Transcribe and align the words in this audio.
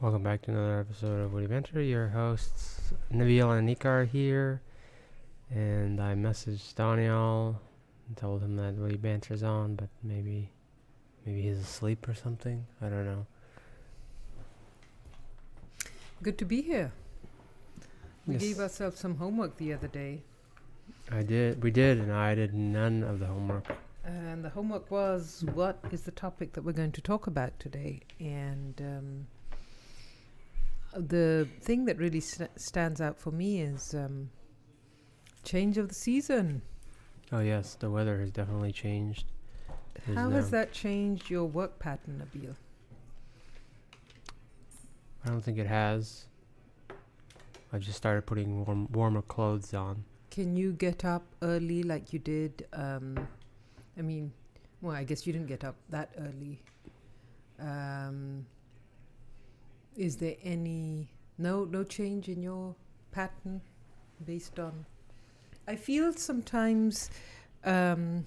Welcome 0.00 0.22
back 0.22 0.42
to 0.42 0.50
another 0.50 0.80
episode 0.80 1.20
of 1.20 1.32
Witty 1.32 1.46
Banter. 1.46 1.82
Your 1.82 2.08
hosts 2.08 2.92
Nabil 3.12 3.58
and 3.58 3.68
Nikar 3.68 4.02
are 4.02 4.04
here, 4.04 4.62
and 5.50 6.00
I 6.00 6.14
messaged 6.14 6.74
Daniel 6.74 7.60
and 8.08 8.16
told 8.16 8.42
him 8.42 8.56
that 8.56 8.74
Witty 8.76 8.96
Banter's 8.96 9.42
on, 9.42 9.74
but 9.74 9.88
maybe, 10.02 10.50
maybe 11.26 11.42
he's 11.42 11.58
asleep 11.58 12.08
or 12.08 12.14
something. 12.14 12.66
I 12.80 12.88
don't 12.88 13.04
know. 13.04 13.26
Good 16.22 16.38
to 16.38 16.44
be 16.44 16.62
here. 16.62 16.92
We 18.26 18.34
Yes. 18.34 18.42
gave 18.42 18.58
ourselves 18.60 18.98
some 18.98 19.16
homework 19.16 19.56
the 19.56 19.72
other 19.72 19.88
day, 19.88 20.22
I 21.10 21.22
did. 21.22 21.62
We 21.62 21.70
did, 21.70 21.98
and 21.98 22.12
I 22.12 22.34
did 22.34 22.54
none 22.54 23.02
of 23.02 23.18
the 23.18 23.26
homework. 23.26 23.66
and 24.04 24.42
the 24.44 24.48
homework 24.50 24.90
was 24.90 25.44
what 25.54 25.78
is 25.92 26.02
the 26.02 26.10
topic 26.10 26.52
that 26.54 26.62
we're 26.62 26.72
going 26.72 26.92
to 26.92 27.00
talk 27.02 27.26
about 27.26 27.58
today? 27.60 28.00
And 28.18 28.80
um, 28.80 29.26
the 30.94 31.48
thing 31.60 31.84
that 31.86 31.98
really 31.98 32.20
st- 32.20 32.58
stands 32.60 33.00
out 33.00 33.18
for 33.18 33.30
me 33.30 33.60
is 33.60 33.94
um, 33.94 34.30
change 35.44 35.78
of 35.78 35.88
the 35.88 35.94
season. 35.94 36.62
Oh 37.32 37.40
yes, 37.40 37.74
the 37.74 37.90
weather 37.90 38.20
has 38.20 38.30
definitely 38.30 38.72
changed. 38.72 39.26
There's 40.06 40.18
How 40.18 40.30
has 40.30 40.50
that 40.50 40.72
changed 40.72 41.30
your 41.30 41.44
work 41.44 41.78
pattern, 41.78 42.22
Nabil? 42.22 42.54
I 45.24 45.28
don't 45.28 45.42
think 45.42 45.58
it 45.58 45.66
has. 45.66 46.26
I've 47.72 47.82
just 47.82 47.96
started 47.96 48.26
putting 48.26 48.64
warm, 48.64 48.88
warmer 48.90 49.22
clothes 49.22 49.74
on. 49.74 50.04
Can 50.30 50.56
you 50.56 50.72
get 50.72 51.04
up 51.04 51.22
early 51.42 51.82
like 51.82 52.12
you 52.12 52.18
did? 52.18 52.66
Um, 52.72 53.28
I 53.98 54.02
mean, 54.02 54.32
well, 54.80 54.96
I 54.96 55.04
guess 55.04 55.26
you 55.26 55.32
didn't 55.32 55.48
get 55.48 55.64
up 55.64 55.76
that 55.90 56.10
early. 56.18 56.62
Um, 57.60 58.46
is 59.96 60.16
there 60.16 60.36
any 60.42 61.08
no 61.38 61.64
no 61.64 61.84
change 61.84 62.28
in 62.28 62.42
your 62.42 62.74
pattern 63.12 63.60
based 64.24 64.58
on? 64.58 64.86
I 65.66 65.76
feel 65.76 66.12
sometimes 66.12 67.10
um, 67.64 68.24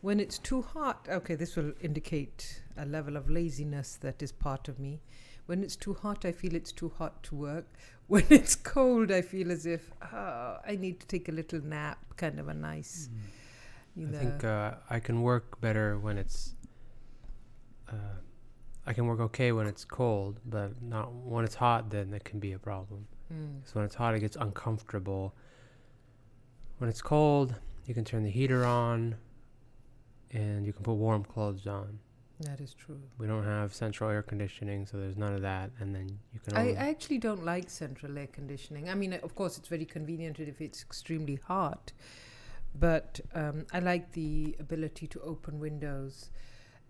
when 0.00 0.20
it's 0.20 0.38
too 0.38 0.62
hot. 0.62 1.06
Okay, 1.08 1.34
this 1.34 1.56
will 1.56 1.72
indicate 1.80 2.62
a 2.76 2.86
level 2.86 3.16
of 3.16 3.30
laziness 3.30 3.96
that 4.00 4.22
is 4.22 4.32
part 4.32 4.68
of 4.68 4.78
me. 4.78 5.00
When 5.46 5.62
it's 5.62 5.76
too 5.76 5.94
hot, 5.94 6.24
I 6.24 6.32
feel 6.32 6.54
it's 6.54 6.72
too 6.72 6.92
hot 6.98 7.22
to 7.24 7.34
work. 7.34 7.66
When 8.08 8.24
it's 8.28 8.56
cold, 8.56 9.10
I 9.10 9.22
feel 9.22 9.50
as 9.50 9.64
if 9.64 9.90
oh, 10.12 10.58
I 10.66 10.76
need 10.76 11.00
to 11.00 11.06
take 11.06 11.30
a 11.30 11.32
little 11.32 11.60
nap, 11.64 11.98
kind 12.16 12.38
of 12.38 12.48
a 12.48 12.52
nice, 12.52 13.08
you 13.96 14.06
know. 14.06 14.18
I 14.18 14.20
think 14.20 14.44
uh, 14.44 14.74
I 14.90 15.00
can 15.00 15.22
work 15.22 15.58
better 15.62 15.98
when 15.98 16.18
it's. 16.18 16.54
Uh, 17.88 18.18
I 18.86 18.92
can 18.92 19.06
work 19.06 19.20
okay 19.20 19.52
when 19.52 19.66
it's 19.66 19.84
cold, 19.84 20.40
but 20.44 20.82
not 20.82 21.12
when 21.12 21.44
it's 21.44 21.54
hot. 21.54 21.90
Then 21.90 22.12
it 22.12 22.24
can 22.24 22.40
be 22.40 22.52
a 22.52 22.58
problem. 22.58 23.06
Mm. 23.32 23.60
Because 23.60 23.74
when 23.74 23.84
it's 23.84 23.94
hot, 23.94 24.14
it 24.14 24.20
gets 24.20 24.36
uncomfortable. 24.36 25.34
When 26.78 26.90
it's 26.90 27.02
cold, 27.02 27.54
you 27.86 27.94
can 27.94 28.04
turn 28.04 28.24
the 28.24 28.30
heater 28.30 28.64
on, 28.64 29.14
and 30.32 30.66
you 30.66 30.72
can 30.72 30.82
put 30.82 30.94
warm 30.94 31.24
clothes 31.24 31.66
on. 31.66 32.00
That 32.40 32.60
is 32.60 32.74
true. 32.74 33.00
We 33.18 33.28
don't 33.28 33.44
have 33.44 33.72
central 33.72 34.10
air 34.10 34.22
conditioning, 34.22 34.86
so 34.86 34.96
there's 34.96 35.16
none 35.16 35.32
of 35.32 35.42
that. 35.42 35.70
And 35.78 35.94
then 35.94 36.18
you 36.34 36.40
can. 36.40 36.56
I, 36.56 36.70
I 36.70 36.88
actually 36.88 37.18
don't 37.18 37.44
like 37.44 37.70
central 37.70 38.18
air 38.18 38.26
conditioning. 38.26 38.90
I 38.90 38.94
mean, 38.94 39.12
of 39.12 39.34
course, 39.36 39.58
it's 39.58 39.68
very 39.68 39.84
convenient 39.84 40.40
if 40.40 40.60
it's 40.60 40.82
extremely 40.82 41.36
hot, 41.36 41.92
but 42.74 43.20
um, 43.34 43.66
I 43.72 43.78
like 43.78 44.12
the 44.12 44.56
ability 44.58 45.06
to 45.08 45.20
open 45.20 45.60
windows. 45.60 46.30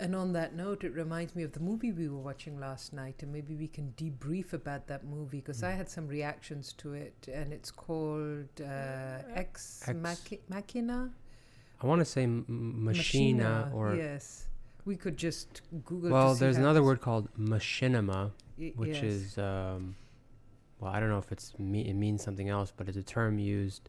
And 0.03 0.17
on 0.17 0.33
that 0.33 0.53
note, 0.57 0.83
it 0.83 0.93
reminds 0.95 1.37
me 1.37 1.45
of 1.45 1.53
the 1.53 1.61
movie 1.61 1.93
we 1.93 2.09
were 2.09 2.19
watching 2.31 2.59
last 2.59 2.93
night, 2.93 3.23
and 3.23 3.33
maybe 3.33 3.55
we 3.55 3.69
can 3.69 3.95
debrief 3.97 4.53
about 4.53 4.89
that 4.89 5.05
movie 5.05 5.39
because 5.39 5.63
I 5.63 5.73
Mm. 5.73 5.77
had 5.77 5.89
some 5.89 6.09
reactions 6.09 6.73
to 6.79 6.95
it, 6.95 7.29
and 7.33 7.53
it's 7.53 7.71
called 7.71 8.49
uh, 8.61 9.23
Ex, 9.43 9.81
Ex- 9.87 9.97
Machi- 10.07 10.41
Machina. 10.49 11.13
I 11.81 11.87
want 11.87 12.01
to 12.01 12.05
say 12.05 12.25
m- 12.25 12.45
m- 12.49 12.85
machina, 12.85 13.71
or 13.73 13.95
yes, 13.95 14.47
we 14.85 14.97
could 14.97 15.17
just 15.17 15.63
Google. 15.85 16.11
well, 16.11 16.35
there's 16.35 16.57
another 16.57 16.83
word 16.83 17.01
called 17.01 17.29
machinima. 17.39 18.33
y- 18.59 18.73
which 18.77 18.97
yes. 19.03 19.05
is 19.05 19.39
um, 19.39 19.95
well, 20.81 20.91
I 20.93 20.99
don't 20.99 21.11
know 21.11 21.19
if 21.27 21.31
it's 21.31 21.57
me- 21.61 21.87
it 21.89 21.95
means 21.95 22.25
something 22.25 22.49
else, 22.49 22.73
but 22.77 22.89
it's 22.89 22.97
a 22.99 23.05
term 23.05 23.39
used 23.39 23.89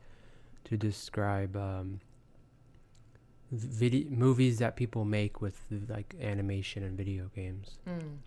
to 0.65 0.77
describe 0.77 1.55
um, 1.55 2.01
video 3.53 4.09
movies 4.09 4.59
that 4.59 4.75
people 4.75 5.05
make 5.05 5.41
with 5.41 5.57
like 5.87 6.15
animation 6.21 6.83
and 6.83 6.97
video 6.97 7.29
games. 7.35 7.77
Mm. 7.87 8.17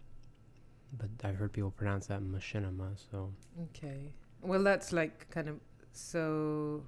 But 0.97 1.09
I've 1.25 1.37
heard 1.37 1.53
people 1.53 1.71
pronounce 1.73 2.07
that 2.07 2.23
machinima. 2.23 2.97
So 3.11 3.33
Okay. 3.65 4.13
Well, 4.43 4.63
that's 4.63 4.93
like 4.93 5.29
kind 5.31 5.49
of 5.49 5.57
so. 5.93 6.85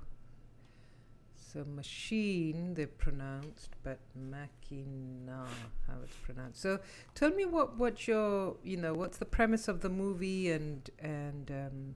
So 1.36 1.64
machine 1.64 2.74
they 2.74 2.84
pronounced, 2.84 3.70
but 3.82 3.98
machina 4.14 5.46
how 5.86 5.94
it's 6.04 6.14
pronounced. 6.22 6.60
So 6.60 6.78
tell 7.14 7.30
me 7.30 7.46
what 7.46 7.78
what 7.78 8.06
your 8.06 8.56
you 8.62 8.76
know 8.76 8.92
what's 8.92 9.16
the 9.16 9.24
premise 9.24 9.66
of 9.66 9.80
the 9.80 9.88
movie 9.88 10.50
and 10.50 10.90
and 10.98 11.50
um, 11.50 11.94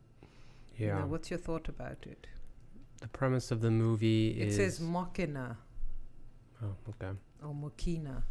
you 0.77 0.87
yeah, 0.87 1.01
know, 1.01 1.07
what's 1.07 1.31
your 1.31 1.39
thought 1.39 1.69
about 1.69 1.99
it? 2.07 2.27
the 3.03 3.09
premise 3.09 3.51
of 3.51 3.61
the 3.61 3.71
movie 3.71 4.29
It 4.41 4.49
is 4.49 4.57
says 4.57 4.81
machina 4.81 5.59
oh 6.63 6.75
okay. 6.91 7.13
or 7.45 7.55
machina. 7.55 8.23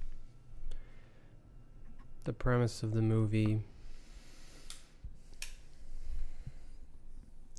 The 2.24 2.34
premise 2.34 2.84
of 2.84 2.94
the 2.94 3.02
movie 3.02 3.62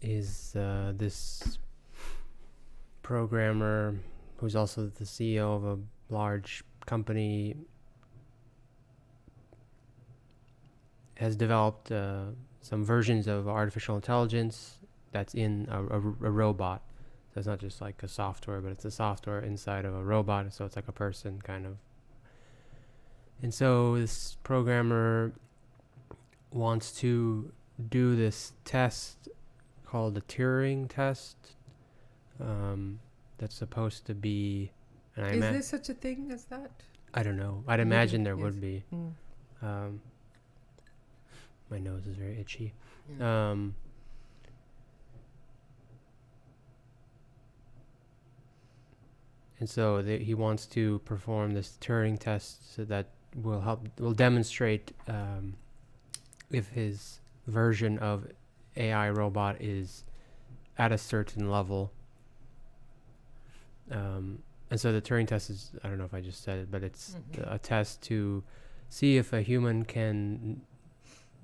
is 0.03 0.55
uh, 0.57 0.93
this 0.97 1.59
programmer 3.03 3.97
who's 4.37 4.57
also 4.57 4.87
the 4.87 5.05
CEO 5.05 5.57
of 5.57 5.65
a 5.65 5.79
large 6.13 6.65
company 6.87 7.57
has 11.15 11.37
developed 11.37 11.93
uh, 11.93 12.25
some 12.61 12.85
versions 12.85 13.29
of 13.29 13.49
artificial 13.49 13.95
intelligence 13.95 14.79
that's 15.13 15.35
in 15.35 15.69
a, 15.71 15.83
a, 15.85 15.99
a 15.99 16.31
robot. 16.31 16.83
So 17.33 17.39
it's 17.39 17.47
not 17.47 17.59
just 17.59 17.81
like 17.81 18.03
a 18.03 18.09
software, 18.09 18.61
but 18.61 18.73
it's 18.73 18.85
a 18.85 18.91
software 18.91 19.41
inside 19.41 19.85
of 19.85 19.95
a 19.95 20.03
robot. 20.03 20.53
So 20.53 20.65
it's 20.67 20.77
like 20.77 20.89
a 20.89 20.93
person 20.93 21.41
kind 21.43 21.65
of. 21.67 21.77
And 23.41 23.53
so 23.53 23.97
this 23.97 24.37
programmer 24.43 25.33
wants 26.53 26.93
to 27.01 27.51
do 27.89 28.15
this 28.17 28.53
test 28.65 29.29
called 29.87 30.15
the 30.15 30.21
Turing 30.23 30.89
test. 30.89 31.37
Um, 32.41 33.01
that's 33.39 33.55
supposed 33.57 34.07
to 34.07 34.15
be, 34.15 34.71
and 35.17 35.27
I, 35.27 35.31
Is 35.31 35.37
ima- 35.37 35.53
there 35.53 35.63
such 35.63 35.89
a 35.89 35.95
thing 35.95 36.31
as 36.33 36.45
that? 36.45 36.71
I 37.13 37.23
don't 37.23 37.37
know. 37.37 37.65
I'd 37.67 37.81
imagine 37.81 38.23
there 38.23 38.37
yes. 38.37 38.43
would 38.43 38.61
be. 38.61 38.85
Mm. 38.95 39.13
Um, 39.63 40.01
my 41.69 41.79
nose 41.79 42.07
is 42.07 42.17
very 42.17 42.39
itchy. 42.39 42.73
Mm. 43.13 43.23
Um, 43.23 43.75
and 49.63 49.71
so 49.71 50.03
the, 50.03 50.19
he 50.19 50.35
wants 50.35 50.67
to 50.67 50.99
perform 51.05 51.55
this 51.55 51.79
Turing 51.81 52.19
test 52.19 52.75
so 52.75 52.85
that 52.87 53.07
will 53.37 53.61
help 53.61 53.87
will 54.01 54.13
demonstrate 54.13 54.91
um, 55.07 55.55
if 56.51 56.67
his 56.71 57.21
version 57.47 57.97
of 57.99 58.27
AI 58.77 59.09
robot 59.11 59.55
is 59.61 60.03
at 60.79 60.91
a 60.91 60.99
certain 60.99 61.49
level. 61.49 61.93
Um, 63.93 64.43
and 64.69 64.81
so 64.81 64.91
the 64.91 65.01
Turing 65.01 65.29
test 65.29 65.49
is 65.49 65.71
I 65.85 65.89
don't 65.89 65.99
know 65.99 66.07
if 66.07 66.13
I 66.15 66.21
just 66.21 66.43
said 66.43 66.59
it, 66.59 66.69
but 66.69 66.83
it's 66.83 67.15
Mhm. 67.31 67.55
a 67.55 67.59
test 67.61 68.03
to 68.11 68.43
see 68.89 69.17
if 69.17 69.33
a 69.33 69.43
human 69.43 69.85
can 69.85 70.61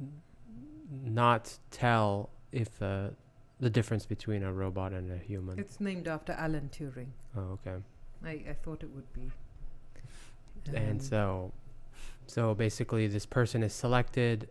n- 0.01 0.13
not 1.05 1.57
tell 1.71 2.31
if 2.51 2.83
uh, 2.83 3.11
the 3.61 3.71
difference 3.71 4.07
between 4.07 4.43
a 4.43 4.53
robot 4.53 4.93
and 4.93 5.13
a 5.13 5.19
human. 5.19 5.57
It's 5.61 5.79
named 5.79 6.09
after 6.09 6.33
Alan 6.33 6.69
Turing. 6.73 7.11
oh, 7.37 7.57
okay. 7.61 7.77
I, 8.25 8.43
I 8.51 8.55
thought 8.63 8.83
it 8.83 8.91
would 8.95 9.13
be. 9.13 9.31
and 10.75 11.01
Um, 11.01 11.01
so 11.01 11.53
so 12.27 12.55
basically 12.55 13.07
this 13.07 13.25
person 13.27 13.63
is 13.63 13.73
selected 13.73 14.49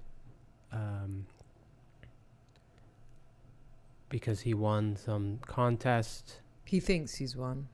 um, 0.71 1.25
because 4.09 4.41
he 4.41 4.53
won 4.53 4.95
some 4.95 5.39
contest 5.45 6.39
he 6.65 6.79
thinks 6.79 7.15
he's 7.15 7.35
won. 7.35 7.67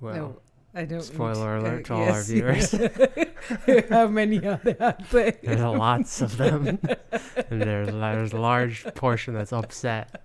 well 0.00 0.14
no, 0.14 0.36
I 0.74 0.84
don't. 0.84 1.02
spoiler 1.02 1.58
to- 1.60 1.66
alert 1.66 1.84
to 1.86 1.94
uh, 1.94 1.96
all 1.96 2.08
our 2.12 2.22
viewers. 2.22 2.70
How 3.90 4.06
many 4.06 4.38
are 4.46 4.60
there 4.62 4.76
out 4.82 5.10
there? 5.10 5.32
there's 5.42 5.60
lots 5.60 6.20
of 6.22 6.36
them 6.36 6.78
and 7.50 7.60
there's, 7.62 7.88
there's 7.88 8.32
a 8.32 8.38
large 8.40 8.84
portion 8.94 9.34
that's 9.34 9.52
upset 9.52 10.22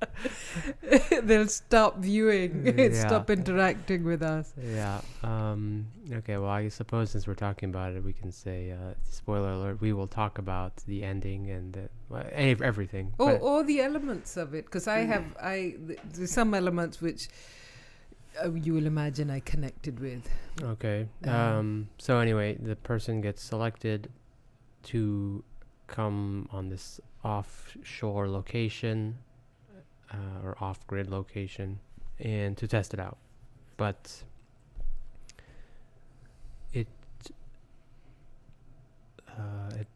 they'll 1.22 1.48
stop 1.48 1.98
viewing, 1.98 2.66
Yeah. 2.78 3.06
stop 3.06 3.30
interacting 3.30 4.04
with 4.04 4.22
us. 4.22 4.52
Yeah. 4.62 5.00
Um, 5.22 5.86
okay. 6.12 6.36
Well, 6.36 6.50
I 6.50 6.68
suppose 6.68 7.10
since 7.10 7.26
we're 7.26 7.34
talking 7.34 7.70
about 7.70 7.92
it, 7.94 8.02
we 8.04 8.12
can 8.12 8.30
say, 8.32 8.70
uh, 8.72 8.94
spoiler 9.04 9.50
alert: 9.52 9.80
we 9.80 9.92
will 9.92 10.06
talk 10.06 10.38
about 10.38 10.76
the 10.86 11.02
ending 11.04 11.50
and 11.50 11.88
ev- 12.32 12.62
everything. 12.62 13.12
Or, 13.18 13.32
but- 13.32 13.42
or 13.42 13.62
the 13.64 13.80
elements 13.80 14.36
of 14.36 14.54
it, 14.54 14.64
because 14.66 14.86
I 14.88 15.00
have 15.00 15.24
I 15.40 15.74
th- 15.86 15.98
there's 16.14 16.30
some 16.30 16.54
elements 16.54 17.00
which 17.00 17.28
uh, 18.44 18.52
you 18.52 18.74
will 18.74 18.86
imagine 18.86 19.30
I 19.30 19.40
connected 19.40 20.00
with. 20.00 20.28
Okay. 20.62 21.08
Um, 21.24 21.34
Um, 21.34 21.88
so 21.98 22.18
anyway, 22.18 22.56
the 22.60 22.76
person 22.76 23.20
gets 23.20 23.42
selected 23.42 24.10
to 24.84 25.42
come 25.88 26.48
on 26.52 26.68
this 26.68 27.00
offshore 27.24 28.28
location 28.28 29.18
uh, 30.12 30.16
or 30.44 30.56
off-grid 30.60 31.08
location 31.10 31.78
and 32.18 32.56
to 32.56 32.66
test 32.66 32.92
it 32.94 33.00
out. 33.00 33.18
But 33.76 34.22
it 36.72 36.88
uh, 39.30 39.70
it 39.76 39.88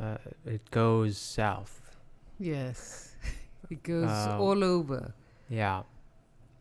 uh, 0.00 0.16
it 0.46 0.70
goes 0.70 1.16
south. 1.18 1.96
Yes, 2.38 3.14
it 3.70 3.82
goes 3.82 4.08
Um, 4.10 4.40
all 4.40 4.64
over. 4.64 5.12
Yeah. 5.48 5.82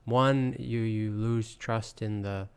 One, 0.05 0.55
you 0.59 0.79
you 0.79 1.11
lose 1.11 1.55
trust 1.55 2.01
in 2.01 2.21
the. 2.21 2.47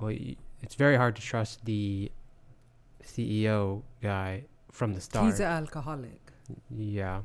Well, 0.00 0.10
y- 0.10 0.36
it's 0.62 0.74
very 0.74 0.96
hard 0.96 1.16
to 1.16 1.22
trust 1.22 1.64
the 1.64 2.10
CEO 3.02 3.82
guy 4.02 4.44
from 4.72 4.92
the 4.94 5.00
start. 5.00 5.26
He's 5.26 5.40
an 5.40 5.46
alcoholic. 5.46 6.20
yeah. 6.70 7.20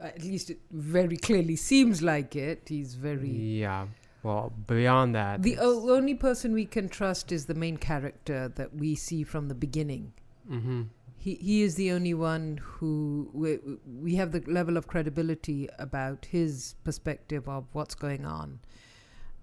At 0.00 0.22
least 0.22 0.50
it 0.50 0.60
very 0.70 1.16
clearly 1.16 1.56
seems 1.56 2.02
like 2.02 2.36
it. 2.36 2.62
He's 2.68 2.94
very. 2.94 3.30
Yeah. 3.30 3.86
Well, 4.22 4.52
beyond 4.66 5.14
that. 5.14 5.42
The 5.42 5.58
o- 5.58 5.90
only 5.90 6.14
person 6.14 6.52
we 6.52 6.66
can 6.66 6.88
trust 6.88 7.32
is 7.32 7.46
the 7.46 7.54
main 7.54 7.76
character 7.76 8.48
that 8.48 8.74
we 8.74 8.94
see 8.94 9.22
from 9.24 9.48
the 9.48 9.54
beginning. 9.54 10.12
mm-hmm. 10.50 10.82
He 11.20 11.34
he 11.34 11.62
is 11.62 11.74
the 11.74 11.90
only 11.92 12.14
one 12.14 12.60
who 12.62 13.28
we, 13.32 13.58
we 14.00 14.14
have 14.14 14.30
the 14.30 14.42
level 14.46 14.76
of 14.76 14.86
credibility 14.86 15.68
about 15.78 16.26
his 16.26 16.76
perspective 16.84 17.48
of 17.48 17.64
what's 17.72 17.96
going 17.96 18.24
on. 18.24 18.60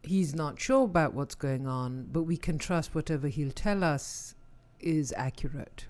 He's 0.04 0.34
not 0.34 0.60
sure 0.60 0.86
about 0.86 1.14
what's 1.14 1.36
going 1.36 1.68
on, 1.68 2.08
but 2.12 2.24
we 2.24 2.38
can 2.38 2.58
trust 2.58 2.96
whatever 2.96 3.28
he'll 3.28 3.52
tell 3.52 3.84
us 3.84 4.36
is 4.80 5.14
accurate. 5.18 5.88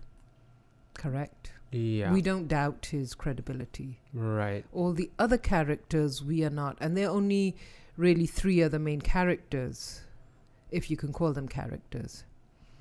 Correct. 0.96 1.52
Yeah. 1.76 2.12
We 2.12 2.22
don't 2.22 2.48
doubt 2.48 2.88
his 2.92 3.14
credibility. 3.14 4.00
right. 4.14 4.66
All 4.72 4.94
the 4.94 5.12
other 5.20 5.38
characters 5.38 6.24
we 6.24 6.44
are 6.44 6.50
not, 6.50 6.78
and 6.80 6.96
there 6.96 7.08
are 7.08 7.16
only 7.16 7.56
really 7.98 8.26
three 8.26 8.64
other 8.64 8.80
main 8.80 9.02
characters, 9.02 10.02
if 10.72 10.90
you 10.90 10.98
can 10.98 11.12
call 11.12 11.34
them 11.34 11.48
characters. 11.48 12.24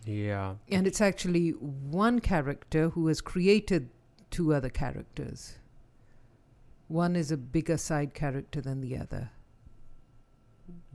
Yeah. 0.05 0.55
And 0.71 0.87
it's 0.87 1.01
actually 1.01 1.51
one 1.51 2.21
character 2.21 2.91
who 2.91 3.07
has 3.09 3.21
created 3.21 3.89
two 4.31 4.55
other 4.55 4.69
characters. 4.69 5.59
One 6.89 7.17
is 7.17 7.33
a 7.33 7.37
bigger 7.37 7.79
side 7.79 8.15
character 8.15 8.61
than 8.61 8.81
the 8.81 8.99
other. 8.99 9.31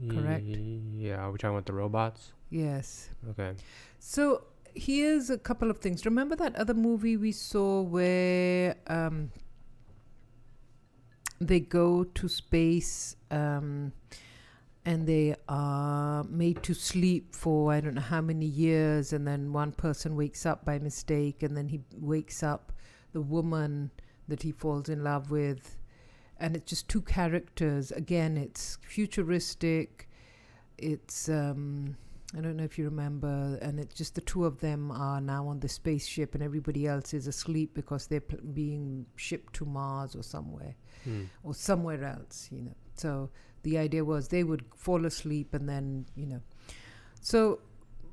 Correct. 0.08 0.44
Yeah. 0.46 1.16
Are 1.16 1.30
We're 1.30 1.36
talking 1.36 1.54
about 1.54 1.66
the 1.66 1.72
robots. 1.72 2.32
Yes. 2.48 3.10
Okay. 3.30 3.52
So 3.98 4.44
here's 4.74 5.30
a 5.30 5.38
couple 5.38 5.70
of 5.70 5.78
things. 5.78 6.04
Remember 6.04 6.36
that 6.36 6.56
other 6.56 6.74
movie 6.74 7.16
we 7.16 7.32
saw 7.32 7.80
where 7.82 8.76
um, 8.86 9.30
they 11.40 11.60
go 11.60 12.04
to 12.04 12.28
space 12.28 13.16
um, 13.30 13.92
and 14.84 15.06
they 15.06 15.36
are 15.48 16.24
made 16.24 16.62
to 16.62 16.74
sleep 16.74 17.34
for 17.34 17.72
I 17.72 17.80
don't 17.80 17.94
know 17.94 18.00
how 18.00 18.20
many 18.20 18.46
years, 18.46 19.12
and 19.12 19.26
then 19.26 19.52
one 19.52 19.72
person 19.72 20.16
wakes 20.16 20.46
up 20.46 20.64
by 20.64 20.78
mistake, 20.78 21.42
and 21.42 21.56
then 21.56 21.68
he 21.68 21.80
wakes 21.98 22.42
up 22.42 22.72
the 23.12 23.20
woman 23.20 23.90
that 24.28 24.42
he 24.42 24.52
falls 24.52 24.88
in 24.88 25.04
love 25.04 25.30
with. 25.30 25.76
And 26.38 26.56
it's 26.56 26.70
just 26.70 26.88
two 26.88 27.02
characters. 27.02 27.90
Again, 27.92 28.38
it's 28.38 28.78
futuristic. 28.82 30.08
It's 30.78 31.28
um, 31.28 31.96
I 32.36 32.40
don't 32.40 32.56
know 32.56 32.62
if 32.64 32.78
you 32.78 32.84
remember, 32.84 33.58
and 33.60 33.80
it's 33.80 33.94
just 33.94 34.14
the 34.14 34.20
two 34.20 34.44
of 34.44 34.60
them 34.60 34.92
are 34.92 35.20
now 35.20 35.48
on 35.48 35.58
the 35.60 35.68
spaceship, 35.68 36.34
and 36.34 36.42
everybody 36.44 36.86
else 36.86 37.12
is 37.12 37.26
asleep 37.26 37.74
because 37.74 38.06
they're 38.06 38.20
pl- 38.20 38.38
being 38.54 39.06
shipped 39.16 39.52
to 39.54 39.64
Mars 39.64 40.14
or 40.14 40.22
somewhere, 40.22 40.76
Hmm. 41.04 41.24
or 41.42 41.54
somewhere 41.54 42.04
else, 42.04 42.48
you 42.52 42.62
know. 42.62 42.76
So 42.94 43.30
the 43.64 43.78
idea 43.78 44.04
was 44.04 44.28
they 44.28 44.44
would 44.44 44.64
fall 44.76 45.06
asleep, 45.06 45.54
and 45.54 45.68
then 45.68 46.06
you 46.14 46.26
know. 46.26 46.40
So 47.20 47.60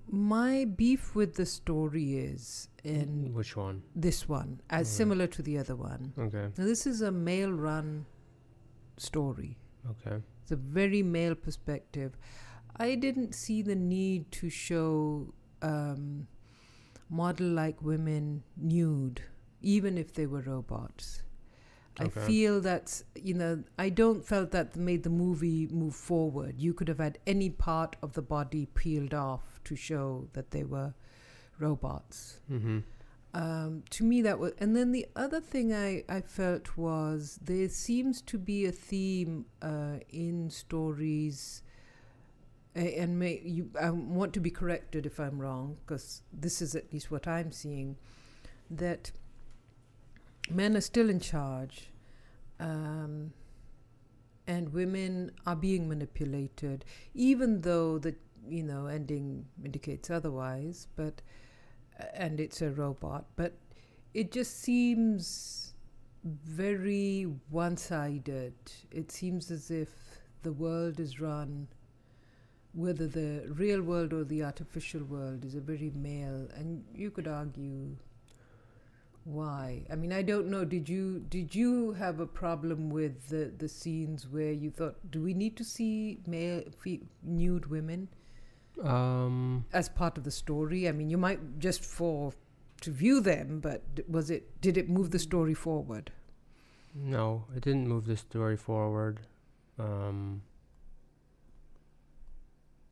my 0.09 0.65
beef 0.65 1.13
with 1.13 1.35
the 1.35 1.45
story 1.45 2.17
is 2.17 2.69
in 2.83 3.33
Which 3.35 3.55
one? 3.55 3.83
this 3.95 4.27
one, 4.27 4.61
as 4.71 4.87
Alright. 4.87 4.87
similar 4.87 5.27
to 5.27 5.43
the 5.43 5.59
other 5.59 5.75
one. 5.75 6.13
Okay. 6.17 6.49
Now 6.57 6.65
this 6.65 6.87
is 6.87 7.01
a 7.01 7.11
male-run 7.11 8.05
story. 8.97 9.57
Okay. 9.91 10.21
It's 10.41 10.51
a 10.51 10.55
very 10.55 11.03
male 11.03 11.35
perspective. 11.35 12.17
I 12.79 12.95
didn't 12.95 13.33
see 13.33 13.62
the 13.62 13.75
need 13.75 14.31
to 14.33 14.50
show 14.50 15.33
um, 15.62 16.27
model 17.09 17.47
like 17.47 17.81
women 17.81 18.44
nude, 18.56 19.21
even 19.62 19.97
if 19.97 20.13
they 20.13 20.25
were 20.25 20.41
robots. 20.41 21.24
I 22.00 22.09
feel 22.09 22.62
that's, 22.62 23.03
you 23.15 23.33
know, 23.33 23.63
I 23.79 23.89
don't 23.89 24.24
felt 24.24 24.51
that 24.51 24.75
made 24.75 25.01
the 25.01 25.09
movie 25.09 25.68
move 25.71 25.95
forward. 25.95 26.59
You 26.59 26.74
could 26.75 26.88
have 26.89 27.00
had 27.00 27.18
any 27.25 27.50
part 27.50 27.95
of 28.03 28.13
the 28.13 28.21
body 28.21 28.68
peeled 28.68 29.15
off 29.15 29.59
to 29.63 29.75
show 29.75 30.27
that 30.33 30.51
they 30.51 30.63
were 30.63 30.94
robots 31.59 32.39
Mm-hmm. 32.51 32.80
um, 33.33 33.83
to 33.89 34.03
me 34.03 34.21
that 34.21 34.39
was 34.39 34.53
and 34.59 34.75
then 34.75 34.91
the 34.91 35.07
other 35.15 35.41
thing 35.41 35.73
I, 35.73 36.03
I 36.07 36.21
felt 36.21 36.77
was 36.77 37.39
there 37.41 37.68
seems 37.69 38.21
to 38.23 38.38
be 38.38 38.65
a 38.65 38.71
theme 38.71 39.45
uh, 39.62 39.97
in 40.09 40.50
stories 40.50 41.63
and 42.77 43.19
may, 43.19 43.41
you, 43.44 43.69
I 43.79 43.89
want 43.89 44.33
to 44.33 44.39
be 44.39 44.50
corrected 44.50 45.06
if 45.06 45.19
I'm 45.19 45.39
wrong 45.39 45.77
because 45.85 46.21
this 46.31 46.62
is 46.62 46.75
at 46.75 46.91
least 46.94 47.12
what 47.12 47.27
I'm 47.27 47.51
seeing 47.51 47.97
that 48.69 49.12
men 50.50 50.75
are 50.77 50.81
still 50.81 51.09
in 51.09 51.19
charge 51.19 51.89
um, 52.59 53.31
and 54.45 54.74
women 54.74 55.31
are 55.45 55.56
being 55.56 55.88
manipulated 55.88 56.85
even 57.13 57.62
though 57.62 57.97
the 57.97 58.15
you 58.47 58.63
know 58.63 58.85
ending 58.85 59.45
indicates 59.63 60.09
otherwise 60.09 60.88
but 60.95 61.21
and 62.13 62.39
it's 62.39 62.62
a 62.62 62.69
robot, 62.69 63.25
but 63.35 63.53
it 64.13 64.31
just 64.31 64.62
seems 64.62 65.73
very 66.23 67.23
one 67.49 67.78
sided. 67.78 68.54
It 68.92 69.11
seems 69.11 69.51
as 69.51 69.71
if 69.71 69.90
the 70.44 70.51
world 70.51 70.99
is 70.99 71.19
run, 71.19 71.68
whether 72.77 73.07
the 73.07 73.43
real 73.49 73.81
world 73.81 74.13
or 74.13 74.23
the 74.23 74.43
artificial 74.43 75.03
world 75.03 75.43
is 75.43 75.55
a 75.55 75.59
very 75.59 75.91
male, 75.95 76.47
and 76.55 76.83
you 76.93 77.09
could 77.09 77.27
argue 77.27 77.95
why. 79.23 79.81
I 79.91 79.95
mean, 79.95 80.13
I 80.13 80.21
don't 80.21 80.47
know. 80.47 80.63
Did 80.63 80.87
you 80.87 81.25
did 81.27 81.55
you 81.55 81.93
have 81.93 82.19
a 82.19 82.27
problem 82.27 82.89
with 82.89 83.27
the 83.29 83.51
the 83.57 83.67
scenes 83.67 84.27
where 84.27 84.51
you 84.51 84.69
thought, 84.69 84.95
do 85.11 85.21
we 85.23 85.33
need 85.33 85.57
to 85.57 85.63
see 85.63 86.19
male 86.27 86.63
fe- 86.83 87.01
nude 87.23 87.65
women? 87.65 88.07
Um. 88.83 89.65
as 89.73 89.89
part 89.89 90.19
of 90.19 90.23
the 90.23 90.31
story? 90.31 90.87
I 90.87 90.91
mean, 90.91 91.09
you 91.09 91.17
might 91.17 91.59
just 91.59 91.83
for 91.83 92.33
to 92.81 92.91
view 92.91 93.21
them, 93.21 93.59
but 93.59 93.81
was 94.07 94.29
it 94.29 94.61
did 94.61 94.77
it 94.77 94.87
move 94.87 95.09
the 95.09 95.19
story 95.19 95.55
forward? 95.55 96.11
No, 96.93 97.45
it 97.55 97.63
didn't 97.63 97.87
move 97.87 98.05
the 98.05 98.17
story 98.17 98.55
forward. 98.55 99.19
Um. 99.79 100.43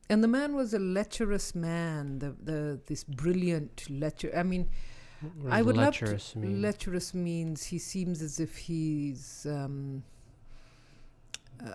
And 0.08 0.22
the 0.22 0.28
man 0.28 0.54
was 0.54 0.72
a 0.72 0.78
lecherous 0.78 1.54
man. 1.54 2.20
The 2.20 2.34
the 2.42 2.80
this 2.86 3.02
brilliant 3.04 3.88
lecher. 3.90 4.30
I 4.36 4.42
mean, 4.42 4.68
what 5.42 5.52
I 5.52 5.62
would 5.62 5.76
love 5.76 5.96
to- 5.96 6.04
lecherous 6.04 6.36
mean? 6.36 6.62
lecherous 6.62 7.12
means 7.14 7.64
he 7.64 7.78
seems 7.78 8.22
as 8.22 8.38
if 8.38 8.56
he's 8.56 9.46
um, 9.50 10.04
uh, 11.64 11.72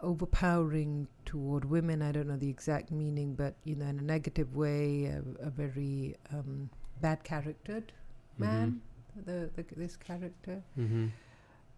overpowering 0.00 1.08
toward 1.26 1.64
women. 1.64 2.00
I 2.00 2.12
don't 2.12 2.28
know 2.28 2.36
the 2.36 2.48
exact 2.48 2.90
meaning, 2.90 3.34
but 3.34 3.54
you 3.64 3.74
know, 3.76 3.86
in 3.86 3.98
a 3.98 4.02
negative 4.02 4.56
way, 4.56 5.06
a, 5.06 5.22
a 5.46 5.50
very 5.50 6.14
um, 6.32 6.70
bad 7.00 7.22
charactered 7.24 7.92
man. 8.38 8.80
The, 9.26 9.50
the 9.54 9.64
this 9.76 9.96
character. 9.96 10.62
Mm-hmm. 10.78 11.06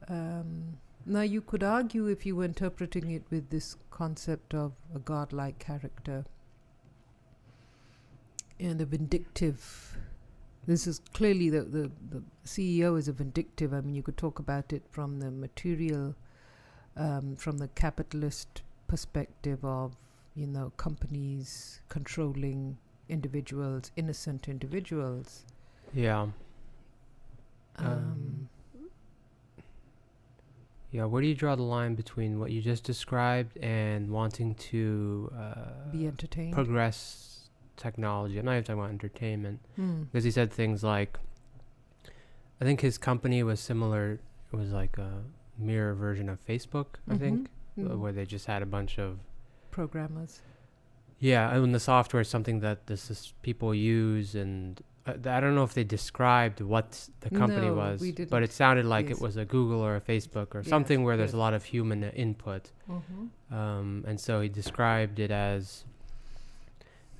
Um, 0.08 0.78
now, 1.06 1.22
you 1.22 1.40
could 1.40 1.62
argue 1.62 2.06
if 2.06 2.26
you 2.26 2.36
were 2.36 2.44
interpreting 2.44 3.10
it 3.10 3.22
with 3.30 3.50
this 3.50 3.76
concept 3.90 4.54
of 4.54 4.72
a 4.94 4.98
godlike 4.98 5.58
character 5.58 6.25
and 8.58 8.80
a 8.80 8.84
vindictive. 8.84 9.96
This 10.66 10.86
is 10.86 11.00
clearly 11.14 11.48
the, 11.48 11.62
the, 11.62 11.90
the 12.10 12.22
CEO 12.44 12.98
is 12.98 13.06
a 13.06 13.12
vindictive. 13.12 13.72
I 13.72 13.80
mean, 13.80 13.94
you 13.94 14.02
could 14.02 14.16
talk 14.16 14.40
about 14.40 14.72
it 14.72 14.82
from 14.90 15.20
the 15.20 15.30
material 15.30 16.16
um, 16.96 17.36
from 17.36 17.58
the 17.58 17.68
capitalist 17.68 18.62
perspective 18.88 19.64
of 19.64 19.96
you 20.34 20.46
know 20.46 20.72
companies 20.76 21.80
controlling 21.88 22.78
individuals, 23.08 23.92
innocent 23.96 24.48
individuals. 24.48 25.44
Yeah. 25.94 26.22
Um, 26.22 26.32
Um, 27.78 28.45
Yeah. 30.96 31.04
Where 31.04 31.20
do 31.20 31.28
you 31.28 31.34
draw 31.34 31.54
the 31.56 31.62
line 31.62 31.94
between 31.94 32.38
what 32.40 32.50
you 32.52 32.62
just 32.62 32.82
described 32.84 33.58
and 33.58 34.10
wanting 34.10 34.54
to 34.70 35.30
uh, 35.36 35.90
be 35.92 36.06
entertained. 36.06 36.54
progress 36.54 37.50
technology? 37.76 38.38
I'm 38.38 38.46
not 38.46 38.52
even 38.52 38.64
talking 38.64 38.80
about 38.80 38.90
entertainment 38.90 39.60
Hmm. 39.76 40.04
because 40.04 40.24
he 40.24 40.30
said 40.30 40.50
things 40.50 40.82
like, 40.82 41.18
I 42.60 42.64
think 42.64 42.80
his 42.80 42.96
company 42.96 43.42
was 43.42 43.60
similar. 43.60 44.18
It 44.52 44.56
was 44.56 44.72
like 44.72 44.96
a 44.96 45.22
mirror 45.58 45.94
version 45.94 46.28
of 46.30 46.38
Facebook. 46.46 46.86
I 47.10 47.16
think 47.18 47.48
Mhm. 47.78 47.90
uh, 47.90 47.94
Mm. 47.94 47.98
where 47.98 48.12
they 48.12 48.24
just 48.24 48.46
had 48.46 48.62
a 48.62 48.66
bunch 48.66 48.98
of 48.98 49.18
programmers. 49.70 50.40
Yeah, 51.18 51.54
and 51.54 51.74
the 51.74 51.80
software 51.80 52.22
is 52.22 52.28
something 52.28 52.60
that 52.60 52.86
this 52.86 53.10
is 53.10 53.34
people 53.42 53.74
use, 53.74 54.34
and 54.34 54.80
I 55.06 55.40
don't 55.40 55.54
know 55.54 55.62
if 55.62 55.75
they 55.75 55.84
described 55.84 56.60
what 56.60 57.08
the 57.20 57.30
company 57.30 57.68
No, 57.68 57.75
was, 57.75 58.02
but 58.28 58.42
it 58.42 58.52
sounded 58.52 58.86
like 58.86 59.08
Yes. 59.08 59.18
it 59.18 59.22
was 59.22 59.36
a 59.36 59.44
Google 59.44 59.80
or 59.80 59.94
a 59.96 60.00
Facebook 60.00 60.54
or 60.54 60.60
Yes, 60.60 60.68
something 60.68 61.04
where 61.04 61.16
there's 61.16 61.28
yes. 61.28 61.34
a 61.34 61.38
lot 61.38 61.54
of 61.54 61.64
human 61.64 62.02
uh, 62.02 62.10
input. 62.14 62.72
Mm-hmm. 62.90 63.54
Um, 63.54 64.04
and 64.08 64.18
so 64.20 64.40
he 64.40 64.48
described 64.48 65.20
it 65.20 65.30
as 65.30 65.84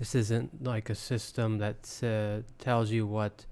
this 0.01 0.15
isn't 0.17 0.65
like 0.65 0.91
a 0.91 0.95
system 0.97 1.59
that 1.59 1.81
uh, 2.03 2.43
tells 2.59 2.91
you 2.91 3.07
what 3.07 3.47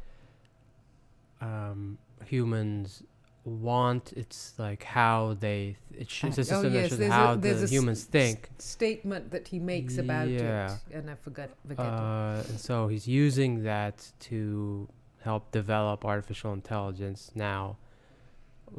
um, 1.41 1.99
humans 2.27 3.03
want. 3.45 4.13
It's 4.17 4.55
like 4.59 4.83
how 4.85 5.37
they. 5.39 5.77
It 5.97 6.11
sh- 6.11 6.25
it's 6.25 6.39
a 6.39 6.41
Oh, 6.41 6.45
system 6.45 6.75
yes, 6.75 6.83
that 6.85 6.89
shows 6.91 6.99
there's 6.99 7.11
a- 7.11 7.15
how 7.15 7.35
there's 7.37 7.57
a 7.57 7.59
the 7.61 7.65
s- 7.65 7.71
humans 7.73 8.05
think. 8.05 8.51
statement 8.59 9.31
that 9.31 9.49
he 9.49 9.59
makes 9.59 9.99
about 9.99 10.29
Yeah. 10.29 10.77
it, 10.91 10.95
and 10.97 11.11
I 11.11 11.15
forgot. 11.15 11.51
forget 11.67 11.87
it. 11.87 11.93
Uh, 11.93 12.43
and 12.49 12.59
so 12.61 12.89
he's 12.89 13.07
using 13.09 13.63
that 13.65 14.11
to 14.21 14.89
help 15.23 15.51
develop 15.53 16.05
artificial 16.05 16.53
intelligence. 16.53 17.31
Now, 17.35 17.77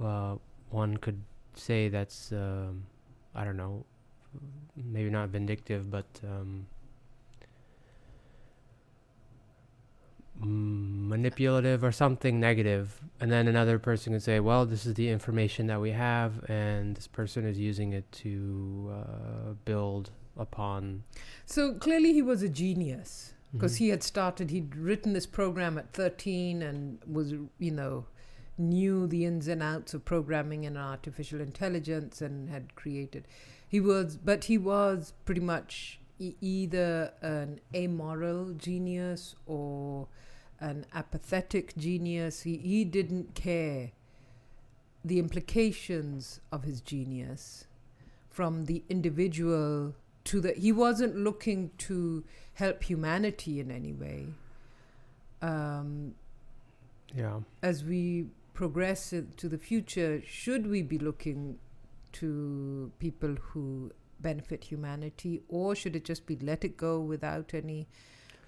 uh, 0.01 0.35
one 0.69 0.97
could 0.97 1.21
say 1.53 1.87
that's 1.89 2.31
um, 2.31 2.85
I 3.33 3.43
don't 3.45 3.57
know, 3.57 3.85
maybe 4.75 5.09
not 5.09 5.29
vindictive, 5.29 5.89
but 5.89 6.05
um, 6.23 6.67
manipulative 10.41 11.83
or 11.83 11.91
something. 11.91 12.43
And 12.43 13.31
then 13.31 13.47
another 13.47 13.79
person 13.79 14.13
could 14.13 14.23
say, 14.23 14.39
"Well, 14.39 14.65
this 14.65 14.85
is 14.85 14.93
the 14.95 15.09
information 15.09 15.67
that 15.67 15.79
we 15.81 15.91
have, 15.91 16.43
and 16.49 16.95
this 16.95 17.07
person 17.07 17.45
is 17.45 17.57
using 17.57 17.93
it 17.93 18.11
to 18.23 18.91
uh, 18.93 19.53
build 19.63 20.11
upon." 20.37 21.03
So 21.45 21.73
clearly, 21.75 22.13
he 22.13 22.21
was 22.21 22.43
a 22.43 22.49
genius 22.49 23.33
because 23.53 23.75
Mhm. 23.75 23.77
he 23.77 23.89
had 23.89 24.03
started. 24.03 24.49
He'd 24.51 24.75
written 24.75 25.13
this 25.13 25.25
program 25.25 25.77
at 25.77 25.93
thirteen 25.93 26.61
and 26.61 26.99
was, 27.07 27.31
you 27.31 27.71
know, 27.71 28.05
knew 28.57 29.07
the 29.07 29.25
ins 29.25 29.47
and 29.47 29.61
outs 29.63 29.93
of 29.93 30.05
programming 30.05 30.65
and 30.65 30.77
artificial 30.77 31.41
intelligence 31.41 32.21
and 32.21 32.49
had 32.49 32.75
created. 32.75 33.27
He 33.67 33.79
was, 33.79 34.17
but 34.17 34.45
he 34.45 34.57
was 34.57 35.13
pretty 35.25 35.41
much 35.41 35.99
e- 36.19 36.35
either 36.39 37.13
an 37.21 37.59
amoral 37.73 38.53
genius 38.53 39.35
or 39.45 40.07
an 40.59 40.85
apathetic 40.93 41.75
genius. 41.77 42.41
He 42.41 42.57
he 42.57 42.85
didn't 42.85 43.35
care 43.35 43.91
the 45.03 45.19
implications 45.19 46.39
of 46.51 46.63
his 46.63 46.81
genius 46.81 47.65
from 48.29 48.65
the 48.65 48.83
individual 48.89 49.93
to 50.23 50.41
the 50.41 50.53
he 50.53 50.71
wasn't 50.71 51.15
looking 51.15 51.69
to 51.77 52.23
help 52.55 52.81
humanity 52.83 53.59
in 53.59 53.69
any 53.69 53.93
way 53.93 54.27
um, 55.41 56.15
Yeah. 57.13 57.41
as 57.61 57.83
we 57.83 58.27
progress 58.53 59.09
to 59.37 59.49
the 59.49 59.57
future 59.57 60.21
should 60.25 60.67
we 60.67 60.81
be 60.81 60.97
looking 60.97 61.59
to 62.13 62.91
people 62.99 63.35
who 63.49 63.91
benefit 64.19 64.63
humanity 64.63 65.41
or 65.49 65.75
should 65.75 65.95
it 65.95 66.05
just 66.05 66.25
be 66.25 66.35
let 66.37 66.63
it 66.63 66.77
go 66.77 66.99
without 66.99 67.53
any 67.53 67.87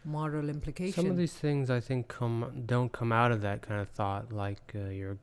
moral 0.08 0.50
implication 0.50 0.94
Some 0.94 1.12
of 1.12 1.18
these 1.18 1.34
things 1.34 1.70
I 1.70 1.80
think 1.80 2.08
come 2.08 2.64
don't 2.66 2.92
come 2.92 3.12
out 3.12 3.32
of 3.32 3.42
that 3.42 3.62
kind 3.62 3.80
of 3.82 3.90
thought, 3.90 4.32
like 4.32 4.74
uh, 4.76 4.90
your 5.02 5.18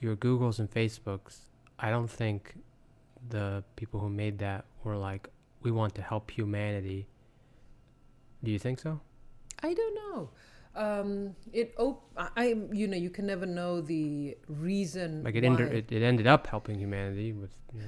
your 0.00 0.16
Googles 0.16 0.58
and 0.60 0.70
Facebooks. 0.70 1.34
I 1.78 1.90
don't 1.90 2.10
think 2.10 2.54
the 3.30 3.64
people 3.76 3.98
who 4.00 4.08
made 4.10 4.38
that 4.38 4.64
were 4.84 4.96
like, 4.96 5.28
we 5.62 5.70
want 5.70 5.94
to 5.96 6.02
help 6.02 6.30
humanity. 6.30 7.06
Do 8.44 8.50
you 8.50 8.58
think 8.58 8.78
so? 8.78 9.00
I 9.62 9.74
don't 9.74 9.94
know. 10.02 10.30
Um, 10.76 11.34
it 11.52 11.74
op- 11.78 12.04
I, 12.36 12.54
you 12.72 12.86
know 12.86 12.96
you 12.96 13.10
can 13.10 13.26
never 13.26 13.46
know 13.46 13.80
the 13.80 14.36
reason 14.48 15.24
Like 15.24 15.34
it, 15.34 15.42
why. 15.42 15.46
ender- 15.50 15.66
it 15.66 15.90
it 15.90 16.02
ended 16.02 16.26
up 16.28 16.46
helping 16.46 16.78
humanity 16.78 17.32
with 17.32 17.50
you 17.74 17.80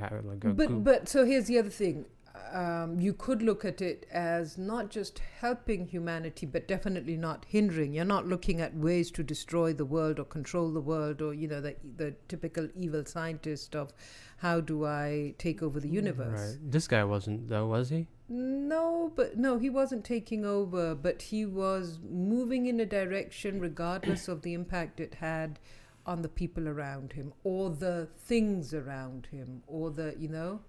know, 0.00 0.20
like 0.24 0.40
but 0.56 0.68
Goo- 0.68 0.80
but 0.80 1.08
so 1.08 1.26
here's 1.26 1.46
the 1.46 1.58
other 1.58 1.68
thing 1.68 2.06
um, 2.52 2.98
you 3.00 3.12
could 3.14 3.42
look 3.42 3.64
at 3.64 3.80
it 3.80 4.06
as 4.10 4.58
not 4.58 4.90
just 4.90 5.18
helping 5.40 5.86
humanity 5.86 6.46
but 6.46 6.66
definitely 6.68 7.16
not 7.16 7.44
hindering 7.48 7.92
you're 7.92 8.04
not 8.04 8.26
looking 8.26 8.60
at 8.60 8.74
ways 8.76 9.10
to 9.10 9.22
destroy 9.22 9.72
the 9.72 9.84
world 9.84 10.18
or 10.18 10.24
control 10.24 10.70
the 10.72 10.80
world 10.80 11.20
or 11.22 11.32
you 11.34 11.46
know 11.48 11.60
the 11.60 11.74
the 11.96 12.14
typical 12.28 12.68
evil 12.74 13.04
scientist 13.04 13.74
of 13.76 13.92
how 14.38 14.60
do 14.60 14.84
i 14.84 15.34
take 15.38 15.62
over 15.62 15.78
the 15.80 15.88
universe 15.88 16.40
Right. 16.58 16.70
This 16.72 16.86
guy 16.88 17.04
wasn't 17.04 17.48
though, 17.48 17.66
was 17.66 17.90
he? 17.90 18.06
no 18.28 19.12
but 19.16 19.36
no 19.36 19.58
he 19.58 19.68
wasn't 19.68 20.04
taking 20.04 20.44
over 20.44 20.94
but 20.94 21.20
he 21.22 21.44
was 21.44 21.98
moving 22.08 22.66
in 22.66 22.78
a 22.80 22.86
direction 22.86 23.60
regardless 23.60 24.28
of 24.28 24.42
the 24.42 24.54
impact 24.54 25.00
it 25.00 25.14
had 25.14 25.58
on 26.06 26.22
the 26.22 26.28
people 26.28 26.68
around 26.68 27.12
him 27.12 27.32
or 27.44 27.70
the 27.70 28.08
things 28.18 28.72
around 28.72 29.26
him 29.30 29.62
or 29.66 29.90
the 29.90 30.14
you 30.18 30.28
know 30.28 30.60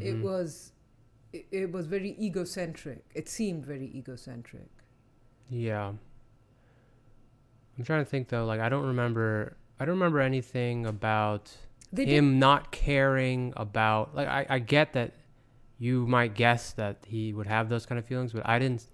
it 0.00 0.16
Mhm. 0.16 0.22
was 0.22 0.72
it, 1.36 1.46
it 1.50 1.72
was 1.72 1.86
very 1.86 2.16
egocentric 2.20 3.04
it 3.14 3.28
seemed 3.28 3.64
very 3.64 3.90
egocentric 3.94 4.70
Yeah. 5.48 5.92
I'm 7.78 7.84
trying 7.84 8.04
to 8.04 8.10
think 8.10 8.28
though. 8.28 8.44
Like 8.46 8.60
I 8.60 8.68
don't 8.68 8.86
remember. 8.86 9.56
I 9.78 9.84
don't 9.84 9.94
remember 9.94 10.20
anything 10.20 10.86
about 10.86 11.52
they 11.92 12.06
him 12.06 12.38
not 12.38 12.72
caring 12.72 13.52
about. 13.56 14.14
Like 14.14 14.28
I, 14.28 14.46
I 14.48 14.58
get 14.58 14.94
that 14.94 15.12
you 15.78 16.06
might 16.06 16.34
guess 16.34 16.72
that 16.72 17.04
he 17.06 17.32
would 17.32 17.46
have 17.46 17.68
those 17.68 17.84
kind 17.84 17.98
of 17.98 18.06
feelings, 18.06 18.32
but 18.32 18.46
I 18.46 18.58
didn't 18.58 18.86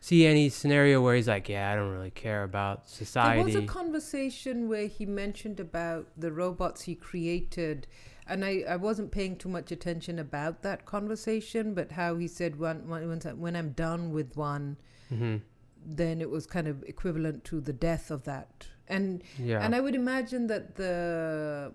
see 0.00 0.24
any 0.24 0.48
scenario 0.48 1.00
where 1.00 1.16
he's 1.16 1.26
like, 1.26 1.48
yeah, 1.48 1.72
I 1.72 1.74
don't 1.74 1.90
really 1.90 2.10
care 2.12 2.44
about 2.44 2.88
society." 2.88 3.52
there 3.52 3.60
was 3.60 3.64
a 3.64 3.66
conversation 3.66 4.68
where 4.68 4.86
he 4.86 5.04
mentioned 5.04 5.58
about 5.58 6.06
the 6.16 6.30
robots 6.30 6.82
he 6.82 6.94
created 6.94 7.88
and 8.26 8.44
I, 8.44 8.64
I 8.68 8.76
wasn't 8.76 9.10
paying 9.10 9.36
too 9.36 9.48
much 9.48 9.72
attention 9.72 10.18
about 10.18 10.62
that 10.62 10.84
conversation 10.86 11.74
but 11.74 11.92
how 11.92 12.16
he 12.16 12.28
said 12.28 12.58
when, 12.58 12.88
when, 12.88 13.20
when 13.40 13.56
i'm 13.56 13.70
done 13.72 14.12
with 14.12 14.36
one 14.36 14.76
hmm 15.08 15.36
then 15.84 16.20
it 16.20 16.30
was 16.30 16.46
kind 16.46 16.68
of 16.68 16.82
equivalent 16.84 17.42
to 17.42 17.60
the 17.60 17.72
death 17.72 18.10
of 18.12 18.22
that. 18.22 18.68
And 18.86 19.22
Yeah. 19.38 19.64
and 19.64 19.74
i 19.74 19.80
would 19.80 19.96
imagine 19.96 20.46
that 20.46 20.76
the 20.76 21.72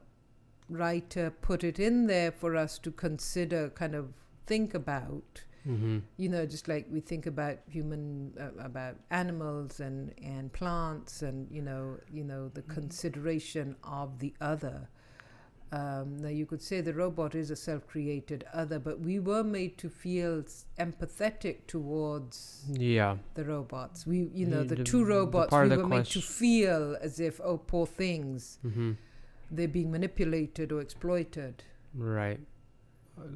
writer 0.70 1.30
put 1.30 1.64
it 1.64 1.80
in 1.80 2.08
there 2.08 2.32
for 2.32 2.56
us 2.56 2.78
to 2.80 2.92
consider 2.92 3.70
kind 3.70 3.96
of 3.96 4.14
think 4.46 4.74
about. 4.74 5.44
Hmm 5.66 6.00
you 6.16 6.30
know 6.30 6.46
just 6.46 6.68
like 6.70 6.88
we 6.90 7.02
think 7.02 7.26
about 7.26 7.58
human 7.68 8.34
uh, 8.40 8.52
about 8.64 8.96
animals 9.12 9.82
and 9.82 10.14
and 10.24 10.54
plants 10.54 11.22
and 11.22 11.52
you 11.52 11.62
know 11.62 11.98
you 12.10 12.24
know 12.24 12.48
the 12.48 12.62
consideration 12.62 13.76
of 13.84 14.20
the 14.20 14.34
other 14.40 14.88
um, 15.74 16.18
now 16.18 16.30
you 16.30 16.46
could 16.46 16.62
say 16.62 16.80
the 16.80 16.94
robot 16.94 17.36
is 17.36 17.52
a 17.52 17.56
self-created 17.56 18.46
other 18.54 18.80
but 18.80 19.00
we 19.02 19.20
were 19.20 19.44
made 19.44 19.78
to 19.78 19.90
feel 19.90 20.44
empathetic 20.80 21.68
towards 21.68 22.64
Yeah. 22.72 23.18
the 23.34 23.44
robots 23.44 24.08
we 24.08 24.30
you 24.34 24.46
know 24.46 24.64
The- 24.64 24.70
the, 24.70 24.76
the- 24.76 24.84
two 24.84 25.04
robots 25.06 25.50
part 25.50 25.70
we 25.70 25.76
were 25.76 25.82
the 25.84 25.88
made 25.88 26.06
to 26.06 26.22
feel 26.22 26.98
as 27.02 27.20
if 27.20 27.42
oh 27.44 27.58
poor 27.58 27.86
things 27.86 28.60
hmm 28.62 28.94
they're 29.52 29.68
being 29.68 29.92
manipulated 29.92 30.72
or 30.72 30.82
exploited 30.82 31.64
Right. 31.96 32.40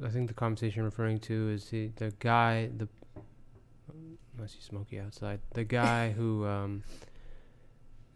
I 0.04 0.08
think 0.10 0.28
the 0.28 0.34
conversation 0.34 0.76
you're 0.80 0.84
referring 0.84 1.18
to 1.20 1.48
is 1.50 1.68
the 1.70 1.90
the 1.96 2.12
guy 2.20 2.68
the. 2.76 2.86
I 4.42 4.46
see 4.46 4.60
Smokey 4.60 5.00
outside. 5.00 5.40
The 5.54 5.64
guy 5.64 6.12
who 6.18 6.46
um, 6.46 6.82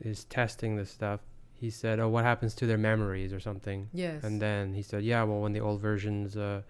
is 0.00 0.24
testing 0.24 0.76
this 0.76 0.90
stuff. 0.90 1.20
He 1.58 1.70
said, 1.70 1.98
"Oh, 1.98 2.08
what 2.08 2.24
happens 2.24 2.54
to 2.56 2.66
their 2.66 2.78
memories 2.78 3.32
or 3.32 3.40
something?" 3.40 3.88
yes 3.92 4.22
And 4.24 4.40
then 4.40 4.74
he 4.74 4.82
said, 4.82 5.02
"Yeah, 5.04 5.22
well, 5.24 5.40
when 5.40 5.52
the 5.52 5.60
old 5.60 5.80
versions 5.80 6.36
uh, 6.36 6.62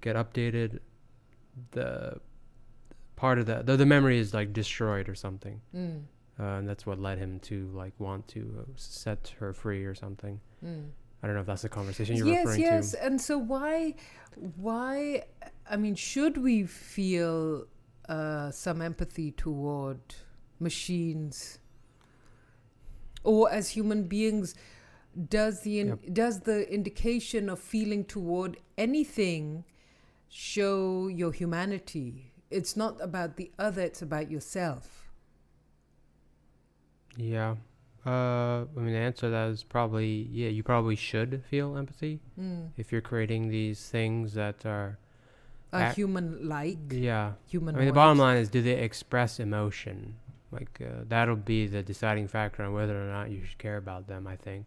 get 0.00 0.16
updated, 0.16 0.80
the 1.70 2.20
part 3.16 3.38
of 3.38 3.46
the, 3.46 3.62
the 3.62 3.76
the 3.76 3.86
memory 3.86 4.18
is 4.18 4.34
like 4.34 4.52
destroyed 4.52 5.08
or 5.08 5.14
something, 5.14 5.60
mm, 5.74 6.02
uh, 6.40 6.58
and 6.58 6.68
that's 6.68 6.84
what 6.86 6.98
led 6.98 7.18
him 7.18 7.38
to 7.40 7.68
like 7.72 7.94
want 7.98 8.26
to 8.28 8.40
uh, 8.60 8.64
set 8.76 9.34
her 9.38 9.52
free 9.52 9.84
or 9.84 9.94
something." 9.94 10.40
mm. 10.64 10.90
I 11.22 11.28
don't 11.28 11.36
know 11.36 11.42
if 11.42 11.46
that's 11.46 11.62
the 11.62 11.68
conversation 11.68 12.16
you're 12.16 12.26
yes, 12.26 12.46
referring 12.46 12.60
yes. 12.62 12.90
to. 12.92 13.04
And 13.04 13.20
so 13.20 13.38
why, 13.38 13.94
why? 14.56 15.24
I 15.70 15.76
mean, 15.76 15.94
should 15.94 16.36
we 16.36 16.64
feel 16.66 17.66
uh, 18.08 18.50
some 18.50 18.82
empathy 18.82 19.30
toward 19.30 20.00
machines, 20.58 21.60
or 23.24 23.50
as 23.50 23.70
human 23.70 24.04
beings? 24.04 24.54
Does 25.28 25.60
the 25.62 25.78
in, 25.80 25.88
Yep. 25.88 26.00
does 26.14 26.40
the 26.40 26.72
indication 26.72 27.48
of 27.50 27.58
feeling 27.60 28.04
toward 28.04 28.56
anything 28.78 29.64
show 30.28 31.08
your 31.08 31.32
humanity? 31.32 32.32
It's 32.50 32.76
not 32.76 32.98
about 33.00 33.36
the 33.36 33.50
other; 33.58 33.82
it's 33.82 34.00
about 34.02 34.30
yourself. 34.30 35.10
Yeah. 37.16 37.56
Uh, 38.04 38.64
I 38.64 38.66
mean, 38.76 38.92
the 38.94 38.98
answer 38.98 39.26
to 39.26 39.30
that 39.30 39.48
is 39.50 39.62
probably 39.62 40.28
yeah. 40.32 40.48
You 40.48 40.62
probably 40.62 40.96
should 40.96 41.42
feel 41.48 41.76
empathy 41.76 42.20
Mm. 42.40 42.70
if 42.76 42.90
you're 42.90 43.00
creating 43.00 43.48
these 43.48 43.88
things 43.88 44.34
that 44.34 44.66
are 44.66 44.98
A 45.72 45.86
Ac- 45.88 45.94
human-like, 45.96 46.78
yeah. 46.92 47.32
human. 47.46 47.74
I 47.76 47.78
mean, 47.78 47.86
the 47.88 47.94
bottom 47.94 48.18
line 48.18 48.36
is, 48.38 48.48
do 48.50 48.60
they 48.60 48.78
express 48.78 49.38
emotion? 49.40 50.16
Like 50.52 50.80
uh, 50.80 51.04
that'll 51.08 51.36
be 51.36 51.66
the 51.66 51.82
deciding 51.82 52.28
factor 52.28 52.62
on 52.62 52.72
whether 52.72 52.96
or 53.02 53.10
not 53.10 53.30
you 53.30 53.44
should 53.44 53.58
care 53.58 53.78
about 53.78 54.06
them. 54.06 54.26
I 54.26 54.36
think. 54.36 54.66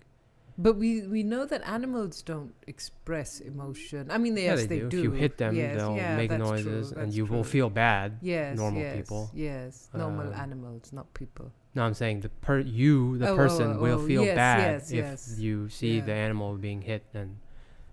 But 0.58 0.78
we 0.78 1.06
we 1.06 1.22
know 1.24 1.46
that 1.46 1.62
animals 1.68 2.22
don't 2.22 2.54
express 2.66 3.42
emotion. 3.42 4.10
I 4.10 4.18
mean, 4.18 4.38
yeah, 4.38 4.56
yes, 4.56 4.66
they, 4.68 4.80
do. 4.80 4.88
If 4.88 4.94
you 4.94 5.12
hit 5.12 5.38
them, 5.38 5.54
Yes, 5.54 5.76
they'll 5.78 5.98
yeah, 5.98 6.16
make 6.16 6.32
noises, 6.32 6.92
true, 6.92 7.02
and 7.02 7.14
you 7.14 7.26
will 7.26 7.44
feel 7.44 7.70
bad. 7.70 8.20
Yes, 8.22 8.56
normal 8.58 8.82
yes, 8.82 8.96
people. 8.96 9.30
Yes, 9.34 9.90
normal 9.94 10.28
Um, 10.28 10.34
animals, 10.34 10.94
not 10.94 11.14
people. 11.14 11.52
No, 11.76 11.84
I'm 11.84 11.94
saying 11.94 12.22
the 12.22 12.30
per 12.30 12.60
you, 12.60 13.18
the 13.18 13.28
Oh, 13.30 13.34
oh, 13.34 13.36
person, 13.36 13.74
oh, 13.74 13.82
will 13.82 14.00
oh, 14.00 14.08
feel 14.08 14.24
yes, 14.24 14.36
bad 14.36 14.94
if 14.94 15.38
you 15.38 15.68
see 15.68 15.98
Yeah. 15.98 16.06
the 16.06 16.14
animal 16.14 16.56
being 16.56 16.82
hit 16.82 17.04
and 17.14 17.36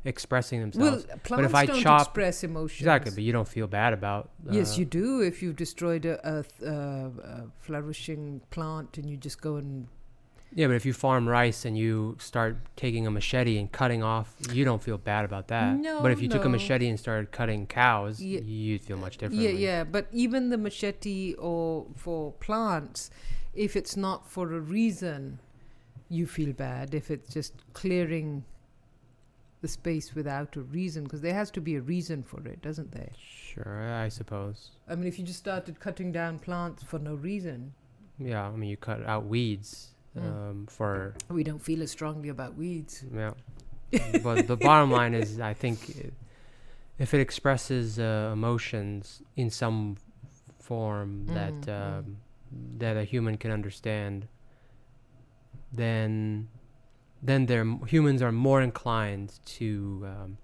expressing 0.05 0.61
themselves. 0.61 1.07
Well, 1.07 1.19
plants 1.19 1.49
if 1.51 1.55
I 1.55 1.67
don't 1.67 1.81
chop- 1.81 2.03
express 2.03 2.45
emotions. 2.45 2.81
exactly, 2.81 3.13
but 3.13 3.23
you 3.23 3.33
don't 3.33 3.49
feel 3.49 3.67
bad 3.67 3.93
about. 3.93 4.31
Uh, 4.49 4.53
yes, 4.53 4.77
you 4.79 4.85
do. 4.85 5.21
If 5.21 5.43
you've 5.43 5.57
destroyed 5.57 6.05
a, 6.05 6.19
a, 6.29 6.67
uh, 6.67 7.09
a 7.25 7.45
flourishing 7.61 8.41
plant 8.51 8.99
and 8.99 9.09
you 9.09 9.17
just 9.17 9.41
go 9.41 9.57
and 9.57 9.87
Yeah, 10.55 10.67
but 10.67 10.75
if 10.77 10.85
you 10.85 10.93
farm 10.93 11.29
rice 11.29 11.65
and 11.65 11.79
you 11.79 12.17
start 12.19 12.57
taking 12.77 13.07
a 13.07 13.11
machete 13.11 13.59
and 13.59 13.71
cutting 13.71 14.03
off, 14.03 14.35
you 14.53 14.65
don't 14.65 14.83
feel 14.83 14.99
bad 14.99 15.25
about 15.25 15.49
that. 15.49 15.77
No, 15.79 16.03
but 16.03 16.11
if 16.11 16.21
you 16.21 16.29
took 16.29 16.45
a 16.45 16.49
machete 16.49 16.89
and 16.89 16.99
started 16.99 17.31
cutting 17.33 17.67
cows, 17.67 18.21
Ye- 18.21 18.41
you'd 18.41 18.83
feel 18.83 18.97
much 18.99 19.19
differently. 19.19 19.47
Yeah, 19.47 19.69
yeah, 19.79 19.85
but 19.85 20.09
even 20.13 20.51
the 20.51 20.59
machete 20.59 21.35
or 21.39 21.87
for 21.97 22.33
plants, 22.33 23.11
if 23.55 23.77
it's 23.77 23.97
not 23.97 24.29
for 24.29 24.53
a 24.53 24.61
reason, 24.61 25.39
you 26.09 26.27
feel 26.27 26.53
bad. 26.53 26.93
If 26.95 27.11
it's 27.11 27.33
just 27.33 27.55
clearing 27.73 28.45
the 29.63 29.69
space 29.69 30.15
without 30.15 30.55
a 30.57 30.61
reason, 30.61 31.05
because 31.05 31.23
there 31.23 31.35
has 31.35 31.51
to 31.53 31.61
be 31.61 31.77
a 31.77 31.81
reason 31.81 32.23
for 32.23 32.47
it, 32.47 32.61
doesn't 32.61 32.91
there? 32.93 33.11
Sure, 33.19 33.93
I 33.95 34.09
suppose. 34.09 34.73
I 34.89 34.95
mean, 34.97 35.07
if 35.07 35.19
you 35.19 35.25
just 35.25 35.39
started 35.39 35.81
cutting 35.81 36.13
down 36.13 36.39
plants 36.41 36.83
for 36.83 36.99
no 36.99 37.15
reason, 37.15 37.73
Yeah, 38.19 38.47
I 38.49 38.51
mean, 38.57 38.69
you 38.71 38.77
cut 38.77 39.05
out 39.07 39.25
weeds 39.27 39.89
Mm. 40.15 40.27
um, 40.51 40.67
for 40.67 41.15
we 41.31 41.43
don't 41.43 41.63
feel 41.63 41.81
as 41.83 41.91
strongly 41.91 42.29
about 42.29 42.55
weeds. 42.55 43.03
yeah. 43.15 43.33
but 44.23 44.47
the 44.47 44.57
bottom 44.57 44.91
line 44.91 45.15
is, 45.15 45.41
I 45.41 45.55
think, 45.55 45.89
it, 45.89 46.13
if 46.99 47.15
it 47.15 47.21
expresses 47.21 47.99
uh, 47.99 48.31
emotions 48.33 49.23
in 49.37 49.49
some 49.49 49.97
form 50.59 51.27
that 51.29 51.53
Mm, 51.53 51.65
mm. 51.67 51.99
um, 52.01 52.17
that 52.79 52.97
a 52.99 53.05
human 53.05 53.39
can 53.39 53.51
understand, 53.51 54.29
then 55.73 56.49
then 57.23 57.47
humans 57.87 58.21
are 58.21 58.33
more 58.33 58.61
inclined 58.61 59.39
to 59.45 60.05
um, 60.05 60.39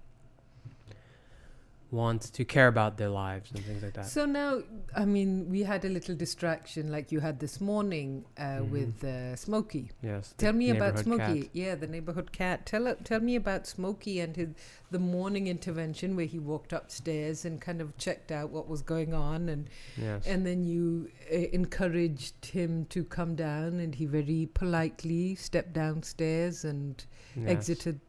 want 1.91 2.21
to 2.33 2.45
care 2.45 2.67
about 2.67 2.97
their 2.97 3.09
lives 3.09 3.49
and 3.51 3.65
things 3.65 3.81
like 3.81 3.93
that. 3.93 4.05
So 4.05 4.25
now, 4.25 4.61
I 4.95 5.05
mean, 5.05 5.49
we 5.49 5.63
had 5.63 5.83
a 5.85 5.89
little 5.89 6.13
distraction 6.15 6.91
like 6.91 7.11
you 7.11 7.19
had 7.19 7.39
this 7.39 7.59
morning 7.59 8.25
uh, 8.37 8.41
Mhm. 8.59 8.69
with 8.69 9.03
uh, 9.03 9.35
Smokey. 9.35 9.89
yes. 10.03 10.33
Tell 10.37 10.53
me 10.53 10.69
about 10.69 10.99
Smokey. 10.99 11.41
cat. 11.43 11.49
Yeah, 11.53 11.75
the 11.75 11.87
neighborhood 11.87 12.31
cat. 12.31 12.65
Tell 12.67 12.87
uh, 12.87 12.93
tell 13.03 13.19
me 13.21 13.35
about 13.35 13.65
Smokey 13.65 14.19
and 14.19 14.35
his 14.35 14.49
the 14.91 14.99
morning 14.99 15.47
intervention 15.47 16.15
where 16.15 16.25
he 16.25 16.39
walked 16.39 16.73
upstairs 16.73 17.45
and 17.45 17.59
kind 17.61 17.81
of 17.81 17.97
checked 17.97 18.31
out 18.31 18.49
what 18.51 18.67
was 18.67 18.81
going 18.83 19.13
on, 19.13 19.49
and 19.49 19.67
Yes. 19.97 20.27
and 20.27 20.45
then 20.45 20.63
you 20.63 21.09
uh, 21.31 21.35
encouraged 21.53 22.45
him 22.47 22.85
to 22.85 23.03
come 23.03 23.35
down, 23.35 23.79
and 23.79 23.95
he 23.95 24.05
very 24.05 24.47
politely 24.53 25.35
stepped 25.35 25.73
downstairs 25.73 26.63
and 26.65 27.03
yes. 27.35 27.49
exited 27.49 27.99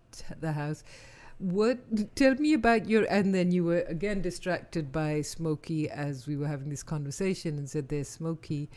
the 0.41 0.53
house. 0.53 0.83
What? 1.41 2.15
Tell 2.17 2.35
me 2.35 2.53
about 2.53 2.87
your. 2.89 3.05
And 3.11 3.35
then 3.35 3.51
you 3.51 3.65
were 3.65 3.81
again 3.89 4.21
distracted 4.21 4.93
by 4.93 5.23
Smokey 5.23 5.89
as 5.89 6.27
we 6.27 6.37
were 6.37 6.47
having 6.47 6.69
this 6.69 6.83
conversation, 6.83 7.57
and 7.59 7.69
said, 7.69 7.89
"There's 7.89 8.09
Smokey." 8.09 8.69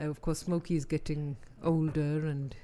Uh, 0.00 0.08
of 0.08 0.22
course, 0.22 0.38
Smokey 0.40 0.74
is 0.76 0.84
getting 0.86 1.36
older 1.62 2.26
and 2.26 2.54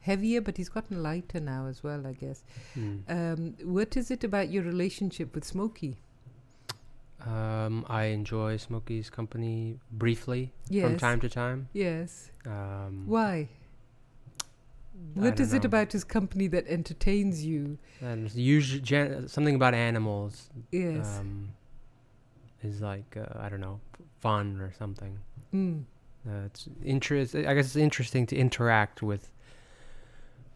heavier, 0.00 0.40
but 0.42 0.56
he's 0.58 0.68
gotten 0.68 1.02
lighter 1.02 1.40
now 1.40 1.66
as 1.66 1.82
well, 1.82 2.06
I 2.06 2.12
guess. 2.12 2.44
Mm. 2.76 3.02
Um, 3.08 3.54
what 3.64 3.96
is 3.96 4.10
it 4.10 4.24
about 4.24 4.50
your 4.50 4.62
relationship 4.64 5.34
with 5.34 5.44
Smokey? 5.44 5.96
Um, 7.24 7.86
I 7.88 8.06
enjoy 8.06 8.56
Smokey's 8.56 9.08
company 9.08 9.78
briefly 9.92 10.52
Yes. 10.68 10.84
from 10.90 10.98
time 10.98 11.20
to 11.20 11.28
time. 11.28 11.68
Yes. 11.72 12.30
Um, 12.44 13.04
Why? 13.06 13.48
What 15.14 15.36
it 15.52 15.64
about 15.64 15.92
his 15.92 16.04
company 16.04 16.46
that 16.48 16.66
entertains 16.68 17.44
you? 17.44 17.78
And 18.00 18.32
usually, 18.34 18.80
gen- 18.80 19.28
something 19.28 19.54
about 19.54 19.74
animals 19.74 20.50
Yes. 20.70 21.18
um, 21.18 21.50
is 22.62 22.80
like 22.80 23.16
uh, 23.16 23.26
I 23.38 23.48
don't 23.48 23.60
know, 23.60 23.80
f- 23.94 24.06
fun 24.20 24.60
or 24.60 24.72
something. 24.78 25.18
mm. 25.52 25.84
Uh, 26.26 26.44
it's 26.46 26.68
interest. 26.84 27.34
I 27.34 27.52
guess 27.54 27.66
it's 27.66 27.76
interesting 27.76 28.26
to 28.26 28.36
interact 28.36 29.02
with 29.02 29.32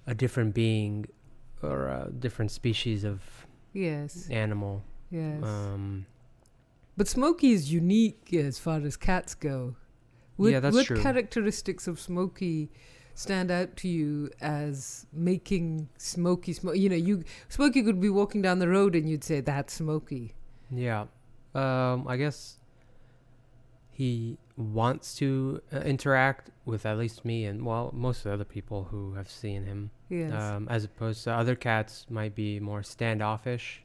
a 0.06 0.14
different 0.14 0.54
being 0.54 1.06
or 1.62 1.88
a 1.88 2.10
different 2.16 2.50
species 2.52 3.02
of 3.04 3.46
Yes. 3.72 4.28
animal. 4.30 4.84
Yes. 5.10 5.42
Um, 5.42 6.06
But 6.96 7.08
Smokey 7.08 7.50
is 7.52 7.72
unique 7.72 8.32
as 8.32 8.58
far 8.58 8.78
as 8.80 8.96
cats 8.96 9.34
go. 9.34 9.76
What, 10.36 10.52
Yeah, 10.52 10.60
that's 10.60 10.74
what 10.76 10.86
true. 10.86 11.02
characteristics 11.02 11.86
of 11.88 11.98
Smokey 12.00 12.70
stand 13.16 13.50
out 13.50 13.74
to 13.78 13.88
you 13.88 14.30
as 14.40 15.06
making 15.12 15.88
smoky 15.98 16.52
Smokey? 16.52 16.78
You 16.78 16.88
know, 16.90 16.96
you 16.96 17.24
Smokey 17.48 17.82
could 17.82 18.00
be 18.00 18.10
walking 18.10 18.42
down 18.42 18.60
the 18.60 18.68
road 18.68 18.94
and 18.94 19.10
you'd 19.10 19.24
say 19.24 19.40
that's 19.40 19.74
Smokey. 19.74 20.34
yeah, 20.70 21.06
um, 21.54 22.06
I 22.06 22.16
guess 22.16 22.58
he 23.90 24.38
wants 24.56 25.14
to 25.16 25.60
uh, 25.72 25.78
interact 25.80 26.50
with 26.64 26.84
at 26.86 26.98
least 26.98 27.24
me 27.24 27.46
and 27.46 27.64
well, 27.64 27.90
most 27.94 28.18
of 28.18 28.24
the 28.24 28.32
other 28.32 28.44
people 28.44 28.84
who 28.90 29.14
have 29.14 29.30
seen 29.30 29.64
him. 29.64 29.90
Yes. 30.08 30.32
um, 30.34 30.68
as 30.70 30.84
opposed 30.84 31.24
to 31.24 31.32
other 31.32 31.56
cats 31.56 32.06
might 32.08 32.34
be 32.34 32.60
more 32.60 32.82
standoffish. 32.82 33.82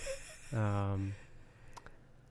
um, 0.52 1.14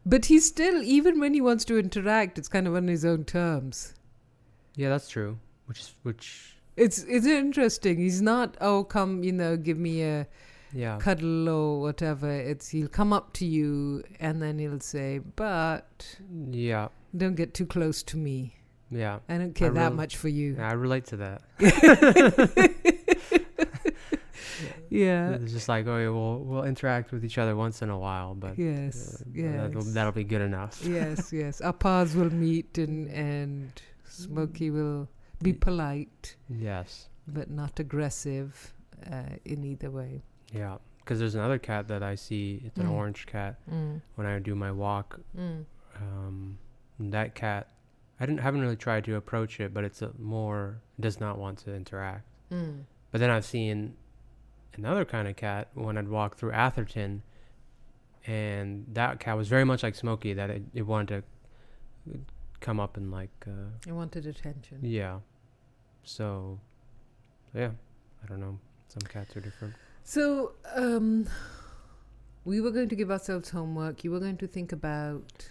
but 0.06 0.26
he's 0.26 0.46
still, 0.46 0.82
even 0.84 1.20
when 1.20 1.34
he 1.34 1.42
wants 1.42 1.66
to 1.66 1.78
interact, 1.78 2.38
it's 2.38 2.48
kind 2.48 2.68
of 2.68 2.76
on 2.76 2.88
his 2.88 3.04
own 3.04 3.26
terms. 3.26 3.96
yeah, 4.76 4.89
that's 4.89 5.10
true. 5.10 5.39
Which 5.65 5.80
is 5.80 5.95
which. 6.04 6.56
It's 6.76 7.04
it's 7.04 7.26
interesting. 7.26 7.97
He's 7.99 8.21
not 8.21 8.58
oh 8.62 8.84
come 8.84 9.23
you 9.23 9.32
know 9.32 9.56
give 9.58 9.78
me 9.78 10.02
a 10.04 10.28
Yeah, 10.73 10.97
cuddle 10.97 11.47
or 11.49 11.82
whatever. 11.82 12.30
It's 12.32 12.69
he'll 12.69 12.88
come 12.88 13.13
up 13.13 13.34
to 13.34 13.45
you 13.45 14.04
and 14.19 14.41
then 14.41 14.58
he'll 14.60 14.80
say, 14.80 15.19
"But 15.19 16.17
yeah, 16.52 16.88
don't 17.15 17.36
get 17.36 17.54
too 17.54 17.65
close 17.67 18.02
to 18.04 18.17
me. 18.17 18.56
yeah. 18.89 19.19
I 19.30 19.38
don't 19.38 19.54
care 19.54 19.69
that 19.69 19.80
rel- 19.89 19.93
much 19.93 20.17
for 20.17 20.30
you." 20.30 20.58
I 20.60 20.73
relate 20.73 21.06
to 21.13 21.17
that. 21.17 21.41
Yeah. 24.89 25.32
It's 25.41 25.52
just 25.54 25.67
like, 25.69 25.88
oh, 25.88 25.97
yeah, 25.97 26.10
we'll 26.10 26.39
we'll 26.39 26.63
interact 26.65 27.12
with 27.12 27.26
each 27.26 27.38
other 27.38 27.56
once 27.56 27.82
in 27.82 27.89
a 27.89 27.97
while, 27.97 28.36
but 28.36 28.58
Yes. 28.60 29.21
uh, 29.21 29.26
yes. 29.34 29.56
that'll, 29.58 29.82
that'll 29.93 30.12
be 30.12 30.23
good 30.23 30.41
enough. 30.41 30.82
yes. 30.86 31.34
Yes. 31.34 31.62
Our 31.62 31.73
paths 31.73 32.13
will 32.15 32.30
meet, 32.32 32.78
and 32.78 33.10
and 33.10 33.71
Smokey 34.08 34.69
will 34.69 35.10
be 35.43 35.53
polite 35.53 36.36
Yes, 36.49 37.10
but 37.27 37.49
not 37.49 37.79
aggressive 37.79 38.73
uh, 39.12 39.36
in 39.45 39.63
either 39.63 39.91
way. 39.91 40.23
yeah. 40.53 40.77
Because 40.99 41.19
there's 41.19 41.36
another 41.36 41.58
cat 41.60 41.89
that 41.89 42.01
I 42.01 42.15
see. 42.15 42.62
It's 42.65 42.79
an 42.79 42.88
Mm. 42.88 42.91
orange 42.91 43.25
cat. 43.25 43.60
Mm. 43.69 44.01
When 44.15 44.25
I 44.25 44.39
do 44.39 44.56
my 44.56 44.71
walk, 44.71 45.19
Mm. 45.38 45.65
um, 45.99 46.58
that 46.99 47.36
cat, 47.36 47.67
I 48.21 48.25
didn't 48.25 48.39
haven't 48.39 48.62
really 48.62 48.77
tried 48.77 49.03
to 49.06 49.15
approach 49.17 49.60
it, 49.60 49.73
but 49.73 49.84
it's 49.84 50.01
a 50.01 50.12
more 50.17 50.79
does 50.97 51.19
not 51.19 51.38
want 51.38 51.58
to 51.65 51.75
interact. 51.75 52.25
Mm. 52.49 52.86
But 53.12 53.19
then 53.19 53.29
I've 53.29 53.43
seen 53.43 53.97
another 54.75 55.03
kind 55.03 55.27
of 55.27 55.36
cat 55.36 55.67
when 55.73 55.97
I'd 55.97 56.08
walk 56.08 56.38
through 56.38 56.51
Atherton, 56.53 57.21
and 58.25 58.86
that 58.93 59.19
cat 59.19 59.36
was 59.36 59.49
very 59.49 59.65
much 59.65 59.84
like 59.84 59.95
Smokey. 59.95 60.34
That 60.34 60.49
it, 60.49 60.63
it 60.73 60.84
wanted 60.84 61.23
to 62.06 62.19
come 62.62 62.79
up 62.79 62.95
and 62.95 63.12
like, 63.12 63.29
uh, 63.45 63.89
I 63.89 63.91
wanted 63.91 64.25
attention. 64.25 64.79
yeah. 64.82 65.19
So, 66.04 66.60
yeah, 67.54 67.72
I 68.24 68.28
don't 68.28 68.39
know. 68.39 68.60
Some 68.88 69.02
cats 69.04 69.36
are 69.36 69.42
different. 69.42 69.74
So, 70.04 70.54
um, 70.76 71.28
we 72.46 72.62
were 72.62 72.72
going 72.72 72.89
to 72.89 72.96
give 72.96 73.10
ourselves 73.10 73.50
homework. 73.50 74.04
You 74.04 74.12
were 74.12 74.20
going 74.20 74.38
to 74.38 74.48
think 74.48 74.72
about. 74.72 75.50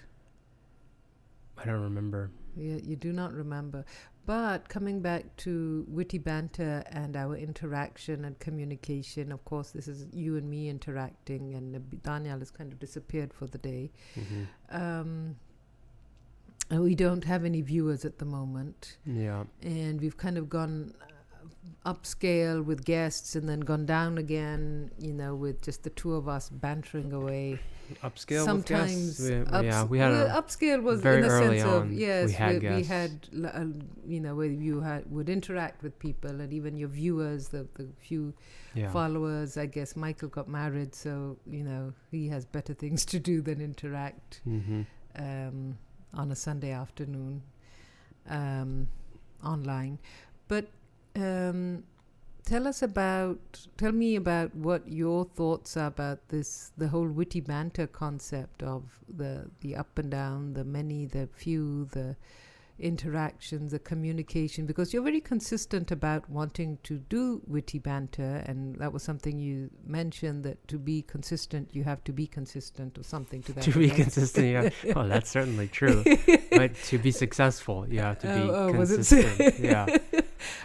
I 1.56 1.64
don't 1.64 1.80
remember. 1.82 2.30
Yeah, 2.56 2.76
you 2.82 2.96
do 2.96 3.12
not 3.12 3.32
remember. 3.32 3.84
But 4.24 4.68
coming 4.68 5.00
back 5.00 5.34
to 5.38 5.84
witty 5.88 6.18
banter 6.18 6.84
and 6.90 7.16
our 7.16 7.36
interaction 7.36 8.24
and 8.24 8.38
communication, 8.38 9.32
of 9.32 9.44
course, 9.44 9.70
this 9.70 9.88
is 9.88 10.06
you 10.12 10.36
and 10.36 10.48
me 10.48 10.68
interacting, 10.68 11.54
and 11.54 12.02
Daniel 12.02 12.38
has 12.38 12.50
kind 12.50 12.72
of 12.72 12.78
disappeared 12.78 13.32
for 13.32 13.46
the 13.46 13.58
day. 13.58 13.90
hmm 14.14 14.44
Um, 14.70 15.36
we 16.80 16.94
don't 16.94 17.24
have 17.24 17.44
any 17.44 17.60
viewers 17.60 18.04
at 18.04 18.18
the 18.18 18.24
moment, 18.24 18.96
Yeah. 19.04 19.44
and 19.62 20.00
we've 20.00 20.16
kind 20.16 20.38
of 20.38 20.48
gone 20.48 20.94
uh, 21.02 21.92
upscale 21.94 22.64
with 22.64 22.84
guests 22.84 23.34
and 23.36 23.48
then 23.48 23.60
gone 23.60 23.84
down 23.86 24.16
again, 24.18 24.90
you 24.98 25.12
know, 25.12 25.34
with 25.34 25.60
just 25.62 25.82
the 25.82 25.90
two 25.90 26.14
of 26.14 26.28
us 26.28 26.48
bantering 26.48 27.12
away. 27.12 27.58
Upscale 28.02 28.44
Sometimes, 28.44 29.18
with 29.20 29.28
guests. 29.28 29.50
We, 29.50 29.56
ups- 29.56 29.64
yeah, 29.64 29.84
we 29.84 29.98
had 29.98 30.12
well, 30.12 30.42
upscale 30.42 30.82
was 30.82 31.02
very 31.02 31.16
in 31.16 31.22
the 31.22 31.28
early 31.28 31.58
sense 31.58 31.68
on, 31.70 31.82
of 31.82 31.90
we 31.90 31.96
yes, 31.96 32.32
had 32.32 32.62
we, 32.62 32.68
we 32.70 32.82
had 32.84 33.28
uh, 33.44 33.64
you 34.06 34.20
know 34.20 34.34
where 34.34 34.46
you 34.46 34.80
had 34.80 35.10
would 35.10 35.28
interact 35.28 35.82
with 35.82 35.98
people 35.98 36.40
and 36.40 36.54
even 36.54 36.78
your 36.78 36.88
viewers, 36.88 37.48
the 37.48 37.66
the 37.74 37.88
few 38.00 38.32
yeah. 38.74 38.90
followers. 38.90 39.58
I 39.58 39.66
guess 39.66 39.94
Michael 39.94 40.28
got 40.28 40.48
married, 40.48 40.94
so 40.94 41.36
you 41.46 41.64
know 41.64 41.92
he 42.10 42.28
has 42.28 42.46
better 42.46 42.72
things 42.72 43.04
to 43.06 43.18
do 43.18 43.42
than 43.42 43.60
interact 43.60 44.40
hmm 44.44 44.82
um, 45.16 45.76
on 46.14 46.30
a 46.30 46.36
Sunday 46.36 46.70
afternoon 46.70 47.42
um, 48.28 48.88
online. 49.44 49.98
But 50.48 50.66
um, 51.16 51.84
tell 52.44 52.66
us 52.66 52.82
about, 52.82 53.66
tell 53.76 53.92
me 53.92 54.16
about 54.16 54.54
what 54.54 54.88
your 54.88 55.24
thoughts 55.24 55.76
are 55.76 55.86
about 55.86 56.28
this, 56.28 56.72
the 56.76 56.88
whole 56.88 57.08
witty 57.08 57.40
banter 57.40 57.86
concept 57.86 58.62
of 58.62 58.98
the 59.08 59.46
the 59.60 59.76
up 59.76 59.98
and 59.98 60.10
down, 60.10 60.54
the 60.54 60.64
many, 60.64 61.06
the 61.06 61.28
few, 61.32 61.86
the 61.92 62.16
interactions, 62.82 63.70
the 63.72 63.78
communication, 63.78 64.66
because 64.66 64.92
you're 64.92 65.02
very 65.02 65.20
consistent 65.20 65.90
about 65.90 66.28
wanting 66.28 66.78
to 66.82 66.98
do 66.98 67.40
witty 67.46 67.78
banter, 67.78 68.42
and 68.46 68.76
that 68.80 68.92
was 68.92 69.02
something 69.02 69.38
you 69.38 69.70
mentioned 69.86 70.44
that 70.44 70.66
to 70.68 70.78
be 70.78 71.02
consistent, 71.02 71.68
you 71.72 71.84
have 71.84 72.02
to 72.04 72.12
be 72.12 72.26
consistent, 72.26 72.98
or 72.98 73.04
something 73.04 73.42
to 73.42 73.52
that. 73.52 73.64
to 73.68 73.70
be 73.78 73.84
effect. 73.86 74.00
consistent, 74.02 74.46
yeah. 74.84 74.92
well, 74.94 75.08
that's 75.14 75.30
certainly 75.30 75.68
true. 75.68 76.04
but 76.50 76.74
to 76.84 76.98
be 76.98 77.10
successful, 77.10 77.86
you 77.88 78.00
have 78.00 78.18
to 78.18 78.26
be 78.26 78.32
Oh, 78.32 78.68
oh, 78.68 78.72
consistent. 78.72 79.58
yeah. 79.58 79.86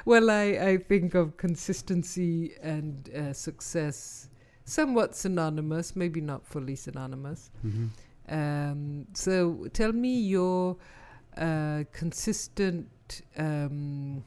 well, 0.06 0.30
I, 0.30 0.43
I 0.71 0.77
think 0.77 1.13
of 1.13 1.38
consistency 1.38 2.56
and 2.62 3.10
uh, 3.15 3.34
success 3.34 4.30
somewhat 4.65 5.15
synonymous, 5.15 5.95
maybe 5.95 6.19
not 6.19 6.45
fully 6.45 6.75
synonymous. 6.75 7.51
hmm 7.62 7.88
Um, 8.30 9.08
so 9.13 9.67
tell 9.71 9.93
me 9.93 10.13
your 10.36 10.75
uh, 11.38 11.84
consistent 11.91 13.21
um, 13.38 14.23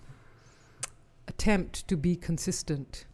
attempt 1.28 1.86
to 1.88 1.96
be 1.96 2.16
consistent 2.16 3.04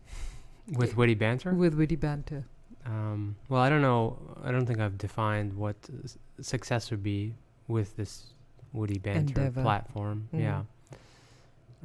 With 0.72 0.96
witty 0.96 1.14
banter. 1.14 1.52
with 1.54 1.74
witty 1.74 1.96
banter. 1.96 2.44
Um, 2.84 3.36
well, 3.48 3.60
I 3.62 3.68
don't 3.68 3.82
know. 3.82 4.16
I 4.44 4.52
don't 4.52 4.64
think 4.66 4.78
I've 4.80 4.96
defined 4.98 5.52
what 5.54 5.76
s- 6.04 6.18
success 6.40 6.90
would 6.92 7.02
be 7.02 7.34
with 7.68 7.96
this 7.96 8.26
Witty 8.72 8.98
Banter 8.98 9.20
Endeavor. 9.40 9.62
platform. 9.62 10.28
Mm. 10.32 10.40
Yeah. 10.40 10.62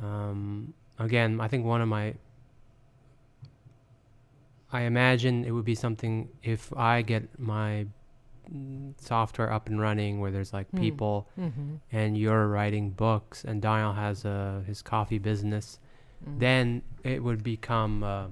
Um, 0.03 0.73
again, 0.99 1.39
I 1.41 1.47
think 1.47 1.65
one 1.65 1.81
of 1.81 1.87
my. 1.87 2.13
I 4.73 4.81
imagine 4.81 5.43
it 5.43 5.51
would 5.51 5.65
be 5.65 5.75
something 5.75 6.29
if 6.43 6.71
I 6.77 7.01
get 7.01 7.23
my 7.39 7.87
software 8.97 9.51
up 9.51 9.67
and 9.67 9.79
running 9.79 10.19
where 10.19 10.31
there's 10.31 10.51
like 10.53 10.69
Mm. 10.71 10.79
people 10.79 11.27
Mm-hmm. 11.39 11.75
and 11.91 12.17
you're 12.17 12.47
writing 12.47 12.89
books 12.91 13.43
and 13.45 13.61
Daniel 13.61 13.93
has 13.93 14.25
uh, 14.25 14.61
his 14.65 14.81
coffee 14.81 15.19
business 15.19 15.79
Mm. 16.27 16.39
then 16.39 16.81
it 17.03 17.23
would 17.23 17.43
become 17.43 18.03
uh, 18.03 18.27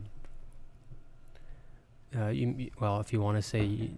uh, 2.17 2.27
you, 2.27 2.69
well 2.79 2.99
if 2.99 3.13
you 3.13 3.21
want 3.21 3.37
to 3.37 3.41
say 3.41 3.65
y- 3.65 3.89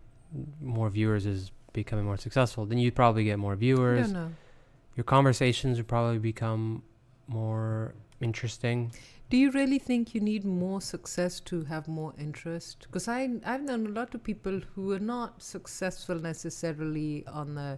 more 0.61 0.89
viewers 0.89 1.25
is 1.25 1.51
becoming 1.73 2.05
more 2.05 2.17
successful 2.17 2.65
then 2.65 2.77
you'd 2.77 2.95
probably 2.95 3.23
get 3.23 3.39
more 3.39 3.55
viewers 3.55 4.11
your 4.95 5.03
conversations 5.05 5.77
would 5.77 5.87
probably 5.87 6.19
become 6.19 6.83
more 7.27 7.93
interesting 8.21 8.91
Do 9.31 9.37
you 9.37 9.51
really 9.51 9.79
think 9.79 10.13
you 10.13 10.19
need 10.21 10.43
more 10.45 10.81
success 10.81 11.39
to 11.49 11.63
have 11.67 11.87
more 11.87 12.13
interest? 12.23 12.77
Because 12.87 13.07
I 13.07 13.19
I've 13.51 13.63
known 13.67 13.85
a 13.87 13.93
lot 13.99 14.15
of 14.17 14.23
people 14.23 14.57
who 14.75 14.91
are 14.95 15.03
not 15.17 15.41
successful 15.41 16.17
necessarily 16.25 17.23
on 17.41 17.55
the 17.55 17.69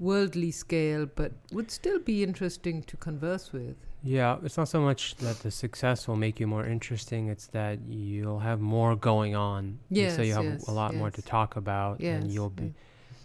worldly 0.00 0.50
scale, 0.50 1.06
but 1.20 1.32
would 1.52 1.70
still 1.70 1.98
be 2.00 2.22
interesting 2.24 2.82
to 2.90 2.96
converse 2.96 3.52
with. 3.52 3.76
yeah 4.02 4.36
it's 4.46 4.58
not 4.60 4.68
so 4.68 4.80
much 4.88 5.02
that 5.26 5.36
the 5.44 5.50
success 5.50 6.06
will 6.08 6.20
make 6.24 6.36
you 6.42 6.46
more 6.54 6.66
interesting 6.76 7.22
it's 7.34 7.46
that 7.58 7.78
you'll 7.88 8.42
have 8.50 8.60
more 8.60 8.92
going 9.10 9.34
on 9.34 9.60
and 9.64 10.12
so 10.16 10.22
Yes, 10.22 10.28
you 10.28 10.34
have 10.40 10.44
yes, 10.44 10.68
a 10.72 10.74
lot 10.80 10.90
more 10.94 11.10
to 11.18 11.22
talk 11.22 11.50
about 11.62 11.94
Yes. 12.00 12.22
and 12.22 12.30
you'll 12.34 12.56
be 12.62 12.64
mm. 12.64 12.74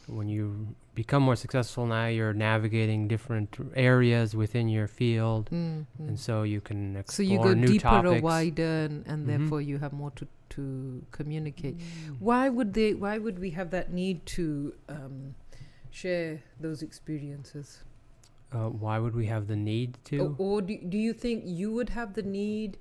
When 0.10 0.28
you 0.30 0.76
become 0.96 1.24
more 1.24 1.36
successful 1.36 1.86
now 1.86 2.08
you're 2.08 2.34
navigating 2.34 3.08
different 3.08 3.56
areas 3.76 4.36
within 4.36 4.68
your 4.68 4.88
field 4.88 5.50
Mm, 5.52 5.86
mm. 6.02 6.08
and 6.10 6.20
so 6.20 6.44
you 6.44 6.60
can 6.62 6.96
explore 6.98 7.16
So 7.16 7.24
you 7.32 7.38
go 7.40 7.54
new 7.54 7.68
deeper 7.68 7.84
topics. 7.84 8.22
or 8.22 8.22
wider, 8.22 8.76
and, 8.86 9.06
and 9.08 9.20
Mhm. 9.24 9.28
therefore 9.32 9.62
you 9.62 9.78
have 9.80 9.94
more 9.94 10.12
to 10.20 10.28
to 10.56 11.06
communicate. 11.12 11.76
Why 12.20 12.50
would 12.50 12.74
they? 12.74 12.96
Why 12.96 13.16
would 13.20 13.38
we 13.38 13.52
have 13.52 13.70
that 13.70 13.94
need 13.94 14.26
to 14.38 14.74
um, 14.90 15.36
share 15.92 16.42
those 16.60 16.82
experiences? 16.82 17.84
Uh, 18.52 18.70
why 18.84 18.98
would 18.98 19.16
we 19.16 19.28
have 19.28 19.46
the 19.46 19.56
need 19.56 20.00
to? 20.06 20.18
Or, 20.24 20.36
or 20.40 20.62
do, 20.64 20.76
do 20.94 20.98
you 20.98 21.14
think 21.14 21.44
you 21.46 21.72
would 21.72 21.90
have 21.90 22.16
the 22.16 22.24
need 22.24 22.80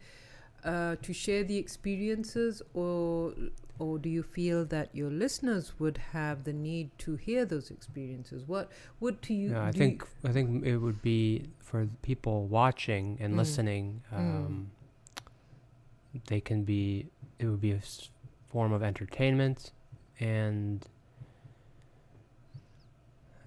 uh, 0.65 0.97
to 1.03 1.13
share 1.13 1.45
the 1.45 1.59
experiences, 1.59 2.63
or 2.73 3.35
or 3.79 3.99
do 3.99 4.09
you 4.09 4.23
feel 4.23 4.65
that 4.67 4.89
your 4.95 5.11
listeners 5.11 5.73
would 5.79 5.99
have 6.13 6.45
the 6.45 6.53
need 6.53 6.91
to 6.99 7.17
hear 7.17 7.45
those 7.45 7.71
experiences? 7.71 8.43
What 8.47 8.71
would 9.01 9.23
to 9.23 9.35
you? 9.35 9.51
yeah, 9.51 9.65
I 9.65 9.73
think 9.73 10.05
I 10.25 10.33
think 10.33 10.65
it 10.65 10.79
would 10.79 11.01
be 11.03 11.45
for 11.61 11.89
people 12.03 12.47
watching 12.47 13.17
and 13.21 13.35
Mm. 13.35 13.37
listening. 13.39 14.03
Mm. 14.13 14.19
Um, 14.19 14.71
They 16.27 16.41
can 16.41 16.65
be. 16.65 17.07
It 17.39 17.47
would 17.47 17.61
be 17.61 17.73
a 17.73 17.77
s- 17.77 18.11
form 18.47 18.73
of 18.73 18.83
entertainment, 18.83 19.73
and 20.19 20.85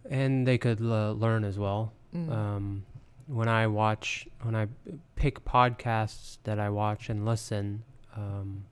and 0.10 0.48
they 0.48 0.58
could 0.58 0.82
l- 0.82 1.16
learn 1.16 1.44
as 1.44 1.58
well. 1.58 1.94
Mm, 2.16 2.30
um, 2.32 2.86
when 3.28 3.48
I 3.48 3.68
watch, 3.68 4.28
when 4.42 4.56
I 4.56 4.68
pick 5.16 5.44
podcasts 5.46 6.38
that 6.44 6.60
I 6.60 6.70
watch 6.70 7.10
and 7.10 7.26
listen, 7.26 7.84
um, 8.16 8.66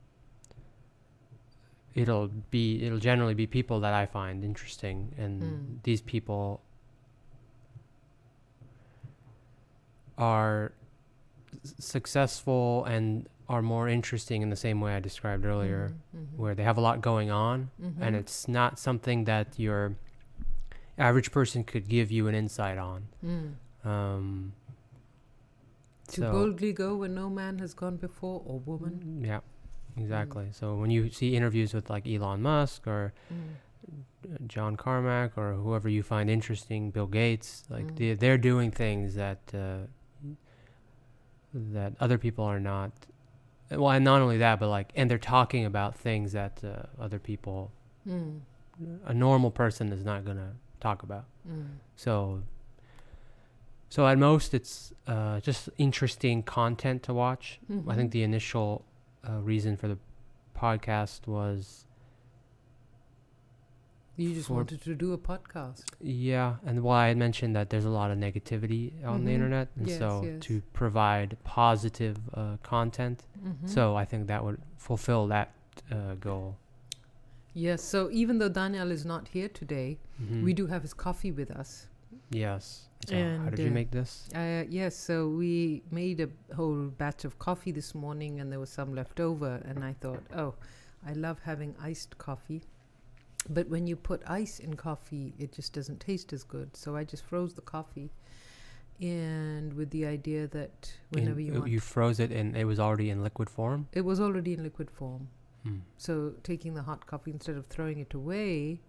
it'll 1.95 2.27
be, 2.51 2.83
it'll 2.85 2.99
generally 2.99 3.33
be 3.33 3.47
people 3.47 3.79
that 3.81 3.93
I 3.93 4.05
find 4.05 4.43
interesting, 4.43 5.13
and 5.17 5.41
Mm. 5.41 5.83
these 5.83 6.01
people 6.01 6.61
are 10.17 10.71
s- 11.63 11.73
successful 11.79 12.85
and 12.85 13.27
are 13.47 13.61
more 13.63 13.87
interesting 13.89 14.41
in 14.43 14.49
the 14.49 14.55
same 14.55 14.79
way 14.79 14.95
I 14.95 14.99
described 14.99 15.43
earlier, 15.45 15.91
mm, 16.15 16.19
mhm, 16.19 16.37
where 16.37 16.53
they 16.53 16.63
have 16.63 16.77
a 16.77 16.81
lot 16.81 17.01
going 17.01 17.31
on, 17.31 17.71
and 17.81 18.15
mhm, 18.15 18.19
it's 18.19 18.47
not 18.47 18.77
something 18.77 19.23
that 19.25 19.57
your 19.57 19.95
average 20.99 21.31
person 21.31 21.63
could 21.63 21.87
give 21.87 22.11
you 22.11 22.27
an 22.27 22.35
insight 22.35 22.77
on. 22.77 23.07
mm. 23.25 23.53
Um, 23.85 24.53
to 26.09 26.21
so- 26.21 26.31
boldly 26.31 26.73
go 26.73 26.95
where 26.97 27.09
no 27.09 27.29
man 27.29 27.57
has 27.59 27.73
gone 27.73 27.95
before 27.97 28.41
or 28.45 28.59
woman. 28.59 29.23
Yeah, 29.25 29.39
exactly. 29.97 30.47
So 30.51 30.75
when 30.75 30.89
you 30.91 31.09
see 31.11 31.35
interviews 31.35 31.73
with 31.73 31.89
like 31.89 32.07
Elon 32.07 32.41
Musk 32.41 32.87
or 32.87 33.13
Mm. 33.33 34.47
John 34.47 34.75
Carmack 34.75 35.37
or 35.37 35.53
whoever 35.53 35.87
you 35.89 36.03
find 36.03 36.29
interesting, 36.29 36.91
Bill 36.91 37.07
Gates, 37.07 37.63
like 37.69 37.87
Mm. 37.87 37.95
they 37.97 38.13
they're 38.13 38.37
doing 38.37 38.69
things 38.71 39.15
that 39.15 39.39
uh, 39.53 39.85
that 41.53 41.93
other 41.99 42.17
people 42.17 42.45
are 42.45 42.59
not. 42.59 42.91
Well, 43.71 43.91
and 43.91 44.03
not 44.03 44.21
only 44.21 44.37
that, 44.39 44.59
but 44.59 44.69
like, 44.69 44.91
and 44.95 45.09
they're 45.09 45.17
talking 45.17 45.65
about 45.65 45.95
things 45.95 46.31
that 46.33 46.61
uh, 46.63 46.83
other 47.01 47.19
people, 47.19 47.71
Mm. 48.07 48.41
a 49.05 49.13
normal 49.13 49.51
person, 49.51 49.91
is 49.91 50.03
not 50.03 50.25
gonna 50.25 50.53
talk 50.79 51.03
about. 51.03 51.25
Mm. 51.47 51.65
So, 51.95 52.43
so 53.89 54.07
at 54.07 54.17
most, 54.17 54.53
it's 54.53 54.93
uh, 55.07 55.39
just 55.39 55.69
interesting 55.77 56.43
content 56.43 57.03
to 57.03 57.13
watch. 57.13 57.59
I 57.69 57.73
Mhm. 57.73 57.95
think 57.95 58.11
the 58.11 58.23
initial 58.23 58.85
uh, 59.27 59.39
reason 59.41 59.75
for 59.77 59.87
the 59.87 59.97
podcast 60.57 61.27
was 61.27 61.85
You 64.17 64.33
just 64.33 64.49
wanted 64.49 64.81
to 64.81 64.95
do 64.95 65.13
a 65.13 65.17
podcast. 65.17 65.83
Yeah, 66.01 66.55
and 66.65 66.83
why 66.83 67.05
I 67.05 67.07
had 67.07 67.17
mentioned 67.17 67.55
that 67.55 67.69
there's 67.69 67.85
a 67.85 67.89
lot 67.89 68.11
of 68.11 68.17
negativity 68.17 68.91
on 69.05 69.23
the 69.23 69.31
Mhm. 69.31 69.35
internet, 69.35 69.69
and 69.77 69.87
Yes, 69.87 69.97
so 69.97 70.23
yes. 70.25 70.41
to 70.41 70.61
provide 70.73 71.37
positive 71.45 72.17
uh, 72.33 72.57
content, 72.61 73.25
Mm-hmm. 73.41 73.67
so 73.67 73.95
I 73.95 74.03
think 74.03 74.27
that 74.27 74.43
would 74.43 74.61
fulfill 74.77 75.27
that 75.27 75.53
uh, 75.91 76.15
goal. 76.15 76.57
Yes. 77.53 77.81
So 77.81 78.09
even 78.11 78.37
though 78.39 78.49
Daniel 78.49 78.91
is 78.91 79.05
not 79.05 79.29
here 79.29 79.47
today, 79.49 79.97
Mhm. 80.21 80.43
we 80.43 80.53
do 80.53 80.67
have 80.67 80.81
his 80.81 80.93
coffee 80.93 81.31
with 81.31 81.49
us. 81.49 81.87
Yes. 82.29 82.87
So 83.07 83.15
how 83.15 83.21
And, 83.21 83.51
did 83.51 83.59
you 83.59 83.71
uh, 83.71 83.73
make 83.73 83.91
this? 83.91 84.29
Uh, 84.35 84.63
yes, 84.69 84.95
so 84.95 85.29
we 85.29 85.83
made 85.89 86.19
a 86.19 86.29
whole 86.55 86.75
batch 86.97 87.25
of 87.25 87.39
coffee 87.39 87.71
this 87.71 87.95
morning 87.95 88.39
and 88.39 88.51
there 88.51 88.59
was 88.59 88.69
some 88.69 88.93
left 88.93 89.19
over. 89.19 89.61
And 89.65 89.83
I 89.83 89.93
thought, 90.01 90.23
oh, 90.35 90.55
I 91.07 91.13
love 91.13 91.39
having 91.43 91.75
iced 91.81 92.17
coffee. 92.17 92.61
But 93.49 93.69
when 93.69 93.87
you 93.87 93.95
put 93.95 94.21
ice 94.27 94.59
in 94.59 94.75
coffee, 94.75 95.33
it 95.39 95.53
just 95.53 95.73
doesn't 95.73 96.01
taste 96.01 96.33
as 96.33 96.43
good. 96.43 96.75
So 96.75 96.95
I 96.95 97.03
just 97.05 97.23
froze 97.23 97.53
the 97.53 97.61
coffee. 97.61 98.11
And 99.01 99.73
with 99.73 99.91
the 99.91 100.05
idea 100.05 100.47
that 100.47 100.91
whenever 101.11 101.39
In- 101.39 101.45
you 101.45 101.53
want, 101.53 101.71
you 101.71 101.79
froze 101.79 102.19
it 102.19 102.31
and 102.31 102.55
it 102.57 102.65
was 102.65 102.79
already 102.79 103.09
in 103.09 103.23
liquid 103.23 103.49
form. 103.49 103.87
it 103.93 104.01
was 104.01 104.19
already 104.19 104.53
in 104.53 104.61
liquid 104.63 104.91
form. 104.91 105.29
Hmm. 105.63 105.77
So 105.97 106.33
taking 106.43 106.73
the 106.73 106.81
hot 106.83 107.05
coffee 107.07 107.31
instead 107.31 107.55
of 107.55 107.65
throwing 107.67 107.99
it 107.99 108.13
away 108.13 108.81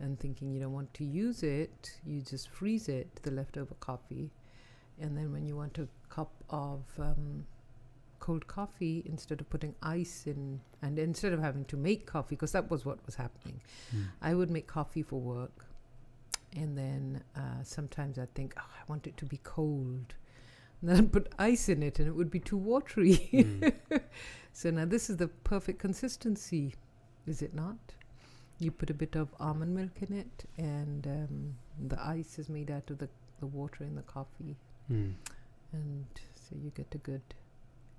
and 0.00 0.18
thinking 0.18 0.50
you 0.50 0.60
don't 0.60 0.72
want 0.72 0.92
to 0.94 1.04
use 1.04 1.42
it, 1.42 1.92
you 2.04 2.20
just 2.20 2.48
freeze 2.48 2.88
it, 2.88 3.08
the 3.22 3.30
leftover 3.30 3.74
coffee. 3.80 4.30
And 5.00 5.16
then 5.16 5.32
when 5.32 5.46
you 5.46 5.56
want 5.56 5.78
a 5.78 5.88
cup 6.08 6.32
of 6.50 6.82
um, 6.98 7.46
cold 8.18 8.46
coffee, 8.46 9.02
instead 9.06 9.40
of 9.40 9.48
putting 9.50 9.74
ice 9.82 10.24
in, 10.26 10.60
and 10.82 10.98
instead 10.98 11.32
of 11.32 11.40
having 11.40 11.64
to 11.66 11.76
make 11.76 12.06
coffee, 12.06 12.34
because 12.34 12.52
that 12.52 12.70
was 12.70 12.84
what 12.84 13.04
was 13.06 13.14
happening, 13.14 13.60
Hmm. 13.90 14.02
I 14.22 14.34
would 14.34 14.50
make 14.50 14.66
coffee 14.66 15.02
for 15.02 15.20
work. 15.20 15.66
And 16.54 16.76
then 16.76 17.22
uh, 17.36 17.62
sometimes 17.62 18.18
I'd 18.18 18.32
think, 18.34 18.54
oh, 18.58 18.62
I 18.62 18.82
want 18.88 19.06
it 19.06 19.16
to 19.18 19.26
be 19.26 19.38
cold. 19.44 20.14
And 20.80 20.90
then 20.90 20.96
I'd 20.98 21.12
put 21.12 21.32
ice 21.38 21.68
in 21.68 21.82
it 21.82 21.98
and 21.98 22.08
it 22.08 22.12
would 22.12 22.30
be 22.30 22.40
too 22.40 22.56
watery. 22.58 23.16
Hmm. 23.30 23.68
So 24.52 24.70
now 24.70 24.86
this 24.86 25.10
is 25.10 25.18
the 25.18 25.28
perfect 25.28 25.78
consistency, 25.78 26.74
is 27.26 27.42
it 27.42 27.52
not? 27.54 27.76
You 28.58 28.70
put 28.70 28.88
a 28.90 28.94
bit 28.94 29.16
of 29.16 29.28
almond 29.38 29.74
milk 29.74 29.90
in 30.08 30.16
it, 30.16 30.44
and 30.56 31.06
um, 31.06 31.54
the 31.88 32.00
ice 32.02 32.38
is 32.38 32.48
made 32.48 32.70
out 32.70 32.88
of 32.90 32.98
the, 32.98 33.08
the 33.40 33.46
water 33.46 33.84
in 33.84 33.94
the 33.94 34.02
coffee, 34.02 34.56
Hmm. 34.88 35.10
and 35.72 36.06
so 36.34 36.56
you 36.62 36.70
get 36.74 36.86
a 36.94 36.98
good, 36.98 37.22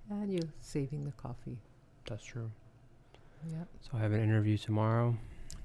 and 0.10 0.32
you're 0.34 0.50
saving 0.60 1.06
the 1.06 1.12
coffee. 1.12 1.58
That's 2.08 2.24
true. 2.26 2.50
Yeah. 3.52 3.66
So 3.82 3.92
I 3.94 4.00
have 4.00 4.14
an 4.14 4.24
interview 4.24 4.58
tomorrow. 4.58 5.16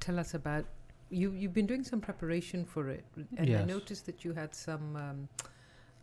Tell 0.01 0.19
us 0.19 0.35
about 0.35 0.67
you. 1.09 1.33
You've 1.33 1.55
been 1.55 1.67
doing 1.67 1.85
some 1.85 2.01
preparation 2.01 2.65
for 2.67 2.89
it, 2.91 3.05
and 3.39 3.49
I 3.57 3.65
noticed 3.65 4.05
that 4.07 4.25
you 4.25 4.33
had 4.35 4.55
some 4.55 4.97
um, 4.97 5.29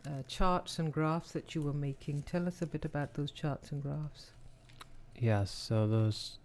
uh, 0.06 0.22
charts 0.26 0.78
and 0.80 0.92
graphs 0.92 1.30
that 1.32 1.54
you 1.54 1.62
were 1.62 1.72
making. 1.74 2.22
Tell 2.22 2.48
us 2.48 2.60
a 2.62 2.66
bit 2.66 2.84
about 2.84 3.14
those 3.14 3.30
charts 3.30 3.70
and 3.70 3.82
graphs. 3.82 4.30
Yes, 5.16 5.50
so 5.52 5.86
those 5.86 6.38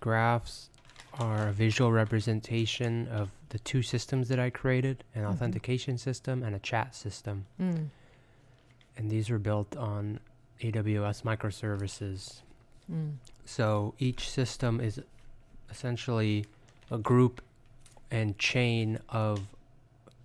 graphs 0.00 0.68
are 1.18 1.48
a 1.48 1.52
visual 1.52 1.92
representation 1.92 3.08
of 3.08 3.30
the 3.50 3.58
two 3.58 3.82
systems 3.82 4.28
that 4.28 4.38
I 4.38 4.50
created 4.50 5.04
an 5.14 5.24
Mhm. 5.24 5.30
authentication 5.30 5.98
system 5.98 6.42
and 6.42 6.54
a 6.54 6.58
chat 6.60 6.94
system. 6.94 7.46
Mm. 7.60 7.88
And 8.96 9.10
these 9.10 9.28
were 9.30 9.38
built 9.38 9.76
on 9.76 10.20
AWS 10.60 11.22
microservices. 11.22 12.42
Mm. 12.90 13.16
So 13.44 13.94
each 13.98 14.28
system 14.30 14.80
is 14.80 15.00
essentially 15.70 16.44
a 16.90 16.98
group 16.98 17.42
and 18.10 18.38
chain 18.38 18.98
of 19.08 19.46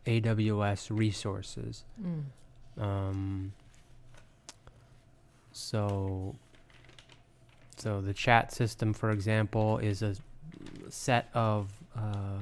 AWS 0.06 0.92
resources. 0.92 1.84
Mm. 2.02 2.24
Um, 2.78 3.54
so, 5.52 6.36
so 7.78 8.02
the 8.02 8.14
chat 8.14 8.52
system, 8.52 8.94
for 8.94 9.10
example, 9.12 9.78
is 9.78 10.02
a 10.02 10.16
set 10.90 11.30
of 11.34 11.72
uh, 11.96 12.40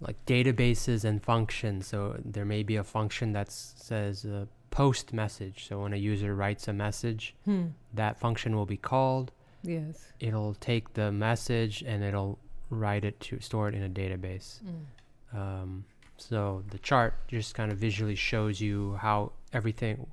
like 0.00 0.16
databases 0.26 1.04
and 1.04 1.22
functions. 1.22 1.86
So 1.86 2.16
there 2.24 2.44
may 2.44 2.62
be 2.62 2.76
a 2.76 2.84
function 2.84 3.32
that 3.32 3.50
says 3.50 4.24
uh, 4.24 4.46
post 4.70 5.12
message. 5.12 5.66
So 5.68 5.82
when 5.82 5.92
a 5.92 5.96
user 5.96 6.34
writes 6.34 6.68
a 6.68 6.72
message, 6.72 7.34
Hmm. 7.44 7.66
that 7.94 8.18
function 8.18 8.54
will 8.56 8.66
be 8.66 8.76
called. 8.76 9.32
Yes. 9.62 10.12
It'll 10.20 10.54
take 10.54 10.94
the 10.94 11.10
message 11.10 11.82
and 11.82 12.04
it'll 12.04 12.38
write 12.70 13.04
it 13.04 13.18
to 13.20 13.40
store 13.40 13.68
it 13.68 13.74
in 13.74 13.82
a 13.82 13.88
database. 13.88 14.60
Mm. 14.62 15.38
Um, 15.38 15.84
so 16.16 16.62
the 16.70 16.78
chart 16.78 17.14
just 17.28 17.54
kind 17.54 17.72
of 17.72 17.78
visually 17.78 18.14
shows 18.14 18.60
you 18.60 18.94
how 19.00 19.32
everything, 19.52 20.06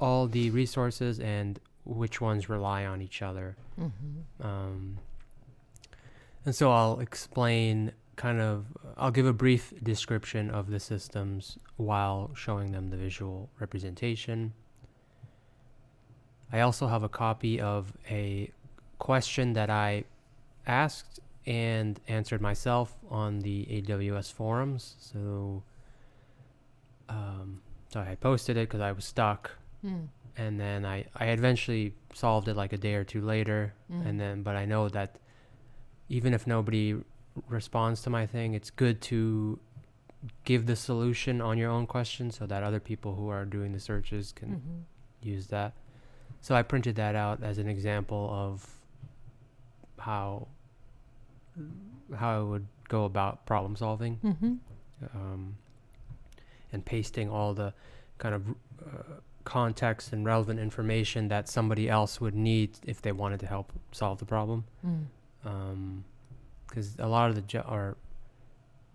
all 0.00 0.26
the 0.26 0.50
resources 0.50 1.20
and 1.20 1.60
which 1.84 2.20
ones 2.20 2.48
rely 2.48 2.84
on 2.84 3.00
each 3.00 3.22
other. 3.22 3.56
Mm-hmm. 3.80 4.46
Um, 4.46 4.98
and 6.46 6.54
so 6.54 6.70
I'll 6.72 7.00
explain 7.00 7.92
kind 8.16 8.40
of, 8.40 8.64
I'll 8.96 9.10
give 9.10 9.26
a 9.26 9.32
brief 9.34 9.74
description 9.82 10.48
of 10.50 10.70
the 10.70 10.80
systems 10.80 11.58
while 11.76 12.30
showing 12.34 12.72
them 12.72 12.88
the 12.88 12.96
visual 12.96 13.50
representation. 13.60 14.54
I 16.50 16.60
also 16.60 16.86
have 16.86 17.02
a 17.02 17.08
copy 17.08 17.60
of 17.60 17.92
a 18.08 18.50
question 18.98 19.52
that 19.52 19.68
I 19.68 20.04
asked 20.66 21.20
and 21.44 22.00
answered 22.08 22.40
myself 22.40 22.96
on 23.10 23.40
the 23.40 23.66
AWS 23.66 24.32
forums. 24.32 24.94
So, 24.98 25.62
um, 27.08 27.60
so 27.92 28.00
I 28.00 28.14
posted 28.14 28.56
it 28.56 28.68
because 28.68 28.80
I 28.80 28.92
was 28.92 29.04
stuck, 29.04 29.50
Mm. 29.84 30.08
and 30.36 30.58
then 30.58 30.84
I 30.86 31.04
I 31.14 31.26
eventually 31.26 31.92
solved 32.14 32.48
it 32.48 32.54
like 32.56 32.72
a 32.72 32.78
day 32.78 32.94
or 32.94 33.04
two 33.04 33.20
later, 33.20 33.74
Mm. 33.92 34.06
and 34.06 34.20
then 34.20 34.42
but 34.42 34.56
I 34.56 34.64
know 34.64 34.88
that 34.88 35.18
even 36.08 36.32
if 36.34 36.46
nobody 36.46 36.96
responds 37.48 38.02
to 38.02 38.10
my 38.10 38.26
thing, 38.26 38.54
it's 38.54 38.70
good 38.70 39.00
to 39.02 39.58
give 40.44 40.66
the 40.66 40.74
solution 40.76 41.40
on 41.40 41.58
your 41.58 41.70
own 41.70 41.86
question 41.86 42.30
so 42.30 42.46
that 42.46 42.62
other 42.62 42.80
people 42.80 43.14
who 43.14 43.28
are 43.28 43.44
doing 43.44 43.72
the 43.72 43.80
searches 43.80 44.32
can 44.32 44.56
Mhm. 44.56 45.26
use 45.26 45.46
that. 45.48 45.74
So 46.40 46.54
I 46.54 46.62
printed 46.62 46.96
that 46.96 47.14
out 47.14 47.42
as 47.42 47.58
an 47.58 47.68
example 47.68 48.28
of 48.32 48.80
how 49.98 50.48
how 52.14 52.38
I 52.38 52.42
would 52.42 52.66
go 52.88 53.04
about 53.04 53.46
problem 53.46 53.74
solving 53.74 54.18
Mhm. 54.22 54.58
um, 55.14 55.56
and 56.72 56.84
pasting 56.84 57.28
all 57.28 57.52
the 57.54 57.72
kind 58.18 58.34
of 58.34 58.48
uh, 58.50 58.54
context 59.44 60.12
and 60.12 60.24
relevant 60.24 60.60
information 60.60 61.28
that 61.28 61.48
somebody 61.48 61.88
else 61.88 62.20
would 62.20 62.34
need 62.34 62.78
if 62.84 63.00
they 63.02 63.12
wanted 63.12 63.40
to 63.40 63.46
help 63.46 63.72
solve 63.92 64.18
the 64.18 64.24
problem. 64.24 64.64
Mm. 64.86 65.06
Because 66.68 66.96
a 66.98 67.06
lot 67.08 67.28
of 67.30 67.34
the 67.36 67.42
jo- 67.42 67.64
or 67.68 67.96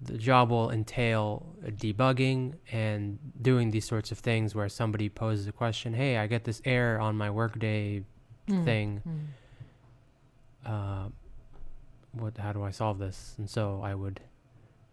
the 0.04 0.18
job 0.18 0.50
will 0.50 0.72
entail 0.72 1.46
debugging 1.64 2.56
and 2.72 3.20
doing 3.42 3.72
these 3.72 3.86
sorts 3.86 4.12
of 4.12 4.18
things 4.20 4.56
where 4.56 4.68
somebody 4.70 5.10
poses 5.10 5.48
a 5.48 5.52
question, 5.52 5.94
"Hey, 5.94 6.18
I 6.18 6.28
get 6.28 6.44
this 6.44 6.62
error 6.66 7.00
on 7.00 7.16
my 7.16 7.30
workday 7.30 8.04
Mm. 8.48 8.66
thing. 8.66 9.02
Mm. 9.08 9.26
uh, 10.66 11.10
what 12.14 12.38
how 12.38 12.52
do 12.54 12.64
I 12.64 12.72
solve 12.72 13.00
this? 13.00 13.36
And 13.38 13.50
so 13.50 13.82
I 13.84 13.96
would, 13.96 14.20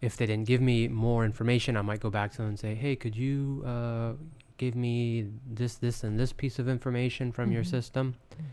if 0.00 0.16
they 0.16 0.26
didn't 0.26 0.46
give 0.46 0.60
me 0.60 0.88
more 0.88 1.24
information, 1.24 1.76
I 1.76 1.82
might 1.82 2.00
go 2.00 2.10
back 2.10 2.30
to 2.32 2.38
them 2.38 2.48
and 2.48 2.58
say, 2.58 2.74
hey, 2.74 2.94
could 2.96 3.16
you 3.16 3.62
uh, 3.66 4.12
give 4.56 4.74
me 4.74 5.26
this, 5.46 5.74
this, 5.76 6.04
and 6.04 6.18
this 6.18 6.32
piece 6.32 6.58
of 6.58 6.68
information 6.68 7.32
from 7.32 7.50
your 7.52 7.62
Mhm. 7.64 7.66
system? 7.70 8.14
Mhm. 8.32 8.44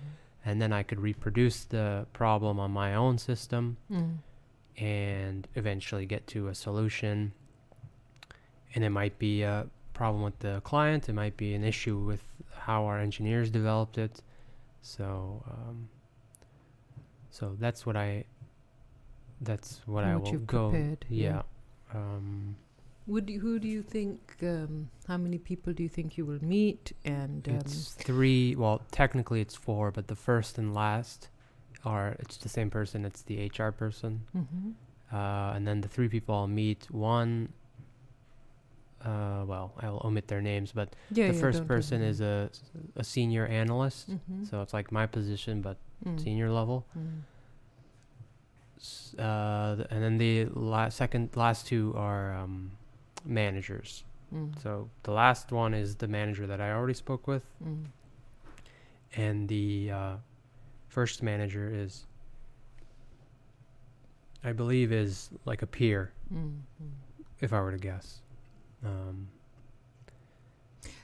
And 0.45 0.62
then 0.62 0.71
I 0.71 0.84
could 0.84 0.99
reproduce 0.99 1.63
the 1.65 2.05
problem 2.13 2.60
on 2.60 2.71
my 2.71 2.93
own 2.93 3.17
system 3.17 3.77
Mm. 3.91 4.17
and 4.77 5.47
eventually 5.55 6.05
get 6.05 6.27
to 6.27 6.47
a 6.49 6.55
solution. 6.55 7.34
And 8.75 8.84
it 8.84 8.89
might 8.91 9.17
be 9.17 9.41
a 9.41 9.67
problem 9.93 10.23
with 10.23 10.38
the 10.39 10.62
client, 10.63 11.10
it 11.10 11.13
might 11.13 11.36
be 11.38 11.53
an 11.55 11.63
issue 11.63 11.97
with 11.97 12.21
how 12.53 12.86
our 12.86 12.99
engineers 12.99 13.49
developed 13.49 13.97
it. 13.97 14.21
So, 14.81 15.43
um, 15.49 15.89
so 17.31 17.55
that's 17.60 17.86
what 17.86 17.95
I, 17.95 18.25
that's 19.41 19.81
what 19.86 20.03
I 20.03 20.15
What 20.15 20.31
will 20.31 20.39
go. 20.41 20.69
prepared, 20.69 21.05
yeah. 21.10 21.41
Yeah. 21.93 21.99
Um, 21.99 22.55
Would 23.08 23.30
you, 23.30 23.39
who 23.39 23.60
do 23.60 23.68
you 23.68 23.84
think? 23.84 24.36
Um, 24.41 24.89
how 25.08 25.18
many 25.18 25.38
people 25.38 25.74
do 25.74 25.84
you 25.84 25.89
think 25.89 26.18
you 26.18 26.26
will 26.26 26.44
meet? 26.44 26.91
And 27.06 27.48
um, 27.48 27.56
it's 27.56 27.91
three. 27.94 28.56
Well, 28.56 28.82
technically 28.91 29.41
it's 29.41 29.56
four, 29.56 29.91
but 29.91 30.08
the 30.08 30.15
first 30.15 30.58
and 30.58 30.74
last 30.74 31.30
are 31.84 32.15
it's 32.20 32.38
the 32.38 32.50
same 32.50 32.70
person. 32.72 33.06
It's 33.06 33.22
the 33.22 33.46
HR 33.46 33.72
person. 33.72 34.22
mhm. 34.36 34.74
uh, 35.13 35.54
and 35.56 35.68
then 35.68 35.82
the 35.82 35.88
three 35.88 36.10
people 36.10 36.34
I'll 36.36 36.48
meet. 36.48 36.89
One, 36.89 37.50
uh, 39.04 39.44
well, 39.46 39.74
I'll 39.82 40.02
omit 40.04 40.28
their 40.28 40.41
names, 40.41 40.72
but 40.72 40.96
yeah, 41.12 41.28
the 41.28 41.36
yeah, 41.36 41.39
first 41.41 41.68
person 41.68 42.02
is 42.02 42.22
a 42.22 42.50
a 42.96 43.04
senior 43.04 43.46
analyst, 43.46 44.10
Mhm. 44.10 44.50
so 44.50 44.62
it's 44.63 44.74
like 44.74 44.91
my 44.91 45.06
position 45.06 45.62
but 45.62 45.78
Mm. 46.06 46.20
senior 46.20 46.50
level. 46.52 46.86
Mm. 46.98 47.22
S- 48.78 49.13
Uh, 49.18 49.76
th- 49.76 49.88
and 49.91 50.04
then 50.04 50.18
the 50.18 50.46
la- 50.54 50.89
second, 50.89 51.30
last 51.36 51.68
two 51.68 51.94
are 51.96 52.34
um, 52.36 52.72
managers. 53.25 54.03
Mm. 54.33 54.61
So 54.61 54.89
the 55.03 55.11
last 55.11 55.51
one 55.51 55.73
is 55.73 55.95
the 55.95 56.07
manager 56.07 56.47
that 56.47 56.59
I 56.61 56.71
already 56.71 56.93
spoke 56.93 57.27
with, 57.27 57.43
Mm. 57.63 57.85
and 59.15 59.47
the 59.49 59.91
uh, 59.91 60.15
first 60.88 61.21
manager 61.23 61.69
is, 61.73 62.05
I 64.43 64.51
believe, 64.53 64.91
is 64.91 65.29
like 65.45 65.61
a 65.61 65.67
peer, 65.67 66.11
Mm. 66.33 66.61
If 67.41 67.53
I 67.53 67.61
were 67.61 67.71
to 67.71 67.77
guess. 67.77 68.21
Um, 68.83 69.27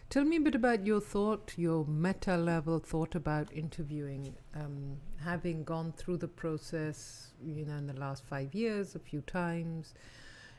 Tell 0.10 0.25
me 0.25 0.36
a 0.38 0.41
bit 0.41 0.55
about 0.55 0.86
your 0.86 0.99
thought, 0.99 1.53
your 1.57 1.86
meta 1.86 2.36
level 2.36 2.79
thought 2.79 3.15
about 3.15 3.51
interviewing. 3.53 4.36
Um, 4.53 4.97
having 5.23 5.63
gone 5.63 5.93
through 5.93 6.17
the 6.17 6.27
process, 6.27 7.31
you 7.41 7.65
know, 7.65 7.75
in 7.75 7.88
the 7.88 7.93
last 7.93 8.25
five 8.25 8.53
years, 8.53 8.93
a 8.95 8.99
few 8.99 9.21
times, 9.21 9.93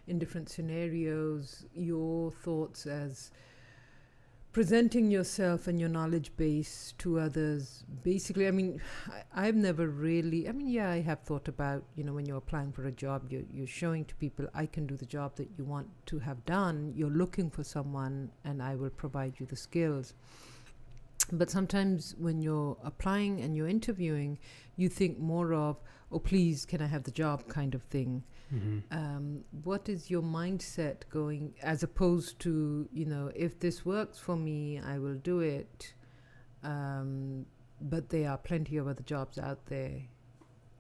in 0.07 0.19
different 0.19 0.49
scenarios, 0.49 1.65
your 1.75 2.33
thoughts 2.33 2.87
as 2.87 3.31
presenting 4.53 5.11
yourself 5.11 5.67
and 5.67 5.81
your 5.81 5.89
knowledge 5.89 6.31
base 6.37 6.93
to 6.99 7.19
others. 7.19 7.85
Basically, 8.03 8.47
I 8.47 8.51
mean, 8.51 8.83
I, 9.09 9.47
I've 9.47 9.55
never 9.55 9.89
really, 9.89 10.47
I 10.47 10.53
mean, 10.53 10.69
yeah, 10.69 10.91
I 10.91 11.01
have 11.01 11.21
thought 11.21 11.49
about, 11.49 11.85
you 11.97 12.05
know, 12.05 12.13
when 12.13 12.27
you're 12.27 12.37
applying 12.37 12.71
for 12.71 12.85
a 12.85 12.93
job, 12.93 13.31
you're, 13.31 13.45
you're 13.51 13.67
showing 13.67 14.05
to 14.05 14.15
people, 14.17 14.47
I 14.55 14.67
can 14.67 14.87
do 14.87 14.97
the 14.97 15.07
job 15.07 15.37
that 15.37 15.49
you 15.57 15.65
want 15.65 15.89
to 16.07 16.19
have 16.19 16.45
done. 16.45 16.93
You're 16.95 17.09
looking 17.09 17.49
for 17.49 17.65
someone, 17.65 18.31
and 18.45 18.63
I 18.63 18.75
will 18.75 18.91
provide 18.91 19.41
you 19.41 19.47
the 19.47 19.57
skills. 19.57 20.13
But 21.33 21.49
sometimes 21.49 22.15
when 22.19 22.43
you're 22.43 22.77
applying 22.85 23.41
and 23.41 23.57
you're 23.57 23.69
interviewing, 23.69 24.39
you 24.77 24.91
think 24.91 25.19
more 25.19 25.55
of, 25.55 25.81
oh, 26.11 26.19
please, 26.19 26.67
can 26.67 26.83
I 26.83 26.87
have 26.89 27.05
the 27.05 27.11
job 27.11 27.49
kind 27.49 27.75
of 27.75 27.83
thing. 27.85 28.23
Mhm. 28.53 28.83
Um, 28.91 29.45
what 29.65 29.89
is 29.89 30.11
your 30.11 30.23
mindset 30.23 31.09
going 31.11 31.55
as 31.63 31.83
opposed 31.83 32.39
to, 32.41 32.89
you 32.93 33.07
know, 33.07 33.31
if 33.35 33.59
this 33.59 33.85
works 33.87 34.19
for 34.19 34.37
me, 34.37 34.79
I 34.79 34.99
will 34.99 35.15
do 35.17 35.41
it. 35.41 35.95
Um, 36.63 37.47
but 37.81 38.11
there 38.11 38.31
are 38.31 38.39
plenty 38.39 38.77
of 38.77 38.87
other 38.87 39.03
jobs 39.03 39.39
out 39.39 39.67
there 39.67 40.03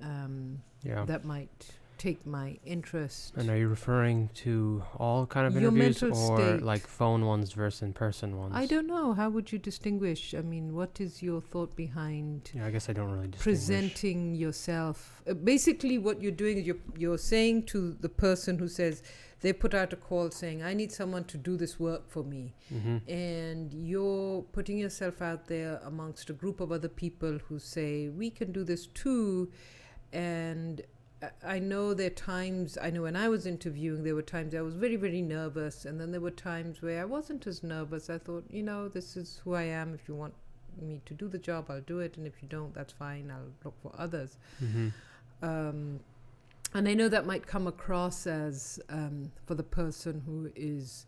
um, 0.01 0.63
Yeah. 0.83 1.05
that 1.07 1.25
might 1.25 1.71
take 2.07 2.21
my 2.27 2.49
interest. 2.77 3.33
And 3.39 3.47
are 3.53 3.57
you 3.63 3.69
referring 3.69 4.19
to 4.45 4.83
all 5.05 5.21
kind 5.35 5.47
of 5.47 5.53
Your 5.55 5.71
interviews 5.71 6.03
or 6.03 6.37
state. 6.39 6.63
like 6.73 6.85
phone 7.01 7.23
ones 7.33 7.49
versus 7.53 7.83
in-person 7.89 8.31
ones? 8.43 8.53
I 8.63 8.67
don't 8.73 8.89
know. 8.95 9.07
How 9.21 9.29
would 9.35 9.53
you 9.53 9.59
distinguish? 9.71 10.21
I 10.41 10.43
mean, 10.55 10.67
what 10.79 10.93
is 11.07 11.13
your 11.29 11.41
thought 11.41 11.73
behind 11.77 12.51
Yeah, 12.55 12.67
I 12.67 12.71
guess 12.75 12.89
I 12.91 12.93
don't 12.99 13.11
really 13.17 13.29
distinguish. 13.29 13.45
presenting 13.61 14.21
yourself? 14.45 14.97
Uh, 15.31 15.35
basically, 15.53 15.97
what 16.07 16.17
you're 16.23 16.41
doing 16.45 16.59
is 16.59 16.67
you're, 16.67 16.85
you're 17.03 17.19
saying 17.35 17.57
to 17.75 17.79
the 18.07 18.09
person 18.27 18.59
who 18.59 18.69
says, 18.81 18.95
they 19.43 19.53
put 19.53 19.73
out 19.81 19.93
a 19.93 19.97
call 20.09 20.31
saying, 20.31 20.59
I 20.63 20.73
need 20.81 20.91
someone 20.93 21.25
to 21.33 21.37
do 21.49 21.57
this 21.63 21.75
work 21.89 22.05
for 22.15 22.23
me. 22.35 22.45
hmm 22.69 22.99
And 23.09 23.73
you're 23.75 24.43
putting 24.57 24.79
yourself 24.85 25.17
out 25.31 25.43
there 25.55 25.81
amongst 25.93 26.31
a 26.31 26.33
group 26.43 26.59
of 26.61 26.69
other 26.77 26.89
people 27.05 27.35
who 27.47 27.59
say, 27.59 28.09
we 28.09 28.29
can 28.31 28.49
do 28.59 28.63
this 28.73 28.87
too. 29.03 29.51
And 30.13 30.81
I- 31.45 31.59
know 31.59 31.95
there 31.95 32.09
are 32.09 32.11
times, 32.11 32.77
I 32.81 32.91
know 32.91 33.03
when 33.03 33.17
I 33.17 33.29
was 33.29 33.47
interviewing, 33.47 34.03
there 34.05 34.15
were 34.15 34.23
times 34.23 34.55
I 34.55 34.61
was 34.61 34.75
very, 34.75 34.97
very 34.97 35.23
nervous. 35.23 35.85
And 35.85 36.01
then 36.01 36.11
there 36.11 36.21
were 36.21 36.31
times 36.31 36.83
where 36.83 37.01
I 37.01 37.05
wasn't 37.05 37.47
as 37.47 37.63
nervous. 37.63 38.11
I 38.11 38.19
thought, 38.19 38.45
you 38.51 38.63
know, 38.63 38.89
this 38.89 39.17
is 39.17 39.41
who 39.45 39.55
I 39.55 39.63
am. 39.65 39.95
If 39.95 40.09
you 40.09 40.15
want 40.15 40.35
me 40.81 41.01
to 41.07 41.15
do 41.15 41.29
the 41.29 41.39
job, 41.39 41.67
I'll 41.71 41.81
do 41.81 42.01
it. 42.01 42.17
And 42.17 42.27
if 42.27 42.43
you 42.43 42.49
don't, 42.49 42.75
that's 42.75 42.93
fine. 42.93 43.31
I'll 43.31 43.53
look 43.65 43.75
for 43.83 43.93
others. 43.99 44.39
hmm 44.59 44.89
Um, 45.43 46.01
and 46.75 46.89
I 46.89 46.95
know 46.95 47.09
that 47.09 47.27
might 47.27 47.47
come 47.47 47.67
across 47.67 48.27
as 48.27 48.81
um, 48.89 49.31
for 49.45 49.55
the 49.55 49.63
person 49.63 50.23
who 50.25 50.51
is 50.57 51.05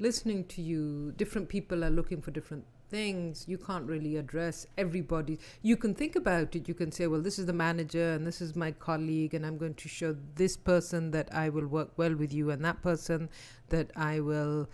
listening 0.00 0.44
to 0.46 0.62
you, 0.62 1.12
different 1.16 1.48
people 1.48 1.84
are 1.84 1.90
looking 1.90 2.20
for 2.20 2.32
different 2.32 2.64
things. 2.90 3.44
You 3.48 3.58
can't 3.58 3.86
really 3.86 4.16
address 4.16 4.66
everybody. 4.76 5.38
You 5.62 5.76
can 5.76 5.94
think 5.94 6.16
about 6.16 6.54
it. 6.56 6.68
You 6.68 6.74
can 6.74 6.92
say, 6.92 7.06
well, 7.06 7.20
this 7.20 7.38
is 7.38 7.46
the 7.46 7.52
manager 7.52 8.12
and 8.12 8.26
this 8.26 8.40
is 8.40 8.54
my 8.54 8.72
colleague, 8.72 9.34
and 9.34 9.44
I'm 9.44 9.58
going 9.58 9.74
to 9.74 9.88
show 9.88 10.16
this 10.34 10.56
person 10.56 11.10
that 11.12 11.34
I 11.34 11.48
will 11.48 11.66
work 11.66 11.92
well 11.96 12.14
with 12.14 12.32
you, 12.32 12.50
and 12.50 12.64
that 12.64 12.82
person 12.82 13.28
that 13.68 13.90
I 13.96 14.20
will 14.20 14.68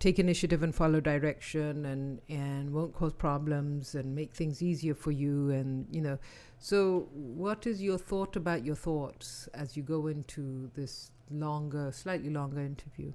take 0.00 0.18
initiative 0.18 0.62
and 0.62 0.74
follow 0.74 1.00
direction 1.00 1.86
and 1.86 2.20
and 2.28 2.72
won't 2.72 2.92
cause 2.92 3.12
problems 3.12 3.94
and 3.94 4.14
make 4.14 4.34
things 4.34 4.60
easier 4.60 4.92
for 4.92 5.12
you 5.12 5.50
and 5.50 5.86
you 5.92 6.00
know 6.00 6.18
so, 6.64 7.08
what 7.12 7.66
is 7.66 7.82
your 7.82 7.98
thought 7.98 8.36
about 8.36 8.64
your 8.64 8.74
thoughts 8.74 9.50
as 9.52 9.76
you 9.76 9.82
go 9.82 10.06
into 10.06 10.70
this 10.74 11.10
longer, 11.30 11.92
slightly 11.92 12.30
longer 12.30 12.60
interview? 12.60 13.12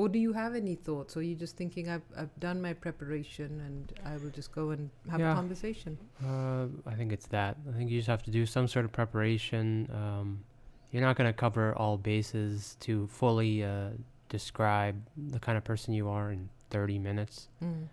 Or 0.00 0.08
do 0.08 0.18
you 0.18 0.32
have 0.32 0.54
any 0.54 0.76
thoughts? 0.76 1.14
Or 1.14 1.20
are 1.20 1.22
you 1.22 1.34
just 1.34 1.58
thinking, 1.58 1.90
I've, 1.90 2.08
I've 2.16 2.34
done 2.40 2.62
my 2.62 2.72
preparation 2.72 3.60
and 3.66 3.92
I 4.02 4.16
will 4.16 4.30
just 4.30 4.50
go 4.50 4.70
and 4.70 4.88
have 5.10 5.20
Yeah. 5.20 5.32
a 5.32 5.34
conversation? 5.34 5.98
Uh, 6.24 6.68
I 6.86 6.94
think 6.94 7.12
it's 7.12 7.26
that. 7.26 7.58
I 7.68 7.76
think 7.76 7.90
you 7.90 7.98
just 7.98 8.08
have 8.08 8.22
to 8.22 8.30
do 8.30 8.46
some 8.46 8.66
sort 8.66 8.86
of 8.86 8.92
preparation. 8.92 9.90
Um, 9.92 10.44
you're 10.90 11.02
not 11.02 11.16
going 11.16 11.28
to 11.28 11.34
cover 11.34 11.76
all 11.76 11.98
bases 11.98 12.78
to 12.80 13.08
fully 13.08 13.62
uh, 13.62 13.90
describe 14.30 14.96
the 15.18 15.38
kind 15.38 15.58
of 15.58 15.64
person 15.64 15.92
you 15.92 16.08
are 16.08 16.32
in 16.32 16.48
30 16.70 16.98
minutes. 16.98 17.48
Mm. 17.62 17.88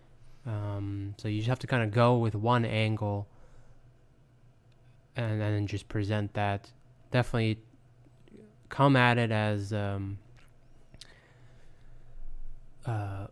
Um, 0.46 1.16
so 1.18 1.28
you 1.28 1.40
just 1.40 1.50
have 1.50 1.60
to 1.60 1.68
kind 1.68 1.84
of 1.84 1.92
go 1.92 2.18
with 2.18 2.36
one 2.36 2.64
angle 2.64 3.28
and, 5.18 5.42
then 5.42 5.68
just 5.68 5.90
present 5.90 6.34
that. 6.36 6.72
Definitely 7.12 7.60
come 8.70 8.96
at 8.96 9.18
it 9.18 9.32
as 9.32 9.74
um, 9.74 10.20
uh, 12.88 13.28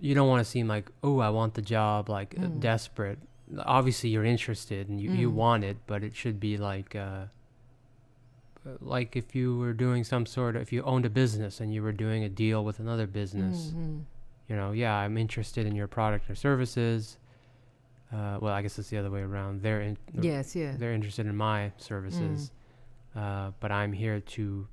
you 0.00 0.14
don't 0.14 0.28
want 0.28 0.40
to 0.44 0.50
seem 0.50 0.66
like, 0.68 0.90
oh, 1.02 1.18
I 1.20 1.30
want 1.30 1.54
the 1.54 1.62
job, 1.62 2.08
like 2.08 2.34
uh, 2.38 2.42
Mm. 2.42 2.60
desperate. 2.60 3.18
Obviously, 3.58 4.10
you're 4.10 4.24
interested 4.24 4.88
and 4.88 5.00
you, 5.00 5.10
you 5.12 5.30
Mm. 5.30 5.34
want 5.34 5.64
it, 5.64 5.76
but 5.86 6.02
it 6.02 6.16
should 6.16 6.40
be 6.40 6.56
like, 6.56 6.96
uh, 6.96 7.26
uh, 8.66 8.70
like 8.80 9.14
if 9.16 9.34
you 9.36 9.56
were 9.58 9.72
doing 9.72 10.02
some 10.02 10.26
sort 10.26 10.56
of, 10.56 10.62
if 10.62 10.72
you 10.72 10.82
owned 10.82 11.06
a 11.06 11.10
business 11.10 11.60
and 11.60 11.72
you 11.72 11.82
were 11.82 11.92
doing 11.92 12.24
a 12.24 12.28
deal 12.28 12.64
with 12.64 12.80
another 12.80 13.06
business 13.06 13.72
Mhm. 13.74 14.04
you 14.48 14.54
know, 14.54 14.70
yeah, 14.72 14.94
I'm 14.94 15.16
interested 15.18 15.66
in 15.66 15.74
your 15.74 15.88
product 15.88 16.30
or 16.30 16.34
services. 16.36 17.18
Uh, 18.12 18.38
well, 18.40 18.52
I 18.52 18.62
guess 18.62 18.78
it's 18.78 18.90
the 18.90 18.96
other 18.98 19.10
way 19.10 19.22
around. 19.22 19.62
They're 19.62 19.80
in, 19.80 19.98
Yes, 20.20 20.54
yeah. 20.54 20.76
they're 20.76 20.92
interested 20.92 21.26
in 21.26 21.34
my 21.34 21.72
services, 21.78 22.52
uh, 23.16 23.50
but 23.58 23.72
I'm 23.72 23.92
here 23.92 24.20
to 24.20 24.68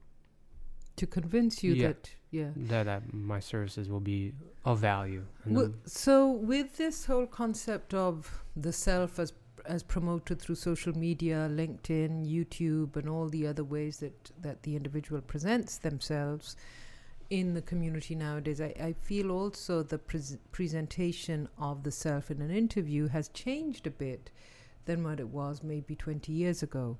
To 0.98 1.08
convince 1.08 1.64
you 1.64 1.74
Yeah. 1.74 1.88
that, 1.88 2.12
yeah. 2.40 2.50
that, 2.72 2.84
that 2.92 3.14
my 3.14 3.40
services 3.40 3.86
will 3.90 4.00
be 4.14 4.34
of 4.66 4.80
value. 4.80 5.24
Well, 5.46 5.72
so 5.86 6.32
with 6.32 6.70
this 6.78 7.06
whole 7.06 7.28
concept 7.28 7.94
of 7.94 8.44
the 8.56 8.74
self 8.74 9.20
as 9.20 9.34
as 9.66 9.82
promoted 9.82 10.42
through 10.42 10.56
social 10.56 10.94
media, 11.08 11.48
LinkedIn, 11.50 12.14
YouTube, 12.36 12.98
and 12.98 13.08
all 13.08 13.30
the 13.30 13.48
other 13.48 13.64
ways 13.76 13.98
that 14.04 14.32
that 14.42 14.64
the 14.64 14.76
individual 14.76 15.22
presents 15.22 15.78
themselves 15.78 16.58
in 17.30 17.54
the 17.54 17.62
community 17.62 18.14
nowadays, 18.16 18.60
I, 18.62 18.74
I 18.90 18.94
feel 19.10 19.32
also 19.32 19.82
the 19.82 19.98
pres- 19.98 20.38
presentation 20.52 21.48
of 21.58 21.84
the 21.84 21.92
self 21.92 22.30
in 22.30 22.42
an 22.42 22.52
interview 22.52 23.08
has 23.08 23.30
changed 23.30 23.88
a 23.88 23.92
bit 23.92 24.30
than 24.86 25.04
what 25.04 25.20
it 25.22 25.30
was 25.30 25.64
maybe 25.64 25.96
20 25.96 26.32
years 26.34 26.62
ago. 26.62 26.98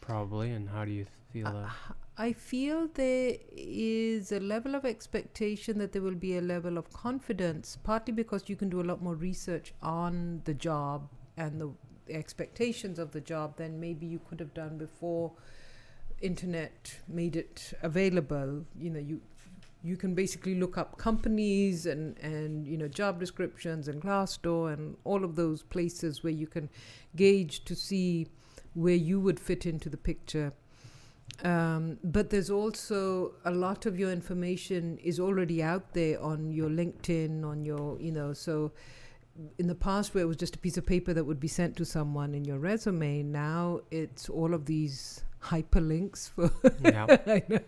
probably. 0.00 0.50
And 0.52 0.70
how 0.70 0.84
do 0.86 0.90
you 0.92 1.06
feel 1.32 1.46
Uh, 1.48 1.52
that? 1.52 1.96
I 2.18 2.32
feel 2.32 2.88
there 2.94 3.36
is 3.52 4.32
a 4.32 4.40
level 4.40 4.74
of 4.74 4.86
expectation 4.86 5.76
that 5.78 5.92
there 5.92 6.00
will 6.00 6.14
be 6.14 6.38
a 6.38 6.40
level 6.40 6.78
of 6.78 6.90
confidence, 6.90 7.76
partly 7.84 8.14
because 8.14 8.48
you 8.48 8.56
can 8.56 8.70
do 8.70 8.80
a 8.80 8.88
lot 8.90 9.02
more 9.02 9.14
research 9.14 9.74
on 9.82 10.40
the 10.44 10.54
job 10.54 11.10
and 11.36 11.60
the 11.60 11.70
expectations 12.08 12.98
of 12.98 13.12
the 13.12 13.20
job 13.20 13.58
than 13.58 13.78
maybe 13.78 14.06
you 14.06 14.18
could 14.30 14.40
have 14.40 14.54
done 14.54 14.78
before 14.78 15.32
internet 16.22 16.98
made 17.06 17.36
it 17.36 17.74
available. 17.82 18.64
You 18.78 18.90
know, 18.90 19.00
you 19.00 19.20
you 19.84 19.98
can 19.98 20.14
basically 20.14 20.54
look 20.54 20.78
up 20.78 20.96
companies 20.96 21.84
and 21.84 22.18
and 22.18 22.66
you 22.66 22.78
know 22.78 22.88
job 22.88 23.20
descriptions 23.20 23.88
and 23.88 24.00
Glassdoor 24.00 24.72
and 24.72 24.96
all 25.04 25.22
of 25.22 25.36
those 25.36 25.62
places 25.62 26.22
where 26.24 26.32
you 26.32 26.46
can 26.46 26.70
gauge 27.14 27.64
to 27.64 27.74
see 27.74 28.26
where 28.72 28.94
you 28.94 29.20
would 29.20 29.38
fit 29.38 29.66
into 29.66 29.90
the 29.90 29.98
picture. 29.98 30.54
Um, 31.44 31.98
but 32.02 32.30
there's 32.30 32.50
also 32.50 33.34
a 33.44 33.50
lot 33.50 33.84
of 33.84 33.98
your 33.98 34.10
information 34.10 34.98
is 35.02 35.20
already 35.20 35.62
out 35.62 35.92
there 35.92 36.20
on 36.20 36.50
your 36.50 36.70
LinkedIn, 36.70 37.44
on 37.44 37.64
your, 37.64 38.00
you 38.00 38.10
know, 38.10 38.32
so 38.32 38.72
in 39.58 39.66
the 39.66 39.74
past 39.74 40.14
where 40.14 40.24
it 40.24 40.26
was 40.26 40.36
just 40.36 40.56
a 40.56 40.58
piece 40.58 40.78
of 40.78 40.86
paper 40.86 41.12
that 41.12 41.24
would 41.24 41.40
be 41.40 41.48
sent 41.48 41.76
to 41.76 41.84
someone 41.84 42.34
in 42.34 42.44
your 42.44 42.58
resume, 42.58 43.22
now 43.22 43.80
it's 43.90 44.28
all 44.28 44.54
of 44.54 44.64
these 44.64 45.24
hyperlinks 45.50 46.30
for. 46.30 46.50
Yeah. 46.82 47.06
I 47.26 47.42
know 47.48 47.60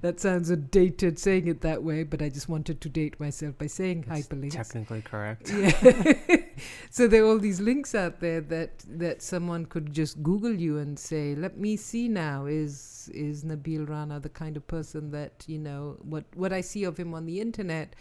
that 0.00 0.20
sounds 0.20 0.50
a 0.50 0.56
dated 0.56 1.18
saying 1.18 1.48
it 1.48 1.60
that 1.62 1.82
way, 1.82 2.02
but 2.02 2.22
I 2.22 2.28
just 2.28 2.48
wanted 2.48 2.80
to 2.80 2.88
date 2.88 3.18
myself 3.20 3.56
by 3.58 3.66
saying 3.66 4.04
It's 4.08 4.28
hyperlinks. 4.28 4.52
technically 4.52 5.02
correct. 5.02 5.50
Yeah. 5.50 6.46
so 6.90 7.06
there 7.08 7.22
are 7.24 7.26
all 7.26 7.38
these 7.38 7.60
links 7.60 7.94
out 7.94 8.20
there 8.20 8.40
that 8.42 8.84
that 8.88 9.22
someone 9.22 9.66
could 9.66 9.92
just 9.92 10.22
Google 10.22 10.54
you 10.54 10.78
and 10.78 10.98
say, 10.98 11.34
"Let 11.34 11.58
me 11.58 11.76
see 11.76 12.08
now. 12.08 12.46
Is 12.46 13.10
is 13.14 13.44
Nabil 13.44 13.88
Rana 13.88 14.20
the 14.20 14.28
kind 14.28 14.56
of 14.56 14.66
person 14.66 15.10
that 15.12 15.44
you 15.46 15.58
know 15.58 15.96
what 16.02 16.24
what 16.34 16.52
I 16.52 16.60
see 16.60 16.84
of 16.84 16.96
him 16.98 17.14
on 17.14 17.26
the 17.26 17.40
internet? 17.40 17.94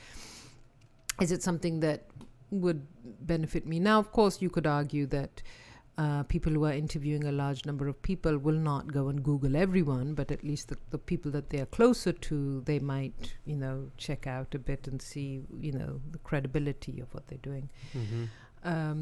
Is 1.22 1.32
it 1.32 1.44
something 1.44 1.80
that 1.82 2.08
would 2.52 2.86
benefit 3.22 3.66
me?" 3.66 3.80
Now, 3.80 4.00
of 4.00 4.12
course, 4.12 4.42
you 4.42 4.50
could 4.50 4.68
argue 4.68 5.06
that. 5.08 5.42
Uh, 6.02 6.24
people 6.34 6.54
who 6.58 6.64
are 6.70 6.78
interviewing 6.82 7.24
a 7.30 7.32
large 7.44 7.62
number 7.70 7.86
of 7.92 7.96
people 8.10 8.38
will 8.48 8.62
not 8.72 8.84
go 8.98 9.02
and 9.12 9.22
Google 9.30 9.56
everyone, 9.62 10.14
but 10.20 10.32
at 10.36 10.44
least 10.50 10.70
the, 10.70 10.78
the 10.92 10.98
people 11.12 11.32
that 11.38 11.50
they 11.50 11.60
are 11.64 11.72
closer 11.78 12.14
to, 12.28 12.36
they 12.70 12.80
might, 12.80 13.34
you 13.46 13.58
know, 13.64 13.78
check 13.98 14.28
out 14.36 14.56
a 14.60 14.60
bit 14.70 14.88
and 14.88 15.02
see, 15.02 15.42
you 15.68 15.74
know, 15.80 16.00
the 16.12 16.22
credibility 16.30 16.96
of 17.02 17.14
what 17.14 17.28
they're 17.28 17.48
doing. 17.52 17.70
hmm 17.92 18.24
Um, 18.64 19.00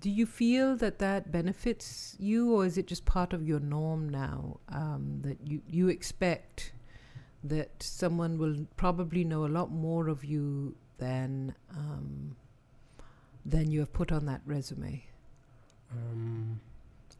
do 0.00 0.08
you 0.18 0.24
feel 0.24 0.76
that 0.76 0.98
that 0.98 1.22
benefits 1.32 2.16
you, 2.18 2.40
or 2.54 2.64
is 2.64 2.78
it 2.78 2.86
just 2.86 3.04
part 3.04 3.32
of 3.32 3.40
your 3.50 3.60
norm 3.60 4.08
now 4.08 4.60
um, 4.68 5.04
that 5.26 5.38
you, 5.50 5.60
you 5.78 5.88
expect 5.88 6.72
that 7.42 7.82
someone 7.82 8.38
will 8.38 8.66
probably 8.76 9.24
know 9.24 9.44
a 9.44 9.52
lot 9.58 9.70
more 9.70 10.08
of 10.08 10.24
you 10.24 10.74
than 10.98 11.54
um, 11.82 12.36
than 13.44 13.70
you 13.70 13.80
have 13.80 13.92
put 13.92 14.12
on 14.12 14.26
that 14.26 14.42
resume? 14.46 15.04
Um, 15.92 16.60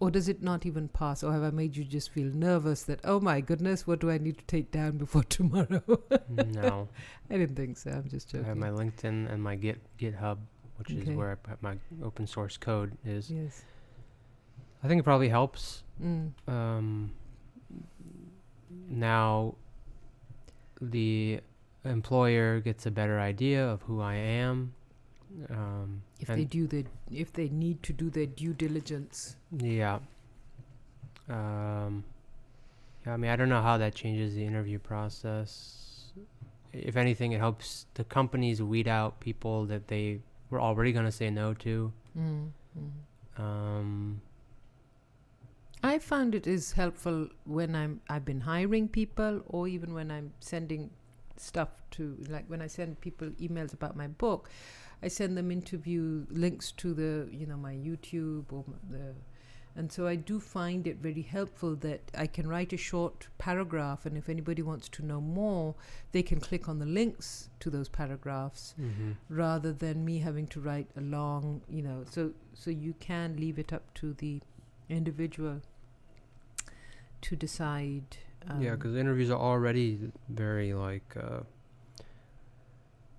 Or 0.01 0.11
does 0.11 0.29
it 0.29 0.43
not 0.43 0.65
even 0.67 0.89
pass? 0.89 1.23
Or 1.25 1.33
have 1.33 1.43
I 1.43 1.51
made 1.51 1.77
you 1.77 1.85
just 1.85 2.11
feel 2.11 2.33
nervous 2.33 2.83
that, 2.85 3.01
oh 3.05 3.19
my 3.21 3.41
goodness, 3.41 3.87
what 3.87 3.99
do 4.01 4.11
I 4.11 4.19
need 4.19 4.39
to 4.39 4.45
take 4.45 4.71
down 4.71 4.97
before 4.99 5.25
tomorrow? 5.29 5.83
no, 6.29 6.89
I 7.31 7.37
didn't 7.37 7.57
think 7.57 7.77
so. 7.79 7.91
I'm 7.91 8.09
just 8.09 8.31
joking. 8.31 8.45
I 8.45 8.49
have 8.49 8.57
my 8.57 8.71
LinkedIn 8.71 9.31
and 9.33 9.43
my 9.43 9.57
Git 9.57 9.79
GitHub, 9.99 10.39
which 10.77 10.91
Okay. 10.93 11.11
is 11.11 11.17
where 11.17 11.33
I 11.33 11.35
put 11.35 11.61
my 11.63 11.77
open 12.03 12.27
source 12.27 12.57
code 12.57 12.93
is. 13.05 13.31
yes. 13.31 13.63
I 14.85 14.87
think 14.87 15.01
it 15.01 15.03
probably 15.05 15.29
helps. 15.29 15.83
Mm. 16.01 16.31
Um, 16.47 17.11
now, 18.89 19.55
the 20.81 21.41
employer 21.85 22.61
gets 22.61 22.87
a 22.87 22.91
better 22.93 23.19
idea 23.19 23.67
of 23.67 23.83
who 23.83 24.01
I 24.01 24.15
am. 24.15 24.75
Um, 25.51 26.03
If 26.21 26.29
they 26.29 26.45
do 26.45 26.67
their, 26.67 26.85
if 27.11 27.33
they 27.33 27.49
need 27.49 27.83
to 27.85 27.93
do 27.93 28.11
their 28.11 28.27
due 28.27 28.55
diligence. 28.55 29.37
Yeah. 29.57 29.99
Um, 31.29 32.05
yeah, 33.07 33.15
I 33.15 33.17
mean, 33.17 33.31
I 33.31 33.37
don't 33.37 33.49
know 33.49 33.63
how 33.63 33.77
that 33.79 33.95
changes 33.95 34.35
the 34.35 34.45
interview 34.45 34.79
process. 34.79 36.13
If 36.73 36.97
anything, 36.97 37.33
it 37.33 37.39
helps 37.39 37.87
the 37.95 38.05
companies 38.05 38.63
weed 38.63 38.89
out 38.89 39.21
people 39.21 39.67
that 39.67 39.89
they 39.89 40.21
were 40.51 40.61
already 40.61 40.93
going 40.93 41.05
to 41.05 41.13
say 41.13 41.31
no 41.31 41.55
to. 41.55 41.93
Mm. 42.19 42.51
Mm. 42.79 43.43
Um, 43.43 44.21
I 45.83 45.99
found 45.99 46.35
it 46.35 46.47
is 46.47 46.73
helpful 46.73 47.29
when 47.45 47.75
I'm 47.77 48.01
I've 48.09 48.25
been 48.25 48.41
hiring 48.41 48.89
people 48.89 49.43
or 49.47 49.69
even 49.69 49.95
when 49.95 50.11
I'm 50.11 50.33
sending 50.41 50.91
stuff 51.37 51.69
to 51.93 52.17
like 52.29 52.47
when 52.49 52.61
I 52.61 52.67
send 52.67 53.01
people 53.01 53.29
emails 53.41 53.73
about 53.73 53.97
my 53.97 54.09
book, 54.09 54.51
I 55.03 55.09
send 55.09 55.37
them 55.37 55.51
interview 55.51 56.27
links 56.31 56.73
to 56.73 56.95
the 56.95 57.29
you 57.31 57.47
know 57.47 57.57
my 57.57 57.75
YouTube 57.75 58.53
or 58.53 58.65
the 58.91 59.15
and 59.79 59.93
so 59.93 60.09
I 60.09 60.17
do 60.17 60.41
find 60.41 60.89
it 60.89 60.97
very 60.97 61.23
helpful 61.23 61.77
that 61.77 62.01
I 62.13 62.27
can 62.27 62.49
write 62.49 62.73
a 62.73 62.77
short 62.77 63.29
paragraph 63.39 64.07
and 64.07 64.17
if 64.17 64.29
anybody 64.29 64.61
wants 64.61 64.89
to 64.89 65.05
know 65.05 65.21
more, 65.21 65.77
they 66.11 66.23
can 66.25 66.41
click 66.41 66.69
on 66.69 66.81
the 66.81 66.85
links 66.85 67.49
to 67.61 67.71
those 67.71 67.89
paragraphs 67.89 68.75
mhm. 68.81 69.15
rather 69.29 69.73
than 69.73 70.05
me 70.05 70.19
having 70.19 70.49
to 70.49 70.61
write 70.61 70.89
a 70.97 71.01
long, 71.01 71.61
you 71.69 71.83
know, 71.83 72.05
so 72.11 72.33
so 72.55 72.71
you 72.71 72.93
can 72.99 73.37
leave 73.37 73.57
it 73.57 73.73
up 73.73 73.95
to 73.95 74.15
the 74.15 74.41
individual 74.89 75.63
to 77.21 77.37
decide. 77.37 78.17
Um, 78.49 78.61
yeah, 78.61 78.73
because 78.73 78.97
interviews 78.97 79.31
are 79.31 79.39
already 79.39 80.11
very 80.29 80.75
like, 80.75 81.17
uh, 81.17 81.41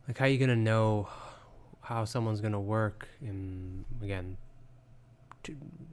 like 0.10 0.18
how 0.18 0.26
you 0.26 0.38
gonna 0.38 0.58
know 0.58 1.08
how 1.90 2.06
someone's 2.06 2.40
gonna 2.40 2.62
work 2.62 3.08
in 3.20 3.84
again, 4.04 4.38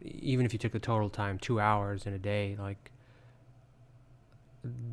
even 0.03 0.45
if 0.45 0.53
you 0.53 0.59
took 0.59 0.73
the 0.73 0.79
total 0.79 1.09
time 1.09 1.39
two 1.39 1.59
hours 1.59 2.05
in 2.05 2.13
a 2.13 2.19
day, 2.19 2.55
like 2.59 2.91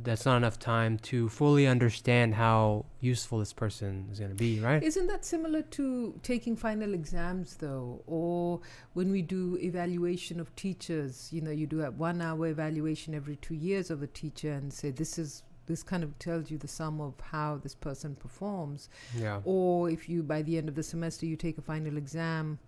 that's 0.03 0.25
not 0.25 0.37
enough 0.37 0.57
time 0.57 0.97
to 0.99 1.27
fully 1.27 1.67
understand 1.67 2.35
how 2.35 2.85
useful 3.01 3.39
this 3.39 3.51
person 3.51 4.07
is 4.13 4.19
gonna 4.21 4.33
be, 4.33 4.61
right? 4.61 4.81
Isn't 4.81 5.07
that 5.07 5.25
similar 5.25 5.61
to 5.77 6.17
taking 6.23 6.55
final 6.55 6.93
exams, 6.93 7.55
though? 7.55 8.01
Or 8.07 8.61
when 8.93 9.11
we 9.11 9.21
do 9.21 9.57
evaluation 9.61 10.39
of 10.39 10.55
teachers, 10.55 11.27
you 11.33 11.41
know, 11.41 11.51
you 11.51 11.67
do 11.67 11.81
a 11.81 11.91
one 11.91 12.21
hour 12.21 12.47
evaluation 12.47 13.13
every 13.13 13.35
two 13.35 13.55
years 13.55 13.91
of 13.91 14.01
a 14.01 14.07
teacher 14.07 14.53
and 14.53 14.71
say, 14.71 14.89
this 14.89 15.19
is. 15.19 15.43
This 15.65 15.83
kind 15.83 16.03
of 16.03 16.17
tells 16.19 16.51
you 16.51 16.57
the 16.57 16.67
sum 16.67 16.99
of 17.01 17.19
how 17.31 17.57
this 17.57 17.75
person 17.75 18.15
performs. 18.15 18.89
Yeah. 19.17 19.41
or 19.45 19.89
if 19.89 20.09
you 20.09 20.23
by 20.23 20.41
the 20.41 20.57
end 20.57 20.67
of 20.69 20.75
the 20.75 20.83
semester 20.83 21.25
you 21.25 21.35
take 21.35 21.57
a 21.57 21.61
final 21.61 21.97
exam 21.97 22.59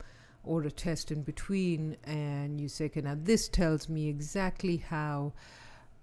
or 0.44 0.62
a 0.64 0.72
test 0.72 1.12
in 1.12 1.24
between 1.24 1.98
and 2.06 2.62
you 2.62 2.68
say 2.70 2.86
okay 2.86 3.02
now 3.02 3.18
this 3.20 3.50
tells 3.50 3.90
me 3.90 4.08
exactly 4.10 4.78
how 4.78 5.34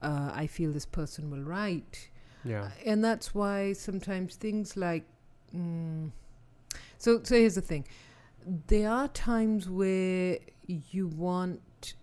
uh, 0.02 0.30
i 0.34 0.46
feel 0.46 0.72
this 0.72 0.84
person 0.86 1.30
will 1.30 1.42
write 1.42 2.08
Yeah. 2.44 2.70
and 2.84 3.04
that's 3.04 3.34
why 3.34 3.72
sometimes 3.72 4.34
things 4.36 4.76
like 4.76 5.04
mm, 5.54 6.10
so 6.98 7.20
so 7.22 7.36
here's 7.36 7.54
the 7.54 7.60
thing 7.62 7.84
there 8.66 8.90
are 8.90 9.08
times 9.08 9.68
where 9.70 10.38
you 10.66 11.06
want 11.06 11.94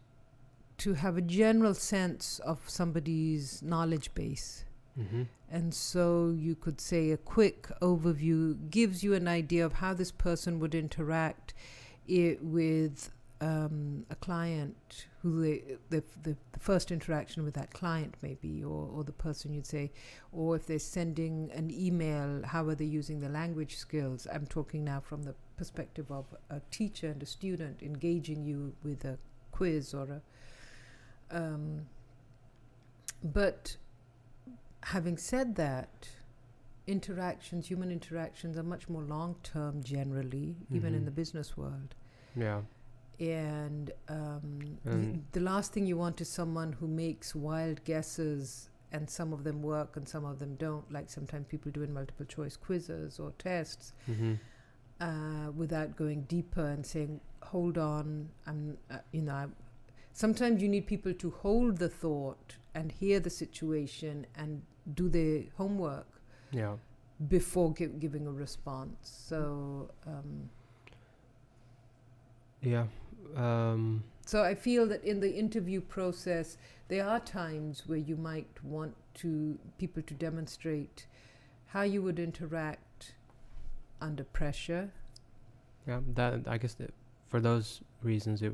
to 0.77 0.93
have 0.93 1.17
a 1.17 1.21
general 1.21 1.73
sense 1.73 2.39
of 2.39 2.57
somebody's 2.69 3.61
knowledge 3.61 4.13
base 4.15 4.63
Mm-hmm. 4.97 5.23
and 5.51 5.73
so 5.73 6.33
you 6.37 6.55
could 6.55 6.79
say 6.81 7.11
a 7.11 7.17
quick 7.17 7.67
overview 7.81 8.57
gives 8.69 9.03
you 9.03 9.13
an 9.13 9.27
idea 9.27 9.65
of 9.65 9.73
how 9.73 9.93
this 9.93 10.11
person 10.11 10.59
would 10.59 10.75
interact 10.75 11.53
i- 12.09 12.37
with 12.41 13.11
um, 13.41 14.05
a 14.09 14.15
client 14.15 15.05
who 15.21 15.41
they, 15.41 15.63
the, 15.89 16.03
the, 16.23 16.35
the 16.53 16.59
first 16.59 16.91
interaction 16.91 17.43
with 17.43 17.53
that 17.53 17.71
client 17.71 18.15
maybe 18.21 18.61
or, 18.63 18.89
or 18.93 19.03
the 19.05 19.13
person 19.13 19.53
you'd 19.53 19.65
say 19.65 19.89
or 20.33 20.57
if 20.57 20.65
they're 20.67 20.77
sending 20.79 21.49
an 21.53 21.71
email 21.71 22.41
how 22.43 22.67
are 22.67 22.75
they 22.75 22.83
using 22.83 23.21
the 23.21 23.29
language 23.29 23.77
skills 23.77 24.27
i'm 24.33 24.45
talking 24.47 24.83
now 24.83 24.99
from 24.99 25.23
the 25.23 25.33
perspective 25.55 26.11
of 26.11 26.25
a 26.49 26.59
teacher 26.71 27.07
and 27.07 27.23
a 27.23 27.25
student 27.25 27.81
engaging 27.81 28.43
you 28.43 28.73
with 28.83 29.05
a 29.05 29.17
quiz 29.51 29.93
or 29.93 30.07
a 31.31 31.37
um, 31.37 31.85
but 33.23 33.77
having 34.83 35.17
said 35.17 35.55
that, 35.55 36.09
interactions, 36.87 37.67
human 37.67 37.91
interactions, 37.91 38.57
are 38.57 38.63
much 38.63 38.89
more 38.89 39.03
long 39.03 39.35
term 39.43 39.83
generally, 39.83 40.55
even 40.71 40.93
in 40.95 41.01
Mhm. 41.01 41.05
the 41.05 41.11
business 41.11 41.55
world. 41.57 41.95
Yeah. 42.35 42.61
And 43.19 43.91
um, 44.07 44.77
And- 44.85 45.25
the 45.33 45.41
last 45.41 45.73
thing 45.73 45.85
you 45.85 45.97
want 45.97 46.21
is 46.21 46.29
someone 46.29 46.73
who 46.73 46.87
makes 46.87 47.35
wild 47.35 47.83
guesses 47.83 48.69
and 48.91 49.09
some 49.09 49.33
of 49.33 49.43
them 49.43 49.61
work 49.61 49.97
and 49.97 50.07
some 50.07 50.25
of 50.25 50.39
them 50.39 50.55
don't, 50.55 50.89
like 50.91 51.09
sometimes 51.09 51.45
people 51.47 51.71
do 51.71 51.83
in 51.83 51.93
multiple 51.93 52.25
choice 52.25 52.55
quizzes 52.57 53.19
or 53.19 53.31
tests. 53.37 53.93
Mm-hmm. 54.07 54.33
Uh, 55.01 55.51
without 55.51 55.95
going 55.95 56.23
deeper 56.23 56.65
and 56.65 56.85
saying, 56.85 57.21
"Hold 57.43 57.77
on," 57.77 58.29
I'm, 58.45 58.77
uh, 58.89 58.97
you 59.13 59.21
know, 59.21 59.33
I'm, 59.33 59.55
sometimes 60.11 60.61
you 60.61 60.67
need 60.67 60.87
people 60.87 61.13
to 61.13 61.29
hold 61.29 61.77
the 61.77 61.87
thought 61.87 62.57
and 62.75 62.91
hear 62.91 63.19
the 63.19 63.29
situation 63.29 64.25
and 64.35 64.61
do 64.93 65.09
their 65.09 65.43
homework 65.57 66.07
Yeah. 66.51 66.77
before 67.27 67.73
gi- 67.73 67.87
giving 67.99 68.27
a 68.27 68.31
response. 68.31 68.97
So, 69.27 69.91
um, 70.05 70.49
Yeah. 72.61 72.87
Um, 73.35 74.03
so 74.25 74.43
I 74.43 74.55
feel 74.55 74.87
that 74.87 75.03
in 75.03 75.19
the 75.19 75.33
interview 75.37 75.81
process, 75.81 76.57
there 76.87 77.07
are 77.07 77.19
times 77.19 77.87
where 77.87 77.97
you 77.99 78.15
might 78.17 78.63
want 78.63 78.95
to 79.15 79.57
people 79.77 80.01
to 80.03 80.13
demonstrate 80.13 81.05
how 81.67 81.83
you 81.83 82.01
would 82.01 82.19
interact 82.19 83.13
under 84.01 84.23
pressure. 84.23 84.91
yeah. 85.87 86.01
That 86.15 86.47
I 86.47 86.57
guess 86.57 86.73
that 86.75 86.93
for 87.29 87.39
those 87.39 87.81
reasons, 88.03 88.41
it 88.41 88.53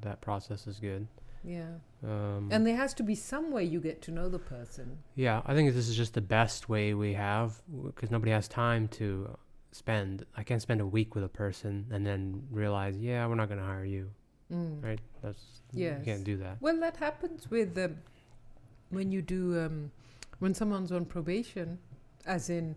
that 0.00 0.20
process 0.20 0.66
is 0.66 0.78
good. 0.80 1.06
Yeah, 1.44 1.74
Um, 2.02 2.48
and 2.50 2.66
there 2.66 2.76
has 2.76 2.94
to 2.94 3.02
be 3.02 3.14
some 3.14 3.52
way 3.52 3.64
you 3.64 3.78
get 3.80 4.00
to 4.02 4.10
know 4.10 4.28
the 4.30 4.38
person. 4.38 4.98
yeah, 5.14 5.42
I 5.44 5.54
think 5.54 5.74
this 5.74 5.88
is 5.88 5.96
just 5.96 6.14
the 6.14 6.22
best 6.22 6.68
way 6.68 6.94
we 6.94 7.12
have 7.12 7.60
because 7.84 8.10
nobody 8.10 8.32
has 8.32 8.48
time 8.48 8.88
to 8.88 9.36
spend. 9.72 10.24
I 10.36 10.42
can't 10.42 10.62
spend 10.62 10.80
a 10.80 10.86
week 10.86 11.14
with 11.14 11.24
a 11.24 11.28
person 11.28 11.86
and 11.90 12.06
then 12.06 12.44
realize, 12.50 12.96
yeah, 12.96 13.26
we're 13.26 13.34
not 13.34 13.48
going 13.48 13.60
to 13.60 13.66
hire 13.66 13.84
you. 13.84 14.10
Mm. 14.52 14.82
right? 14.82 15.00
That's 15.22 15.62
you 15.72 15.96
can't 16.04 16.24
do 16.24 16.36
that. 16.38 16.58
Well, 16.60 16.78
that 16.80 16.96
happens 16.96 17.50
with 17.50 17.76
um, 17.78 17.96
when 18.90 19.10
you 19.10 19.22
do 19.22 19.58
um, 19.58 19.90
when 20.38 20.54
someone's 20.54 20.92
on 20.92 21.04
probation, 21.06 21.78
as 22.26 22.50
in 22.50 22.76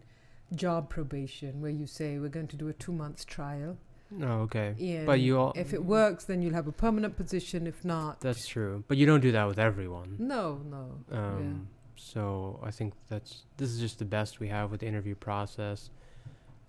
job 0.56 0.90
probation, 0.90 1.62
where 1.62 1.72
you 1.72 1.86
say 1.86 2.18
we're 2.20 2.30
going 2.30 2.48
to 2.48 2.56
do 2.56 2.68
a 2.70 2.74
two 2.74 2.92
months 2.94 3.26
trial. 3.26 3.78
Oh, 4.22 4.42
okay. 4.48 4.74
And 4.80 5.06
But 5.06 5.20
you 5.20 5.38
all, 5.40 5.54
if 5.56 5.74
it 5.74 5.84
works, 5.84 6.24
then 6.26 6.42
you'll 6.42 6.54
have 6.54 6.68
a 6.68 6.72
permanent 6.72 7.18
position. 7.18 7.68
If 7.68 7.84
not, 7.84 8.22
that's 8.22 8.48
true. 8.48 8.84
But 8.88 8.98
you 8.98 9.06
don't 9.06 9.20
do 9.22 9.32
that 9.34 9.48
with 9.48 9.60
everyone. 9.60 10.16
no, 10.20 10.62
no. 10.70 11.18
Um, 11.18 11.68
So 11.96 12.60
I 12.64 12.72
think 12.72 12.94
that's 13.10 13.44
this 13.58 13.70
is 13.72 13.80
just 13.80 13.98
the 14.00 14.06
best 14.06 14.40
we 14.40 14.48
have 14.50 14.72
with 14.72 14.80
the 14.82 14.88
interview 14.88 15.16
process, 15.16 15.90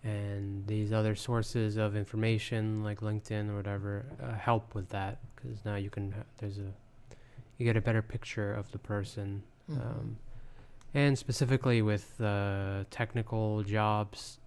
and 0.03 0.67
these 0.67 0.93
other 0.93 1.15
sources 1.15 1.77
of 1.77 1.95
information 1.97 2.83
like 2.83 3.01
LinkedIn 3.01 3.51
or 3.51 3.57
whatever 3.57 4.07
uh, 4.23 4.33
help 4.35 4.75
with 4.75 4.89
that 4.91 5.19
because 5.37 5.65
now 5.65 5.77
you 5.77 5.91
can 5.91 6.13
ha- 6.13 6.23
there's 6.39 6.59
a 6.59 6.73
you 7.59 7.65
get 7.65 7.77
a 7.77 7.81
better 7.81 8.03
picture 8.03 8.53
of 8.55 8.71
the 8.73 8.79
person, 8.79 9.43
Mhm. 9.71 9.81
um, 9.81 10.17
and 10.95 11.19
specifically 11.19 11.83
with 11.83 12.21
uh, 12.21 12.85
technical 12.91 13.63
jobs, 13.65 14.39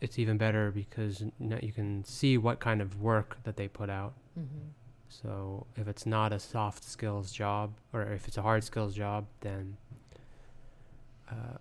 it's 0.00 0.18
even 0.18 0.36
better 0.36 0.70
because 0.70 1.24
now 1.38 1.58
you 1.62 1.72
can 1.72 2.04
see 2.04 2.36
what 2.36 2.60
kind 2.60 2.80
of 2.82 3.00
work 3.00 3.38
that 3.44 3.56
they 3.56 3.68
put 3.68 3.88
out. 3.88 4.14
Mhm. 4.38 4.72
So 5.08 5.66
if 5.76 5.88
it's 5.88 6.04
not 6.04 6.32
a 6.32 6.38
soft 6.38 6.84
skills 6.84 7.32
job, 7.32 7.74
or 7.92 8.02
if 8.02 8.28
it's 8.28 8.36
a 8.36 8.42
hard 8.42 8.64
skills 8.64 8.94
job, 8.94 9.26
then 9.40 9.76
uh, 11.30 11.58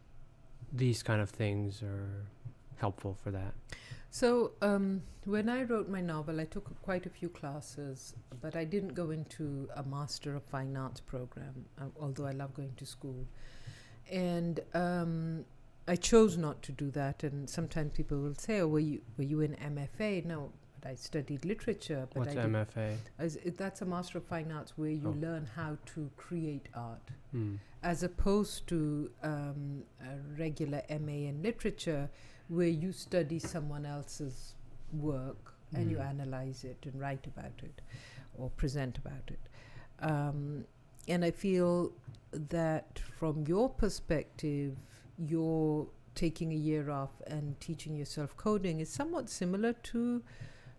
these 0.72 1.02
kind 1.02 1.22
of 1.22 1.30
things 1.30 1.82
are 1.82 2.26
helpful 2.78 3.18
for 3.24 3.32
that. 3.32 3.54
So, 4.12 4.52
um, 4.62 5.02
when 5.26 5.50
I 5.50 5.64
wrote 5.64 5.90
my 5.90 6.00
novel, 6.00 6.40
I 6.40 6.46
took 6.46 6.82
quite 6.82 7.06
a 7.06 7.10
few 7.10 7.28
classes, 7.28 8.14
but 8.42 8.56
I 8.56 8.64
didn't 8.64 8.94
go 8.94 9.12
into 9.12 9.68
a 9.76 9.84
Master 9.84 10.36
of 10.36 10.44
Fine 10.44 10.78
Arts 10.78 11.02
program, 11.02 11.66
uh, 11.78 11.86
although 12.00 12.26
I 12.26 12.32
love 12.32 12.54
going 12.54 12.74
to 12.78 12.86
school. 12.86 13.26
And 14.10 14.62
um, 14.74 15.46
I 15.88 15.96
chose 15.96 16.38
not 16.38 16.62
to 16.64 16.72
do 16.72 16.90
that. 16.92 17.24
And 17.24 17.50
sometimes 17.50 17.92
people 17.94 18.18
will 18.20 18.36
say, 18.36 18.60
"Oh, 18.62 18.68
were 18.68 18.80
you 18.80 19.02
were 19.18 19.24
you 19.24 19.42
in 19.42 19.54
MFA?" 19.56 20.26
No, 20.26 20.52
but 20.82 20.90
I 20.90 20.96
studied 20.96 21.46
literature. 21.46 22.08
But 22.14 22.26
What's 22.28 22.36
I 22.38 22.42
MFA? 22.48 22.98
as 23.20 23.36
it, 23.38 23.58
that's 23.58 23.82
a 23.82 23.86
Master 23.86 24.18
of 24.18 24.26
Fine 24.26 24.52
Arts 24.52 24.78
where 24.78 24.90
you 24.90 25.10
Oh. 25.10 25.12
learn 25.28 25.46
how 25.56 25.78
to 25.94 26.10
create 26.18 26.70
art 26.74 27.12
Hmm. 27.32 27.56
as 27.84 28.02
opposed 28.04 28.68
to 28.68 29.12
um, 29.22 29.84
a 30.02 30.18
regular 30.40 30.82
MA 30.90 31.28
in 31.28 31.44
literature, 31.44 32.10
where 32.48 32.68
you 32.68 32.92
study 32.92 33.38
someone 33.40 33.86
else's 33.86 34.56
work 34.92 35.54
and 35.74 35.92
you 35.92 35.98
Mm. 35.98 36.10
analyze 36.10 36.64
it 36.64 36.78
and 36.86 37.00
write 37.00 37.28
about 37.28 37.62
it 37.64 37.82
or 38.38 38.50
present 38.52 38.98
about 38.98 39.30
it. 39.30 39.40
Um, 40.00 40.66
and 41.08 41.24
I 41.26 41.32
feel 41.32 41.92
that 42.32 43.00
from 43.18 43.46
your 43.46 43.70
perspective, 43.70 44.78
you're 45.18 45.88
taking 46.14 46.52
a 46.54 46.56
year 46.56 46.90
off 46.90 47.12
and 47.28 47.60
teaching 47.60 47.96
yourself 47.96 48.36
coding 48.38 48.80
is 48.80 48.90
somewhat 48.90 49.30
similar 49.30 49.74
to 49.74 50.24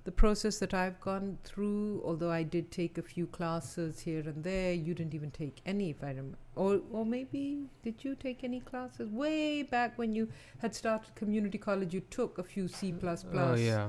the 0.05 0.13
process 0.13 0.59
that 0.61 0.73
I've 0.73 1.01
gone 1.01 1.37
through, 1.43 2.01
although 2.05 2.31
I 2.31 2.45
did 2.45 2.71
take 2.71 2.97
a 2.97 3.03
few 3.03 3.27
classes 3.27 3.99
here 3.99 4.21
and 4.21 4.45
there, 4.45 4.73
you 4.73 4.95
didn't 4.95 5.15
even 5.15 5.33
take 5.33 5.61
any, 5.67 5.91
if 5.91 6.03
I 6.03 6.09
remember. 6.09 6.39
Or, 6.55 6.81
or 6.93 7.05
maybe 7.05 7.67
did 7.83 8.05
you 8.05 8.15
take 8.15 8.45
any 8.45 8.61
classes 8.61 9.11
way 9.11 9.65
back 9.65 9.99
when 9.99 10.15
you 10.15 10.29
had 10.59 10.77
started 10.77 11.13
community 11.17 11.59
college? 11.59 11.93
You 11.93 12.03
took 12.03 12.39
a 12.39 12.45
few 12.45 12.69
C 12.69 12.93
plus 12.93 13.25
Oh 13.27 13.33
plus. 13.33 13.61
yeah. 13.61 13.89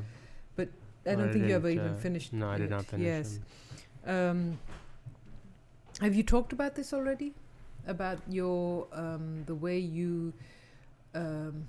I 0.60 1.16
don't 1.16 1.30
I 1.30 1.32
think 1.32 1.48
you 1.48 1.56
ever 1.56 1.70
didn't, 1.70 1.86
even 1.86 1.98
uh, 1.98 2.00
finished. 2.02 2.34
No, 2.34 2.50
I 2.50 2.58
did 2.58 2.66
it. 2.66 2.70
not 2.72 2.86
finish. 2.86 3.06
Yes. 3.06 3.40
Um, 4.06 4.60
have 6.02 6.16
you 6.16 6.24
talked 6.24 6.52
about 6.52 6.76
this 6.76 6.94
already? 6.94 7.34
About 7.88 8.20
your 8.30 8.88
um, 8.92 9.44
the 9.46 9.56
way 9.56 9.78
you 9.80 10.34
um, 11.16 11.68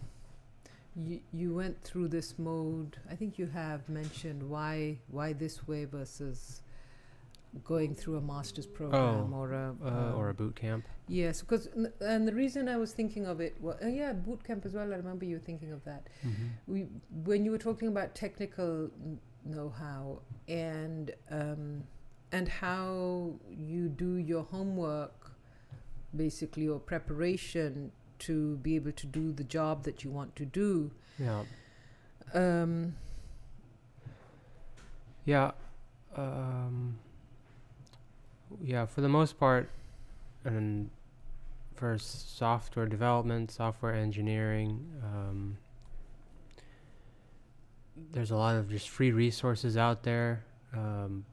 you 0.96 1.20
you 1.32 1.54
went 1.54 1.80
through 1.82 2.08
this 2.08 2.38
mode. 2.38 2.96
I 3.10 3.14
think 3.14 3.38
you 3.38 3.46
have 3.46 3.88
mentioned 3.88 4.42
why 4.50 4.98
why 5.10 5.32
this 5.32 5.66
way 5.68 5.84
versus 5.84 6.62
going 7.64 7.94
through 7.94 8.16
a 8.16 8.20
master's 8.20 8.66
program 8.66 9.32
or 9.32 9.52
a 9.52 9.74
Uh, 9.82 9.88
um, 9.88 10.14
or 10.18 10.28
a 10.28 10.34
boot 10.34 10.54
camp. 10.56 10.84
yes 11.08 11.40
because 11.40 11.68
n- 11.76 11.92
and 12.00 12.28
the 12.28 12.34
reason 12.34 12.68
I 12.68 12.76
was 12.76 12.92
thinking 12.92 13.24
of 13.26 13.40
it 13.40 13.54
was 13.60 13.76
uh, 13.82 13.86
yeah 13.86 14.12
boot 14.12 14.42
camp 14.44 14.66
as 14.66 14.72
well. 14.74 14.92
I 14.92 14.96
remember 14.96 15.24
you 15.24 15.36
were 15.36 15.46
thinking 15.50 15.72
of 15.72 15.82
that 15.84 16.02
Mm-hmm. 16.26 16.46
we 16.72 16.78
when 17.24 17.44
you 17.44 17.50
were 17.52 17.64
talking 17.68 17.88
about 17.88 18.14
technical 18.14 18.90
n- 19.04 19.18
know-how 19.44 20.20
and 20.48 21.12
um, 21.30 21.84
and 22.32 22.46
how 22.48 23.32
you 23.72 23.88
do 23.88 24.16
your 24.16 24.42
homework 24.54 25.17
basically 26.14 26.66
or 26.68 26.78
preparation 26.78 27.92
to 28.20 28.56
be 28.59 28.74
able 28.76 28.92
to 28.92 29.06
do 29.06 29.32
the 29.32 29.44
job 29.44 29.84
that 29.84 30.02
you 30.02 30.11
want 30.11 30.34
to 30.36 30.44
do 30.44 30.90
Yeah. 31.18 31.44
um, 32.34 32.94
Yeah. 35.24 35.52
Um, 36.16 36.98
yeah, 38.62 38.86
for 38.86 39.02
the 39.02 39.09
most 39.09 39.38
part, 39.38 39.68
and 40.44 40.90
for 41.74 41.98
software 41.98 42.86
development, 42.86 43.50
software 43.50 43.94
engineering, 43.94 44.86
um, 45.04 45.59
there's 48.12 48.30
a 48.30 48.36
lot 48.36 48.56
of 48.56 48.70
just 48.70 48.88
free 48.88 49.12
resources 49.12 49.76
out 49.76 50.02
there. 50.02 50.44
Um, 50.72 51.24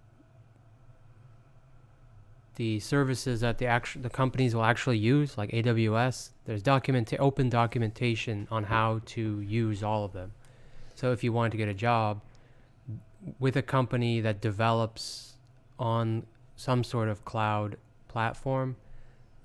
the 2.56 2.80
services 2.80 3.42
that 3.42 3.58
the 3.58 3.66
actual 3.66 4.02
the 4.02 4.10
companies 4.10 4.56
will 4.56 4.64
actually 4.64 4.98
use, 4.98 5.38
like 5.38 5.52
AWS, 5.52 6.30
there's 6.46 6.62
document 6.62 7.14
open 7.20 7.50
documentation 7.50 8.48
on 8.52 8.64
how 8.64 9.02
to 9.06 9.42
use 9.42 9.84
all 9.84 10.06
of 10.06 10.14
them. 10.14 10.32
So 10.96 11.12
if 11.12 11.24
you 11.24 11.34
want 11.34 11.52
to 11.52 11.58
get 11.58 11.68
a 11.68 11.74
job 11.74 12.22
with 13.40 13.56
a 13.58 13.62
company 13.62 14.22
that 14.22 14.42
develops 14.42 15.34
on 15.78 16.26
some 16.56 16.84
sort 16.84 17.10
of 17.10 17.26
cloud 17.26 17.78
platform, 18.08 18.78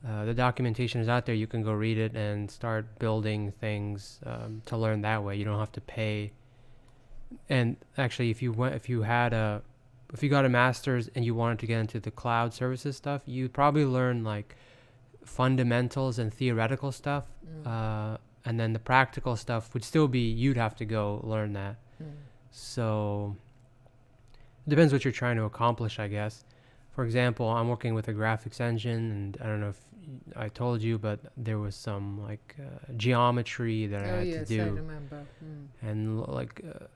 uh, 0.07 0.25
the 0.25 0.35
documentation 0.35 1.01
is 1.01 1.09
out 1.09 1.27
there. 1.27 1.35
You 1.35 1.47
can 1.47 1.63
go 1.63 1.73
read 1.73 1.99
it 1.99 2.15
and 2.15 2.51
start 2.51 2.99
building 2.99 3.53
things 3.61 4.21
um, 4.25 4.63
to 4.67 4.77
learn 4.77 5.03
that 5.03 5.23
way. 5.23 5.37
You 5.37 5.45
don't 5.45 5.59
have 5.59 5.73
to 5.73 5.81
pay. 5.81 6.33
And 7.49 7.77
actually, 7.99 8.31
if 8.31 8.41
you 8.41 8.53
went, 8.53 8.75
if 8.75 8.89
you 8.89 9.03
had 9.03 9.33
a, 9.33 9.63
if 10.13 10.23
you 10.23 10.29
got 10.29 10.45
a 10.45 10.49
master's 10.49 11.09
and 11.15 11.25
you 11.25 11.35
wanted 11.35 11.59
to 11.61 11.67
get 11.67 11.79
into 11.81 12.01
the 12.01 12.11
cloud 12.11 12.53
services 12.55 12.97
stuff, 12.97 13.23
you'd 13.27 13.53
probably 13.53 13.85
learn 13.85 14.25
like 14.25 14.57
fundamentals 15.25 16.19
and 16.19 16.33
theoretical 16.33 16.93
stuff, 16.93 17.25
mm, 17.47 17.67
uh, 17.67 18.19
and 18.45 18.59
then 18.59 18.73
the 18.73 18.79
practical 18.79 19.37
stuff 19.37 19.73
would 19.75 19.85
still 19.85 20.09
be 20.09 20.21
you'd 20.21 20.57
have 20.57 20.75
to 20.77 20.85
go 20.85 21.21
learn 21.23 21.53
that. 21.53 21.77
mm, 22.03 22.07
So 22.51 23.37
it 24.67 24.71
depends 24.71 24.93
what 24.93 25.05
you're 25.05 25.13
trying 25.13 25.37
to 25.37 25.45
accomplish, 25.45 25.99
I 25.99 26.09
guess. 26.09 26.45
For 26.91 27.05
example, 27.05 27.49
I'm 27.49 27.69
working 27.69 27.95
with 27.95 28.09
a 28.09 28.13
graphics 28.13 28.61
engine, 28.61 29.11
and 29.13 29.39
I 29.41 29.47
don't 29.47 29.61
know 29.61 29.69
if 29.69 29.81
I 30.37 30.49
told 30.49 30.83
you, 30.83 30.99
but 30.99 31.21
there 31.37 31.59
was 31.59 31.77
some 31.77 32.21
like 32.23 32.57
uh, 32.59 32.93
geometry 32.97 33.87
that 33.87 34.03
I 34.03 34.11
oh 34.11 34.17
had 34.19 34.27
yes 34.27 34.49
to 34.49 34.55
I 34.61 34.65
do, 34.65 34.71
remember 34.75 35.23
mm. 35.45 35.67
and 35.83 36.21
like 36.27 36.61
uh, 36.69 36.87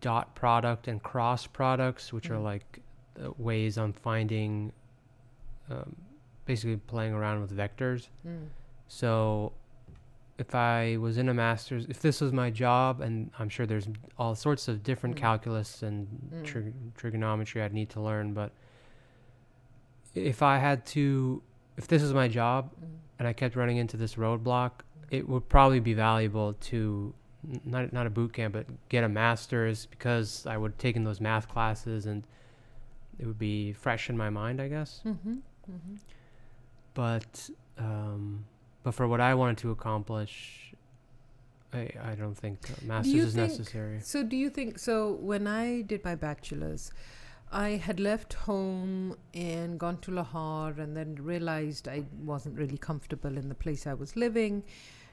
dot 0.00 0.34
product 0.34 0.88
and 0.88 1.02
cross 1.02 1.46
products, 1.46 2.12
which 2.12 2.30
are 2.30 2.36
Mm. 2.38 2.44
like 2.44 2.80
uh, 3.22 3.30
ways 3.38 3.78
on 3.78 3.92
finding, 3.92 4.72
um, 5.70 5.96
basically 6.46 6.76
playing 6.76 7.12
around 7.12 7.40
with 7.40 7.56
vectors. 7.56 8.08
Mm. 8.26 8.46
So 8.86 9.52
if 10.38 10.54
I 10.54 10.96
was 10.98 11.18
in 11.18 11.28
a 11.28 11.34
master's, 11.34 11.84
if 11.86 12.00
this 12.00 12.20
was 12.20 12.32
my 12.32 12.48
job, 12.50 13.00
and 13.00 13.30
I'm 13.38 13.48
sure 13.48 13.66
there's 13.66 13.88
all 14.18 14.34
sorts 14.36 14.68
of 14.68 14.82
different 14.84 15.16
Mm. 15.16 15.20
calculus 15.20 15.82
and 15.82 16.06
Mm. 16.32 16.44
trig- 16.44 16.94
trigonometry 16.94 17.60
I'd 17.60 17.72
need 17.74 17.90
to 17.90 18.00
learn, 18.00 18.34
but 18.34 18.52
if 20.14 20.42
I 20.42 20.58
had 20.58 20.86
to, 20.86 21.42
if 21.76 21.86
this 21.88 22.02
was 22.02 22.14
my 22.14 22.28
job 22.28 22.70
Mm. 22.80 22.86
and 23.18 23.28
I 23.28 23.32
kept 23.32 23.56
running 23.56 23.76
into 23.78 23.96
this 23.96 24.14
roadblock, 24.14 24.70
it 25.10 25.28
would 25.28 25.48
probably 25.48 25.80
be 25.80 25.94
valuable 25.94 26.52
to 26.54 27.14
not 27.64 27.92
not 27.92 28.06
a 28.06 28.10
boot 28.10 28.32
camp, 28.32 28.54
but 28.54 28.66
get 28.88 29.04
a 29.04 29.08
master's 29.08 29.86
because 29.86 30.46
I 30.46 30.56
would 30.56 30.72
have 30.72 30.78
taken 30.78 31.04
those 31.04 31.20
math 31.20 31.48
classes 31.48 32.06
and 32.06 32.24
it 33.18 33.26
would 33.26 33.38
be 33.38 33.72
fresh 33.72 34.08
in 34.10 34.16
my 34.16 34.30
mind, 34.30 34.60
I 34.60 34.68
guess 34.68 35.00
Mm-hmm. 35.04 35.32
Mm-hmm. 35.70 35.94
but 36.94 37.50
um, 37.78 38.44
but 38.82 38.92
for 38.94 39.06
what 39.06 39.20
I 39.20 39.34
wanted 39.34 39.58
to 39.58 39.70
accomplish, 39.70 40.72
I 41.72 41.90
I 42.02 42.14
don't 42.14 42.34
think 42.34 42.58
a 42.80 42.84
master's 42.84 43.14
you 43.14 43.22
is 43.24 43.34
think- 43.34 43.50
necessary. 43.50 44.00
So, 44.02 44.22
do 44.22 44.36
you 44.36 44.50
think 44.50 44.78
so? 44.78 45.12
When 45.12 45.46
I 45.46 45.82
did 45.82 46.04
my 46.04 46.14
bachelor's, 46.14 46.90
I 47.52 47.70
had 47.70 48.00
left 48.00 48.34
home 48.34 49.16
and 49.34 49.78
gone 49.78 49.98
to 49.98 50.10
Lahore, 50.12 50.74
and 50.78 50.96
then 50.96 51.14
realized 51.16 51.86
I 51.88 52.04
wasn't 52.24 52.56
really 52.58 52.78
comfortable 52.78 53.36
in 53.36 53.48
the 53.48 53.54
place 53.54 53.86
I 53.86 53.94
was 53.94 54.16
living, 54.16 54.64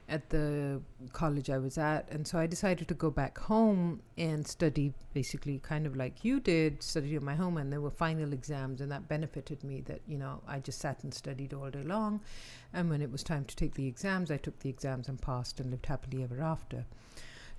at 0.08 0.30
the 0.30 0.80
college 1.12 1.50
I 1.50 1.58
was 1.58 1.78
at. 1.78 2.08
And 2.10 2.26
so 2.26 2.38
I 2.38 2.46
decided 2.46 2.88
to 2.88 2.94
go 2.94 3.10
back 3.10 3.38
home 3.38 4.02
and 4.16 4.46
study 4.46 4.92
basically 5.14 5.58
kind 5.58 5.86
of 5.86 5.96
like 5.96 6.24
you 6.24 6.40
did, 6.40 6.82
study 6.82 7.16
at 7.16 7.22
my 7.22 7.34
home. 7.34 7.56
And 7.56 7.72
there 7.72 7.80
were 7.80 7.90
final 7.90 8.32
exams, 8.32 8.80
and 8.80 8.90
that 8.92 9.08
benefited 9.08 9.64
me 9.64 9.80
that, 9.82 10.00
you 10.06 10.18
know, 10.18 10.42
I 10.46 10.60
just 10.60 10.80
sat 10.80 11.02
and 11.02 11.12
studied 11.12 11.52
all 11.52 11.70
day 11.70 11.82
long. 11.82 12.20
And 12.72 12.88
when 12.88 13.02
it 13.02 13.10
was 13.10 13.22
time 13.22 13.44
to 13.46 13.56
take 13.56 13.74
the 13.74 13.86
exams, 13.86 14.30
I 14.30 14.36
took 14.36 14.58
the 14.60 14.70
exams 14.70 15.08
and 15.08 15.20
passed 15.20 15.60
and 15.60 15.70
lived 15.70 15.86
happily 15.86 16.22
ever 16.22 16.40
after. 16.40 16.84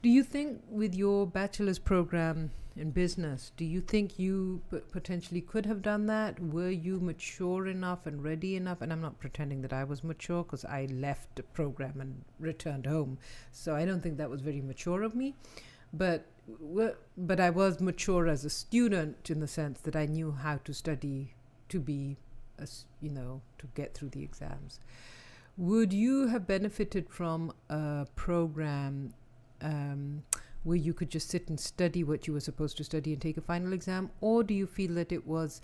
Do 0.04 0.10
you 0.10 0.24
think 0.24 0.62
with 0.70 0.94
your 0.94 1.26
bachelor's 1.26 1.80
program 1.80 2.52
in 2.76 2.92
business, 2.92 3.52
do 3.58 3.66
you 3.66 3.82
think 3.82 4.20
you 4.20 4.62
p- 4.70 4.78
potentially 4.92 5.42
could 5.42 5.66
have 5.66 5.82
done 5.82 6.06
that? 6.06 6.40
Were 6.40 6.70
you 6.70 7.00
mature 7.00 7.68
enough 7.68 8.06
and 8.06 8.24
ready 8.24 8.56
enough? 8.56 8.82
And 8.82 8.94
I'm 8.94 9.02
not 9.02 9.20
pretending 9.20 9.62
that 9.64 9.74
I 9.74 9.84
was 9.84 10.04
mature 10.04 10.44
because 10.44 10.64
I 10.66 10.88
left 10.92 11.36
the 11.36 11.44
program 11.44 12.00
and 12.00 12.24
returned 12.40 12.86
home. 12.86 13.18
So 13.52 13.76
I 13.76 13.86
don't 13.86 14.02
think 14.02 14.18
that 14.18 14.30
was 14.30 14.42
very 14.42 14.62
mature 14.62 15.02
of 15.02 15.16
me. 15.16 15.34
But 15.92 16.28
but 17.18 17.40
I 17.40 17.50
was 17.50 17.82
mature 17.82 18.28
as 18.28 18.46
a 18.46 18.50
student 18.50 19.30
in 19.30 19.40
the 19.40 19.48
sense 19.48 19.82
that 19.82 19.96
I 19.96 20.06
knew 20.06 20.32
how 20.32 20.58
to 20.64 20.74
study 20.74 21.34
to 21.70 21.80
be, 21.80 22.18
a 22.60 22.68
you 23.02 23.10
know, 23.10 23.42
to 23.58 23.68
get 23.74 23.96
through 23.96 24.10
the 24.10 24.24
exams. 24.24 24.80
Would 25.58 25.92
you 25.92 26.28
have 26.28 26.46
benefited 26.46 27.10
from 27.10 27.52
a 27.70 28.06
program 28.16 29.14
um, 29.62 30.24
where 30.64 30.78
you 30.78 30.94
could 30.94 31.10
just 31.10 31.30
sit 31.30 31.48
and 31.50 31.60
study 31.60 32.04
what 32.04 32.28
you 32.28 32.34
were 32.34 32.40
supposed 32.40 32.78
to 32.78 32.84
study 32.84 33.14
and 33.14 33.22
take 33.22 33.38
a 33.38 33.42
final 33.42 33.74
exam, 33.74 34.10
or 34.22 34.44
do 34.44 34.54
you 34.54 34.68
feel 34.68 34.94
that 34.96 35.12
it 35.12 35.26
was 35.28 35.62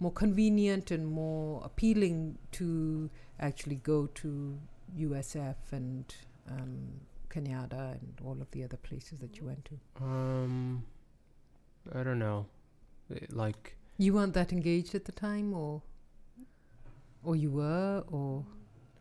more 0.00 0.12
convenient 0.12 0.90
and 0.90 1.06
more 1.06 1.62
appealing 1.64 2.36
to 2.52 3.08
actually 3.40 3.76
go 3.76 4.06
to 4.08 4.58
USF 4.98 5.56
and 5.72 6.14
um, 6.50 6.88
Kenyatta 7.30 7.92
and 7.92 8.20
all 8.24 8.36
of 8.40 8.50
the 8.50 8.62
other 8.64 8.76
places 8.76 9.18
that 9.20 9.36
you 9.36 9.44
went 9.46 9.64
to? 9.66 10.04
Um, 10.04 10.84
I 11.94 12.02
don't 12.02 12.18
know. 12.18 12.46
It- 13.10 13.32
like, 13.32 13.76
You 13.98 14.12
weren't 14.14 14.34
that 14.34 14.52
engaged 14.52 14.94
at 14.94 15.04
the 15.06 15.12
time, 15.12 15.54
or 15.54 15.82
or 17.24 17.34
you 17.34 17.50
were, 17.50 18.04
or 18.10 18.44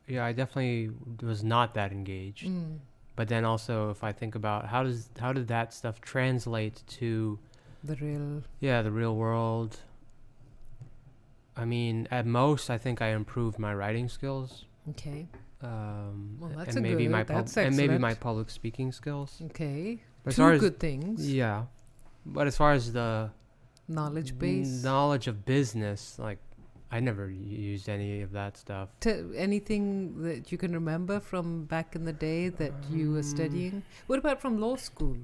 yeah, 0.07 0.25
I 0.25 0.31
definitely 0.33 0.91
was 1.21 1.43
not 1.43 1.73
that 1.75 1.91
engaged. 1.91 2.47
Mm, 2.47 2.79
But 3.15 3.27
then 3.29 3.45
also, 3.45 3.89
if 3.91 4.03
I 4.03 4.11
think 4.11 4.35
about 4.35 4.65
how 4.67 4.83
does 4.83 5.09
how 5.19 5.31
did 5.33 5.47
that 5.47 5.73
stuff 5.73 6.01
translate 6.01 6.83
to 6.99 7.39
the 7.83 7.95
real. 7.95 8.43
yeah 8.59 8.81
the 8.81 8.91
real 8.91 9.15
world? 9.15 9.77
I 11.55 11.63
mean, 11.65 12.07
at 12.11 12.25
most, 12.25 12.69
I 12.69 12.77
think 12.77 13.01
I 13.01 13.09
improved 13.09 13.57
my 13.59 13.73
writing 13.73 14.09
skills. 14.09 14.65
Okay, 14.89 15.27
Um, 15.61 16.37
Well, 16.39 16.51
that's 16.55 16.75
and 16.75 16.83
maybe 16.83 17.03
good- 17.05 17.11
my 17.11 17.23
pub- 17.23 17.47
and 17.57 17.75
maybe 17.77 17.97
my 17.97 18.13
public 18.13 18.49
speaking 18.49 18.91
skills. 18.91 19.41
okay, 19.45 20.01
as 20.25 20.35
two 20.35 20.41
far 20.41 20.51
as 20.53 20.59
good 20.59 20.79
things. 20.79 21.31
yeah, 21.33 21.65
but 22.25 22.45
as 22.47 22.57
far 22.57 22.73
as 22.73 22.91
the 22.91 23.31
Knowledge 23.87 24.37
base. 24.37 24.83
knowledge 24.83 25.27
of 25.27 25.45
business, 25.45 26.19
like 26.19 26.39
I 26.95 26.99
never 27.01 27.29
used 27.29 27.89
any 27.89 28.21
of 28.21 28.31
that 28.31 28.55
stuff. 28.57 28.87
T- 29.01 29.21
anything 29.35 30.21
that 30.23 30.49
you 30.51 30.57
can 30.57 30.71
remember 30.71 31.19
from 31.19 31.65
back 31.65 31.93
in 31.97 32.05
the 32.05 32.13
day 32.13 32.47
that 32.61 32.71
you 32.89 33.11
were 33.11 33.25
Um, 33.27 33.35
studying? 33.35 33.83
What 34.07 34.17
about 34.19 34.39
from 34.41 34.53
law 34.65 34.75
school? 34.77 35.17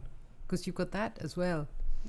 Because 0.45 0.67
you've 0.67 0.75
got 0.75 0.91
that 0.91 1.17
as 1.21 1.37
well. 1.37 1.67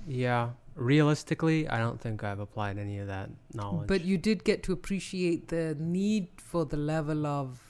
Yeah, 0.08 0.50
realistically, 0.74 1.68
I 1.68 1.78
don't 1.78 2.00
think 2.00 2.24
I've 2.24 2.40
applied 2.40 2.76
any 2.76 2.98
of 2.98 3.06
that 3.06 3.30
knowledge. 3.54 3.86
But 3.86 4.00
you 4.04 4.18
did 4.18 4.42
get 4.42 4.62
to 4.64 4.72
appreciate 4.72 5.46
the 5.48 5.76
need 5.78 6.26
for 6.38 6.64
the 6.64 6.76
level 6.94 7.24
of 7.26 7.60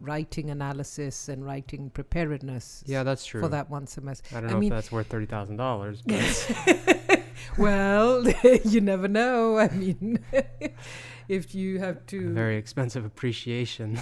writing 0.00 0.50
analysis 0.50 1.28
and 1.28 1.44
writing 1.44 1.88
preparedness 1.90 2.82
yeah, 2.86 3.02
that's 3.04 3.24
true. 3.24 3.40
for 3.40 3.48
that 3.48 3.70
one 3.70 3.86
semester. 3.86 4.36
I 4.36 4.40
don't 4.40 4.50
I 4.50 4.52
know 4.52 4.58
mean- 4.60 4.72
if 4.72 4.76
that's 4.76 4.92
worth 4.92 5.08
thirty 5.08 5.26
thousand 5.26 5.56
dollars. 5.56 6.02
well, 7.58 8.26
you 8.64 8.80
never 8.80 9.08
know. 9.08 9.58
I 9.58 9.68
mean, 9.68 10.18
if 11.28 11.54
you 11.54 11.78
have 11.78 12.06
to. 12.06 12.32
Very 12.32 12.56
expensive 12.56 13.04
appreciation. 13.04 14.00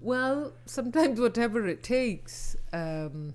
well, 0.00 0.52
sometimes 0.66 1.20
whatever 1.20 1.66
it 1.66 1.82
takes. 1.82 2.56
Um, 2.72 3.34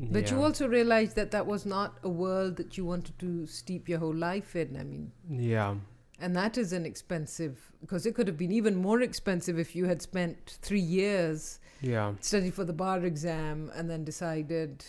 But 0.00 0.30
you 0.30 0.40
also 0.40 0.68
realized 0.68 1.16
that 1.16 1.32
that 1.32 1.46
was 1.46 1.66
not 1.66 1.98
a 2.04 2.08
world 2.08 2.56
that 2.56 2.76
you 2.78 2.84
wanted 2.84 3.18
to 3.18 3.46
steep 3.46 3.88
your 3.88 3.98
whole 3.98 4.14
life 4.14 4.54
in. 4.54 4.76
I 4.76 4.84
mean, 4.84 5.10
yeah, 5.28 5.74
and 6.20 6.36
that 6.36 6.56
is 6.56 6.72
an 6.72 6.86
expensive 6.86 7.72
because 7.80 8.06
it 8.06 8.14
could 8.14 8.28
have 8.28 8.36
been 8.38 8.52
even 8.52 8.76
more 8.76 9.00
expensive 9.02 9.58
if 9.58 9.74
you 9.74 9.86
had 9.86 10.00
spent 10.02 10.58
three 10.62 10.80
years 10.80 11.58
yeah, 11.80 12.12
studied 12.20 12.54
for 12.54 12.64
the 12.64 12.72
bar 12.72 13.04
exam 13.04 13.70
and 13.74 13.88
then 13.90 14.04
decided 14.04 14.84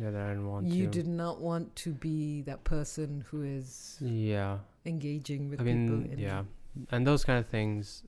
yeah. 0.00 0.10
That 0.10 0.22
I 0.22 0.28
didn't 0.28 0.48
want 0.48 0.66
you 0.66 0.84
to. 0.86 0.90
did 0.90 1.06
not 1.06 1.40
want 1.40 1.74
to 1.76 1.92
be 1.92 2.42
that 2.42 2.64
person 2.64 3.24
who 3.30 3.42
is 3.42 3.96
Yeah, 4.00 4.58
engaging 4.84 5.48
with 5.50 5.60
I 5.60 5.64
people. 5.64 5.78
mean, 5.98 6.10
in 6.12 6.18
yeah, 6.18 6.42
and 6.90 7.06
those 7.06 7.24
kind 7.24 7.38
of 7.38 7.46
things 7.46 8.02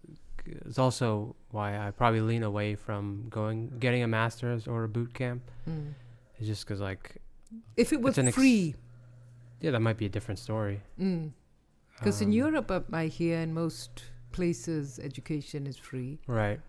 is 0.65 0.79
also 0.79 1.35
why 1.51 1.77
I 1.77 1.91
probably 1.91 2.21
lean 2.21 2.43
away 2.43 2.75
from 2.77 3.27
going 3.31 3.73
getting 3.81 4.03
a 4.03 4.07
master's 4.09 4.67
or 4.69 4.85
a 4.85 4.89
boot 4.89 5.13
camp. 5.15 5.43
Mm. 5.69 5.93
It's 6.39 6.47
just 6.47 6.65
because 6.67 6.81
like 6.81 7.17
If 7.77 7.93
it 7.93 8.01
was 8.01 8.19
an 8.19 8.29
ex- 8.29 8.37
free, 8.37 8.75
yeah, 9.61 9.71
that 9.73 9.81
might 9.81 9.97
be 9.97 10.07
a 10.07 10.09
different 10.09 10.39
story. 10.39 10.83
because 10.97 12.21
in 12.21 12.29
Um, 12.29 12.33
Europe, 12.33 12.71
uh, 12.71 12.81
I 12.93 13.07
hear 13.07 13.39
in 13.41 13.55
most 13.55 14.05
places 14.33 14.99
education 14.99 15.67
is 15.67 15.77
free. 15.79 16.21
Right. 16.27 16.61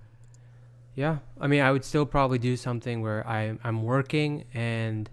Yeah. 0.98 1.20
I 1.40 1.46
mean, 1.48 1.62
I 1.62 1.72
would 1.72 1.86
still 1.86 2.06
probably 2.08 2.40
do 2.40 2.58
something 2.58 3.02
where 3.04 3.22
I 3.28 3.56
I'm 3.64 3.84
working 3.84 4.46
and 4.54 5.08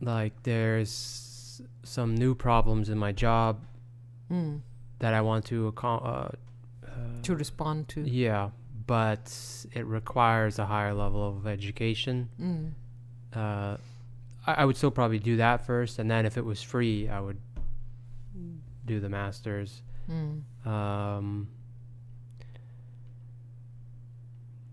like 0.00 0.32
there's 0.44 1.60
some 1.82 2.14
new 2.14 2.34
problems 2.34 2.88
in 2.88 2.98
my 2.98 3.12
job 3.12 3.58
Mm. 4.30 4.60
that 5.00 5.12
I 5.12 5.20
want 5.22 5.44
to 5.46 5.74
uh, 5.76 5.88
uh, 5.88 6.28
To 7.24 7.34
respond 7.34 7.88
to. 7.88 8.00
yeah, 8.08 8.50
but 8.86 9.26
it 9.72 9.84
requires 9.84 10.60
a 10.60 10.66
higher 10.66 10.94
level 10.94 11.26
of 11.28 11.48
education. 11.48 12.28
Mm. 12.40 12.70
Uh, 13.34 13.76
I, 14.46 14.52
I 14.62 14.64
would 14.66 14.76
still 14.76 14.92
probably 14.92 15.18
do 15.18 15.36
that 15.38 15.66
first, 15.66 15.98
and 15.98 16.08
then 16.08 16.26
if 16.26 16.36
it 16.38 16.44
was 16.44 16.62
free, 16.62 17.08
I 17.08 17.18
would 17.18 17.38
do 18.86 19.00
the 19.00 19.08
masters. 19.08 19.82
Mm. 20.08 20.42
Um, 20.64 21.48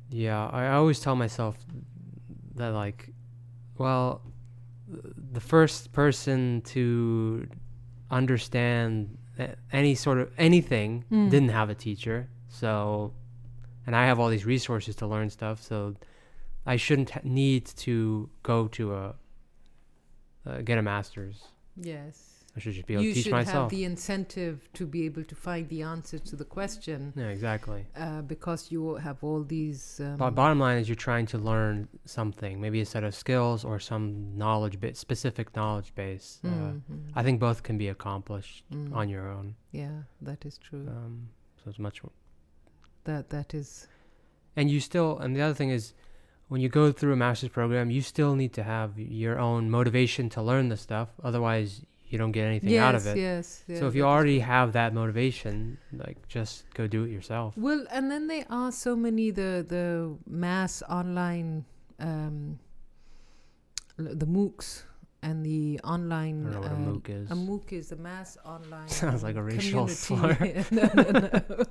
yeah, 0.10 0.47
I 0.47 0.70
always 0.74 0.99
tell 0.99 1.16
myself 1.16 1.58
that, 2.55 2.70
like, 2.70 3.10
well, 3.78 4.22
the 5.34 5.41
first 5.41 5.91
person 5.91 6.62
to 6.62 7.47
understand 8.10 9.18
any 9.72 9.93
sort 9.95 10.18
of 10.20 10.32
anything 10.38 11.03
Mm. 11.12 11.30
didn't 11.30 11.49
have 11.49 11.70
a 11.70 11.76
teacher. 11.76 12.30
So, 12.49 13.14
and 13.86 13.95
I 13.95 14.05
have 14.05 14.20
all 14.20 14.30
these 14.30 14.45
resources 14.45 14.95
to 14.97 15.08
learn 15.08 15.30
stuff. 15.30 15.62
So, 15.62 15.95
I 16.66 16.76
shouldn't 16.78 17.10
ha- 17.12 17.22
need 17.24 17.66
to 17.86 18.30
go 18.43 18.68
to 18.70 18.93
a 18.95 19.16
uh, 20.45 20.62
get 20.62 20.78
a 20.78 20.82
master's. 20.82 21.43
Yes. 21.76 22.27
I 22.58 22.60
should 22.60 22.74
just 22.74 22.88
be 22.88 22.95
able 22.95 23.03
you 23.03 23.14
to 23.14 23.16
teach 23.16 23.26
should 23.26 23.47
have 23.47 23.70
the 23.70 23.84
incentive 23.84 24.68
to 24.74 24.88
be 24.88 25.05
able 25.05 25.24
to 25.24 25.36
find 25.36 25.70
the 25.70 25.84
answer 25.84 26.18
to 26.18 26.36
the 26.36 26.43
question 26.43 27.14
yeah, 27.16 27.28
exactly. 27.28 27.86
uh, 27.95 28.24
because 28.24 28.72
you 28.72 28.95
have 28.95 29.24
all 29.24 29.43
these. 29.43 30.01
Um, 30.03 30.18
But 30.18 30.32
bottom 30.32 30.60
line 30.60 30.80
is 30.80 30.89
you're 30.89 30.95
trying 30.95 31.28
to 31.28 31.38
learn 31.38 31.88
something, 32.05 32.60
maybe 32.60 32.82
a 32.82 32.86
set 32.86 33.03
of 33.03 33.14
skills 33.14 33.64
or 33.64 33.80
some 33.80 34.36
knowledge 34.36 34.80
bit, 34.80 34.97
specific 34.97 35.55
knowledge 35.55 35.93
base. 35.93 36.39
Uh, 36.43 36.47
mm, 36.47 36.82
mm, 36.91 37.12
I 37.16 37.22
think 37.22 37.39
both 37.39 37.62
can 37.62 37.78
be 37.78 37.89
accomplished 37.89 38.64
mm. 38.74 38.91
on 38.91 39.08
your 39.08 39.30
own. 39.30 39.53
Yeah, 39.72 39.97
that 40.22 40.43
is 40.43 40.58
true. 40.58 40.88
Um, 40.88 41.30
so 41.64 41.70
it's 41.70 41.78
much, 41.78 42.01
that 43.03 43.30
that 43.30 43.53
is. 43.53 43.88
and 44.55 44.72
you 44.72 44.80
still, 44.80 45.20
and 45.20 45.36
the 45.36 45.41
other 45.41 45.53
thing 45.53 45.70
is, 45.70 45.93
when 46.47 46.62
you 46.62 46.70
go 46.70 46.91
through 46.91 47.14
a 47.14 47.16
master's 47.16 47.49
program, 47.49 47.91
you 47.91 48.01
still 48.01 48.34
need 48.36 48.53
to 48.53 48.64
have 48.64 48.97
your 48.97 49.38
own 49.38 49.70
motivation 49.70 50.30
to 50.30 50.41
learn 50.41 50.70
the 50.70 50.78
stuff. 50.78 51.10
Otherwise, 51.24 51.86
you 52.10 52.18
don't 52.18 52.32
get 52.32 52.45
anything 52.45 52.70
yes, 52.70 52.84
out 52.84 52.95
of 52.95 53.08
it. 53.08 53.18
yes. 53.18 53.64
yes. 53.68 53.80
so 53.80 53.88
if 53.88 53.95
you 53.95 54.03
already 54.03 54.39
have 54.39 54.74
that 54.74 54.93
motivation, 54.93 55.78
like 55.93 56.28
just 56.28 56.66
go 56.74 56.88
do 56.88 57.03
it 57.03 57.10
yourself. 57.10 57.58
Well, 57.58 57.86
and 57.91 58.10
then 58.10 58.28
there 58.28 58.45
are 58.49 58.72
so 58.72 58.95
many 58.95 59.32
the 59.32 59.66
the 59.68 60.16
mass 60.26 60.82
online, 60.89 61.66
um, 61.99 62.60
the 63.97 64.26
MOOCs 64.26 64.84
and 65.22 65.45
the 65.45 65.80
I 65.84 65.88
online. 65.88 66.43
don't 66.43 66.51
know 66.53 66.60
what 66.62 66.72
a 66.72 66.76
uh, 66.76 66.78
MOOC 66.78 67.10
is. 67.10 67.32
A 67.32 67.34
MOOC 67.34 67.74
is 67.74 67.91
a 67.91 67.95
mass 67.95 68.38
online. 68.45 68.88
Sounds 69.03 69.24
like 69.24 69.36
a 69.36 69.39
um, 69.39 69.45
racial 69.45 69.88
slur. 69.88 70.38
no, 70.72 70.89
no, 70.95 71.03
no. 71.03 71.41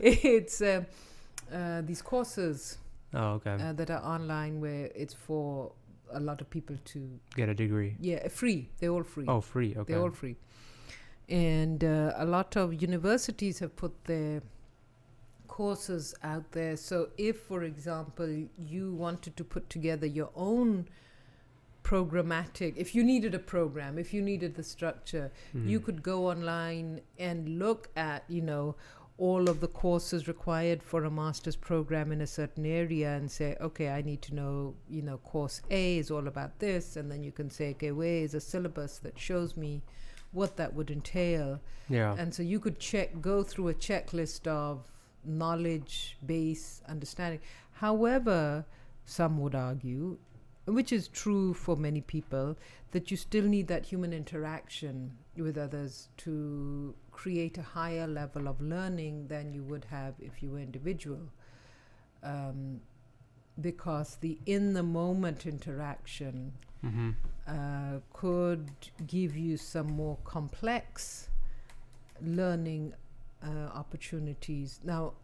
it's 0.00 0.60
uh, 0.60 0.84
uh, 1.52 1.82
these 1.82 2.02
courses 2.02 2.78
oh, 3.12 3.40
okay. 3.40 3.56
uh, 3.60 3.72
that 3.72 3.90
are 3.90 4.02
online 4.02 4.60
where 4.60 4.90
it's 4.94 5.14
for 5.14 5.72
a 6.14 6.20
lot 6.20 6.40
of 6.40 6.48
people 6.50 6.76
to 6.92 7.20
Get 7.36 7.48
a 7.48 7.54
degree. 7.54 7.96
yeah 8.00 8.28
free. 8.28 8.68
They're 8.78 8.90
all 8.90 9.02
free. 9.04 9.26
Oh, 9.28 9.40
free. 9.40 9.74
Okay. 9.76 9.92
They're 9.92 10.02
all 10.02 10.10
free. 10.10 10.36
And 11.28 11.82
uh, 11.84 12.12
a 12.16 12.24
lot 12.26 12.56
of 12.56 12.80
universities 12.82 13.58
have 13.60 13.74
put 13.76 13.92
their 14.04 14.42
courses 15.48 16.14
out 16.22 16.50
there. 16.52 16.76
So, 16.76 17.08
if, 17.16 17.40
for 17.40 17.62
example, 17.64 18.28
you 18.66 18.92
wanted 18.92 19.36
to 19.36 19.44
put 19.44 19.70
together 19.70 20.06
your 20.06 20.30
own 20.34 20.86
programmatic, 21.82 22.74
if 22.76 22.94
you 22.94 23.04
needed 23.04 23.34
a 23.34 23.38
program, 23.38 23.98
if 23.98 24.12
you 24.14 24.22
needed 24.22 24.54
the 24.54 24.62
structure, 24.62 25.30
you 25.54 25.80
Mhm. 25.80 25.84
could 25.84 26.02
go 26.02 26.26
online 26.30 27.00
and 27.18 27.58
look 27.58 27.88
at, 27.96 28.24
you 28.28 28.40
know, 28.40 28.74
all 29.16 29.48
of 29.48 29.60
the 29.60 29.68
courses 29.68 30.26
required 30.26 30.82
for 30.82 31.04
a 31.04 31.10
master's 31.10 31.54
program 31.54 32.10
in 32.10 32.20
a 32.20 32.26
certain 32.26 32.66
area 32.66 33.14
and 33.14 33.30
say, 33.30 33.56
okay, 33.60 33.88
I 33.90 34.02
need 34.02 34.22
to 34.22 34.34
know, 34.34 34.74
you 34.88 35.02
know, 35.02 35.18
course 35.18 35.62
A 35.70 35.98
is 35.98 36.10
all 36.10 36.26
about 36.26 36.58
this. 36.58 36.96
And 36.96 37.10
then 37.10 37.22
you 37.22 37.30
can 37.30 37.48
say, 37.48 37.70
okay, 37.70 37.92
where 37.92 38.16
is 38.16 38.34
a 38.34 38.40
syllabus 38.40 38.98
that 38.98 39.18
shows 39.18 39.56
me 39.56 39.82
what 40.32 40.56
that 40.56 40.74
would 40.74 40.90
entail? 40.90 41.60
Yeah. 41.88 42.16
And 42.18 42.34
so 42.34 42.42
you 42.42 42.58
could 42.58 42.80
check, 42.80 43.20
go 43.20 43.44
through 43.44 43.68
a 43.68 43.74
checklist 43.74 44.48
of 44.48 44.90
knowledge 45.24 46.16
base 46.26 46.82
understanding. 46.88 47.40
However, 47.72 48.64
some 49.04 49.38
would 49.38 49.54
argue, 49.54 50.18
which 50.66 50.92
is 50.92 51.06
true 51.06 51.54
for 51.54 51.76
many 51.76 52.00
people, 52.00 52.56
that 52.90 53.12
you 53.12 53.16
still 53.16 53.44
need 53.44 53.68
that 53.68 53.86
human 53.86 54.12
interaction 54.12 55.12
with 55.36 55.56
others 55.56 56.08
to 56.16 56.94
create 57.14 57.56
a 57.58 57.62
higher 57.62 58.06
level 58.06 58.48
of 58.48 58.60
learning 58.60 59.28
than 59.28 59.52
you 59.54 59.62
would 59.62 59.86
have 59.86 60.14
if 60.18 60.42
you 60.42 60.50
were 60.50 60.58
individual. 60.58 61.30
Um, 62.22 62.80
because 63.60 64.16
the 64.20 64.38
in 64.46 64.72
the 64.74 64.82
moment 64.82 65.46
interaction 65.46 66.52
Mm-hmm. 66.84 67.10
uh, 67.48 68.00
could 68.12 68.70
give 69.06 69.36
you 69.38 69.56
some 69.56 69.86
more 69.86 70.18
complex 70.24 71.30
learning 72.20 72.92
uh, 73.42 73.48
opportunities. 73.74 74.80
Now, 74.84 75.14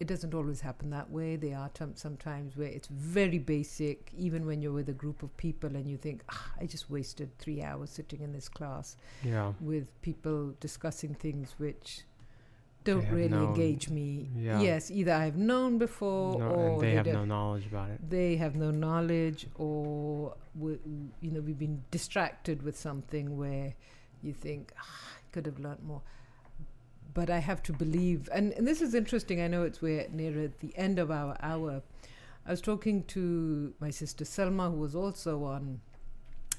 it 0.00 0.06
doesn't 0.06 0.32
always 0.32 0.60
happen 0.60 0.90
that 0.90 1.10
way. 1.10 1.34
There 1.36 1.56
are 1.58 1.68
t- 1.70 1.84
sometimes 1.94 2.56
where 2.56 2.68
it's 2.68 2.86
very 2.88 3.38
basic, 3.38 4.12
even 4.16 4.46
when 4.46 4.62
you're 4.62 4.72
with 4.72 4.88
a 4.88 4.92
group 4.92 5.22
of 5.24 5.36
people 5.36 5.74
and 5.74 5.88
you 5.90 5.96
think, 5.96 6.22
ah, 6.30 6.52
I 6.60 6.66
just 6.66 6.88
wasted 6.88 7.36
three 7.38 7.62
hours 7.62 7.90
sitting 7.90 8.20
in 8.22 8.32
this 8.32 8.48
class 8.48 8.96
Yeah. 9.24 9.52
with 9.60 9.86
people 10.02 10.54
discussing 10.60 11.14
things 11.14 11.54
which 11.58 12.02
don't 12.84 13.08
really 13.10 13.28
no- 13.28 13.48
engage 13.48 13.90
me. 13.90 14.30
Yeah. 14.36 14.60
Yes, 14.60 14.90
either 14.90 15.12
I've 15.12 15.36
known 15.36 15.78
before 15.78 16.38
No, 16.38 16.46
or 16.46 16.68
and 16.74 16.80
they 16.80 16.92
have 16.92 17.06
no 17.06 17.24
knowledge 17.24 17.66
about 17.66 17.90
it. 17.90 18.08
they 18.08 18.36
have 18.36 18.54
no 18.54 18.70
knowledge 18.70 19.46
or 19.56 20.34
you 20.60 21.30
know 21.32 21.40
we've 21.40 21.58
been 21.58 21.82
distracted 21.90 22.62
with 22.62 22.76
something 22.78 23.36
where 23.36 23.74
you 24.22 24.32
think 24.32 24.72
ah, 24.78 24.82
I 25.18 25.32
could 25.32 25.46
have 25.46 25.58
learnt 25.58 25.84
more 25.84 26.02
but 27.14 27.30
I 27.30 27.38
have 27.38 27.62
to 27.64 27.72
believe 27.72 28.28
and, 28.32 28.52
and 28.52 28.66
this 28.66 28.80
is 28.82 28.94
interesting 28.94 29.40
I 29.40 29.48
know 29.48 29.62
it's 29.64 29.80
we're 29.80 30.06
near 30.12 30.42
at 30.44 30.60
the 30.60 30.76
end 30.76 30.98
of 30.98 31.10
our 31.10 31.36
hour 31.40 31.82
I 32.46 32.50
was 32.50 32.60
talking 32.60 33.04
to 33.04 33.74
my 33.80 33.90
sister 33.90 34.24
Selma 34.24 34.70
who 34.70 34.76
was 34.78 34.94
also 34.94 35.44
on 35.44 35.80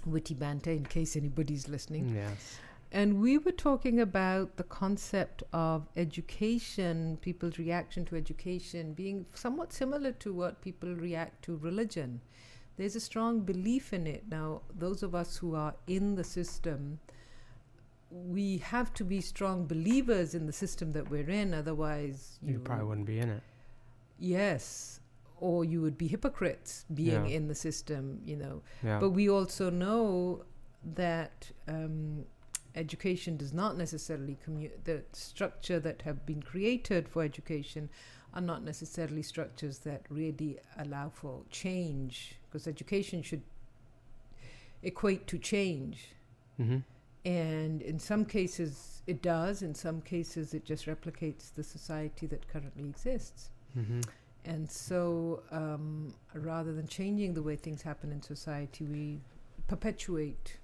Witty 0.06 0.34
Banter 0.34 0.72
in 0.72 0.86
case 0.86 1.16
anybody's 1.16 1.68
listening 1.68 2.16
Yes. 2.16 2.58
and 2.92 3.22
we 3.22 3.38
were 3.38 3.52
talking 3.52 4.00
about 4.00 4.56
the 4.58 4.64
concept 4.64 5.44
of 5.54 5.88
education, 5.96 7.18
people's 7.22 7.58
reaction 7.60 8.06
to 8.06 8.16
education 8.16 8.94
being 8.94 9.26
somewhat 9.34 9.74
similar 9.74 10.12
to 10.14 10.34
what 10.34 10.62
people 10.62 10.94
react 10.96 11.44
to 11.44 11.58
religion. 11.58 12.22
There's 12.78 12.96
a 12.96 13.00
strong 13.02 13.42
belief 13.42 13.92
in 13.92 14.08
it. 14.08 14.24
Now, 14.32 14.62
those 14.74 15.04
of 15.04 15.14
us 15.14 15.36
who 15.38 15.54
are 15.54 15.76
in 15.86 16.16
the 16.16 16.24
system, 16.24 17.00
we 18.12 18.58
have 18.58 18.94
to 18.96 19.04
be 19.04 19.22
strong 19.22 19.66
believers 19.68 20.34
in 20.34 20.46
the 20.46 20.54
system 20.54 20.92
that 20.94 21.10
we're 21.10 21.30
in, 21.30 21.54
otherwise, 21.54 22.40
You, 22.42 22.60
probably 22.60 22.86
wouldn't 22.86 23.08
be 23.08 23.20
in 23.20 23.30
it. 23.30 23.44
Yes. 24.18 25.00
Or 25.38 25.64
you 25.64 25.82
would 25.82 25.98
be 25.98 26.08
hypocrites 26.08 26.86
being 26.94 27.26
Yeah. 27.26 27.36
in 27.36 27.48
the 27.48 27.56
system, 27.56 28.22
you 28.26 28.36
know. 28.36 28.62
Yeah. 28.84 29.00
But 29.00 29.12
we 29.12 29.30
also 29.30 29.70
know 29.70 30.46
that 30.84 31.52
um, 31.68 32.26
education 32.76 33.38
does 33.38 33.54
not 33.54 33.78
necessarily 33.78 34.38
commu- 34.46 34.72
the 34.84 35.04
structure 35.14 35.80
that 35.80 36.02
have 36.04 36.26
been 36.26 36.42
created 36.42 37.08
for 37.08 37.24
education 37.24 37.90
are 38.34 38.42
not 38.42 38.64
necessarily 38.64 39.24
structures 39.24 39.80
that 39.80 40.06
really 40.10 40.60
allow 40.78 41.10
for 41.10 41.44
change 41.50 42.38
because 42.48 42.68
education 42.68 43.22
should 43.24 43.42
equate 44.84 45.28
to 45.28 45.38
change 45.38 46.10
mm-hmm. 46.60 46.78
And 47.26 47.82
in 47.82 48.00
some 48.00 48.24
cases 48.26 49.02
it 49.08 49.22
does 49.22 49.62
in 49.62 49.74
some 49.76 50.02
cases 50.02 50.54
it 50.54 50.64
just 50.66 50.86
replicates 50.86 51.54
the 51.56 51.64
society 51.64 52.26
that 52.28 52.48
currently 52.48 52.86
exists 52.88 53.50
Mm-hmm. 53.78 54.02
and 54.46 54.70
so, 54.72 55.44
um, 55.52 56.14
rather 56.34 56.74
than 56.74 56.88
changing 56.88 57.34
the 57.36 57.44
way 57.44 57.56
things 57.56 57.84
happen 57.84 58.12
in 58.12 58.20
society, 58.24 58.84
we 58.86 59.20
perpetuate 59.68 60.58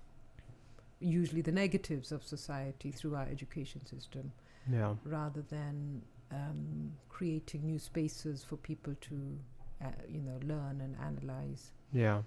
usually 0.99 1.41
the 1.41 1.51
negatives 1.51 2.11
of 2.11 2.23
society 2.23 2.89
through 2.91 3.15
our 3.15 3.27
education 3.29 3.85
system, 3.85 4.31
Yeah. 4.71 4.95
rather 5.03 5.41
than 5.43 6.01
um, 6.31 6.93
creating 7.09 7.65
new 7.65 7.77
spaces 7.77 8.43
for 8.43 8.57
people 8.57 8.95
to, 9.01 9.37
uh, 9.83 9.89
you 10.09 10.21
know, 10.21 10.39
learn 10.43 10.81
and 10.81 10.95
analyze. 11.09 11.71
Yeah. 11.93 12.23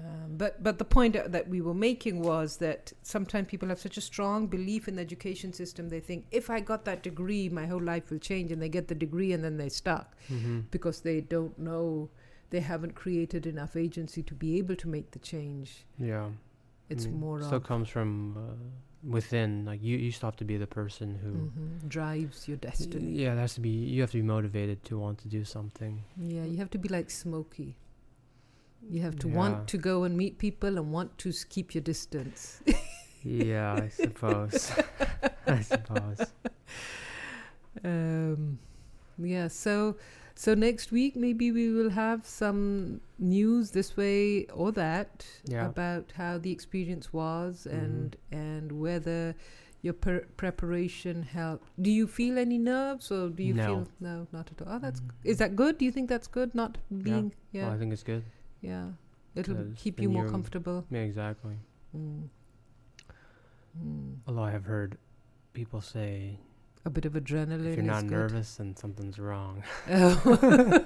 Um, 0.00 0.36
but 0.36 0.60
but 0.62 0.78
the 0.78 0.84
point 0.84 1.14
that 1.14 1.48
we 1.48 1.60
were 1.60 1.74
making 1.74 2.20
was 2.22 2.56
that 2.56 2.92
sometimes 3.02 3.46
people 3.48 3.68
have 3.68 3.78
such 3.78 3.96
a 3.96 4.00
strong 4.00 4.48
belief 4.48 4.88
in 4.88 4.96
the 4.96 5.02
education 5.02 5.52
system 5.52 5.88
they 5.88 6.00
think 6.00 6.26
if 6.32 6.50
I 6.50 6.58
got 6.60 6.84
that 6.84 7.04
degree 7.04 7.48
my 7.48 7.66
whole 7.66 7.80
life 7.82 8.10
will 8.10 8.18
change 8.18 8.50
and 8.50 8.60
they 8.60 8.68
get 8.68 8.88
the 8.88 8.96
degree 8.96 9.32
and 9.32 9.44
then 9.44 9.56
they're 9.56 9.70
stuck 9.70 10.16
Mm-hmm. 10.32 10.60
because 10.72 11.02
they 11.02 11.20
don't 11.20 11.56
know 11.58 12.10
they 12.50 12.60
haven't 12.60 12.94
created 12.96 13.46
enough 13.46 13.76
agency 13.76 14.22
to 14.24 14.34
be 14.34 14.58
able 14.58 14.74
to 14.76 14.88
make 14.88 15.12
the 15.12 15.20
change 15.20 15.84
Yeah. 15.98 16.30
it's 16.88 17.04
I 17.06 17.08
mean, 17.10 17.20
more 17.20 17.40
still 17.42 17.60
comes 17.60 17.88
from 17.88 18.10
uh, 18.36 18.40
within. 19.16 19.64
Like 19.64 19.80
you, 19.82 19.96
you 19.98 20.10
still 20.10 20.28
have 20.28 20.36
to 20.36 20.44
be 20.44 20.56
the 20.56 20.66
person 20.66 21.14
who. 21.22 21.32
Mhm, 21.50 21.88
drives 21.88 22.48
your 22.48 22.56
destiny 22.56 23.12
Yeah, 23.22 23.34
it 23.34 23.38
has 23.38 23.54
to 23.54 23.60
be. 23.60 23.68
You 23.70 24.00
have 24.00 24.10
to 24.12 24.18
be 24.18 24.22
motivated 24.36 24.82
to 24.84 24.98
want 24.98 25.18
to 25.18 25.28
do 25.28 25.44
something. 25.44 26.02
yeah 26.18 26.44
you 26.44 26.56
have 26.58 26.70
to 26.70 26.78
be 26.78 26.88
like 26.88 27.10
Smokey 27.10 27.76
you 28.90 29.00
have 29.02 29.16
to 29.20 29.28
Yeah. 29.28 29.34
want 29.36 29.68
to 29.68 29.78
go 29.78 30.04
and 30.04 30.16
meet 30.16 30.38
people 30.38 30.76
and 30.78 30.92
want 30.92 31.16
to 31.18 31.32
keep 31.48 31.74
your 31.74 31.82
distance 31.82 32.60
Yeah, 33.26 33.72
I 33.82 33.88
suppose. 33.88 34.70
I 35.46 35.60
suppose. 35.62 36.20
um, 37.84 38.58
yeah 39.18 39.48
so 39.48 39.96
so 40.34 40.54
next 40.54 40.90
week 40.92 41.16
maybe 41.16 41.50
we 41.52 41.70
will 41.70 41.90
have 41.90 42.26
some 42.26 43.00
news 43.18 43.70
this 43.70 43.96
way 43.96 44.46
or 44.46 44.72
that 44.72 45.26
Yeah. 45.44 45.66
about 45.66 46.12
how 46.16 46.38
the 46.38 46.50
experience 46.50 47.12
was 47.12 47.66
Mhm. 47.70 47.78
and 47.84 48.16
and 48.32 48.72
whether 48.72 49.34
your 49.82 49.94
per- 49.94 50.26
preparation 50.36 51.22
helped 51.22 51.68
do 51.80 51.90
you 51.90 52.06
feel 52.06 52.38
any 52.38 52.58
nerves 52.58 53.10
or 53.10 53.28
do 53.28 53.42
you 53.42 53.54
No. 53.54 53.66
feel 53.66 53.88
no 54.00 54.26
not 54.32 54.50
at 54.52 54.60
all 54.66 54.74
oh 54.74 54.78
that's 54.78 55.00
Mm. 55.00 55.10
is 55.24 55.38
that 55.38 55.54
good 55.56 55.78
do 55.78 55.84
you 55.84 55.92
think 55.92 56.08
that's 56.08 56.26
good 56.26 56.54
not 56.54 56.78
being 57.02 57.32
yeah 57.52 57.64
Well, 57.66 57.74
I 57.74 57.78
think 57.78 57.92
it's 57.92 58.02
good. 58.02 58.24
Yeah 58.70 58.86
it'll 59.34 59.66
keep 59.76 60.00
you 60.00 60.08
more 60.08 60.28
comfortable 60.28 60.84
Yeah, 60.90 61.00
exactly. 61.10 61.56
mm. 61.96 62.28
Mm. 63.76 64.16
Although 64.26 64.44
I 64.44 64.52
have 64.52 64.64
heard 64.64 64.96
people 65.52 65.80
say 65.80 66.38
a 66.84 66.90
bit 66.90 67.04
of 67.04 67.14
adrenaline 67.14 67.66
if 67.70 67.76
you're 67.76 67.84
not 67.96 68.02
good. 68.06 68.10
nervous, 68.20 68.48
then 68.56 68.76
something's 68.76 69.18
wrong. 69.18 69.62
Oh. 69.88 70.84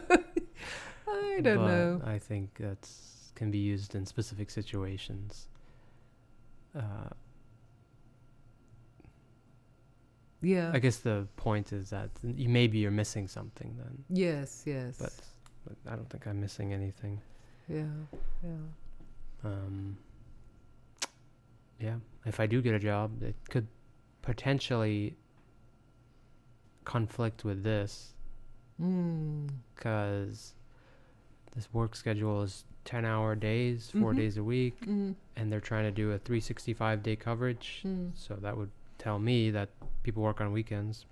I 1.11 1.41
don't 1.41 1.57
But 1.59 1.67
know. 1.73 1.91
I 2.15 2.19
think 2.19 2.57
that's 2.59 2.93
can 3.35 3.51
be 3.51 3.59
used 3.59 3.95
in 3.95 4.05
specific 4.07 4.49
situations. 4.51 5.49
Uh, 6.75 7.11
Yeah. 10.41 10.71
I 10.73 10.79
guess 10.79 10.99
the 10.99 11.27
point 11.37 11.73
is 11.73 11.91
that 11.91 12.11
you 12.23 12.49
maybe 12.49 12.79
you're 12.79 12.91
missing 13.03 13.27
something 13.29 13.75
then, 13.77 14.05
yes. 14.09 14.63
Yes. 14.67 14.97
but, 14.99 15.13
but 15.67 15.93
I 15.93 15.97
don't 15.97 16.09
think 16.09 16.27
I'm 16.27 16.41
missing 16.41 16.73
anything. 16.73 17.21
Yeah. 17.69 17.85
Yeah. 18.43 18.51
Um, 19.45 19.97
yeah, 21.81 21.97
if 22.27 22.41
I 22.41 22.47
do 22.47 22.61
get 22.63 22.75
a 22.75 22.79
job, 22.79 23.23
it 23.23 23.37
could 23.51 23.67
potentially 24.23 25.17
conflict 26.85 27.45
with 27.45 27.63
this 27.63 28.15
Mm. 28.81 29.49
because 29.75 30.55
this 31.55 31.69
work 31.73 31.95
schedule 31.97 32.43
is 32.43 32.65
10 32.85 33.05
hour 33.05 33.35
days, 33.35 33.91
4 33.91 34.13
Mhm. 34.13 34.17
days 34.17 34.37
a 34.37 34.45
week, 34.45 34.81
Mm. 34.87 35.15
and 35.37 35.53
they're 35.53 35.61
trying 35.61 35.85
to 35.85 35.91
do 35.91 36.13
a 36.13 36.19
365 36.19 37.03
day 37.03 37.17
coverage. 37.17 37.83
Mm. 37.85 38.13
So 38.15 38.37
that 38.37 38.57
would 38.57 38.71
tell 38.99 39.19
me 39.19 39.51
that 39.51 39.69
people 40.03 40.23
work 40.23 40.41
on 40.41 40.53
weekends. 40.53 41.05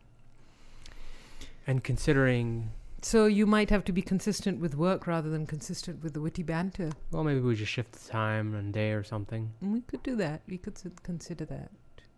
And 1.66 1.82
considering, 1.82 2.70
So 3.06 3.26
you 3.26 3.46
might 3.46 3.70
have 3.70 3.84
to 3.84 3.92
be 3.92 4.02
consistent 4.02 4.58
with 4.58 4.74
work 4.74 5.06
rather 5.06 5.30
than 5.30 5.46
consistent 5.46 6.02
with 6.02 6.12
the 6.12 6.20
witty 6.20 6.42
banter. 6.42 6.90
well, 7.12 7.22
maybe 7.22 7.38
we 7.38 7.54
just 7.54 7.70
shift 7.70 7.92
the 7.92 8.08
time 8.10 8.52
and 8.56 8.72
day 8.72 8.90
or 8.90 9.04
something. 9.04 9.52
And 9.60 9.72
we 9.72 9.82
could 9.82 10.02
do 10.02 10.16
that. 10.16 10.42
We 10.48 10.58
could 10.58 10.76
consider 11.04 11.44
that. 11.44 11.70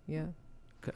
Yeah. 0.07 0.28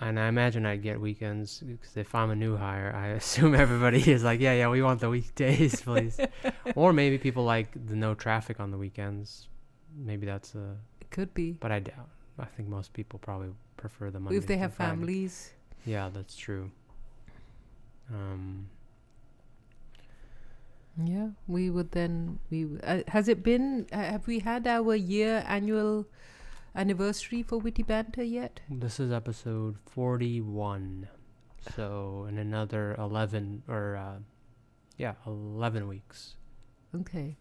And 0.01 0.19
I 0.19 0.29
imagine 0.29 0.65
I'd 0.65 0.83
get 0.83 0.99
weekends 0.99 1.61
because 1.61 1.95
if 1.95 2.15
I'm 2.15 2.31
a 2.31 2.35
new 2.35 2.57
hire, 2.57 2.91
I 2.97 3.09
assume 3.21 3.55
everybody 3.55 4.11
is 4.11 4.25
like, 4.25 4.41
yeah, 4.41 4.55
yeah, 4.55 4.71
we 4.71 4.81
want 4.81 5.01
the 5.01 5.11
weekdays, 5.11 5.83
please. 5.83 6.19
or 6.75 6.95
maybe 6.95 7.19
people 7.19 7.45
like 7.45 7.69
the 7.87 7.95
no 7.95 8.15
traffic 8.15 8.61
on 8.61 8.71
the 8.71 8.79
weekends. 8.79 9.49
Maybe 9.95 10.25
that's 10.25 10.55
a, 10.55 10.75
It 11.03 11.11
could 11.11 11.35
be. 11.35 11.53
but 11.61 11.71
I 11.71 11.81
doubt. 11.81 12.09
I 12.39 12.47
think 12.47 12.67
most 12.67 12.95
people 12.95 13.19
probably 13.19 13.51
prefer 13.77 14.11
the 14.11 14.21
Monday. 14.21 14.39
if 14.39 14.47
they 14.47 14.57
have 14.57 14.73
families. 14.73 15.53
Yeah, 15.85 16.09
that's 16.09 16.35
true. 16.35 16.71
Um, 18.11 18.71
Yeah, 21.03 21.29
we 21.47 21.71
would 21.71 21.93
then. 21.93 22.39
We 22.51 22.67
uh, 22.83 23.03
has 23.09 23.29
it 23.29 23.43
been? 23.43 23.87
Uh, 23.93 23.97
have 23.97 24.27
we 24.27 24.41
had 24.41 24.67
our 24.67 24.95
year 24.95 25.45
annual 25.49 26.07
anniversary 26.75 27.43
for 27.43 27.59
Witty 27.59 27.83
Banter 27.83 28.23
yet? 28.23 28.61
this 28.69 28.99
is 29.01 29.11
episode 29.13 29.77
41. 29.91 31.09
So 31.77 32.27
in 32.29 32.39
another 32.39 32.95
11 32.99 33.63
or 33.69 33.97
uh, 33.97 34.19
yeah, 34.99 35.15
11 35.27 35.87
weeks. 35.89 36.35
Okay. 36.95 37.37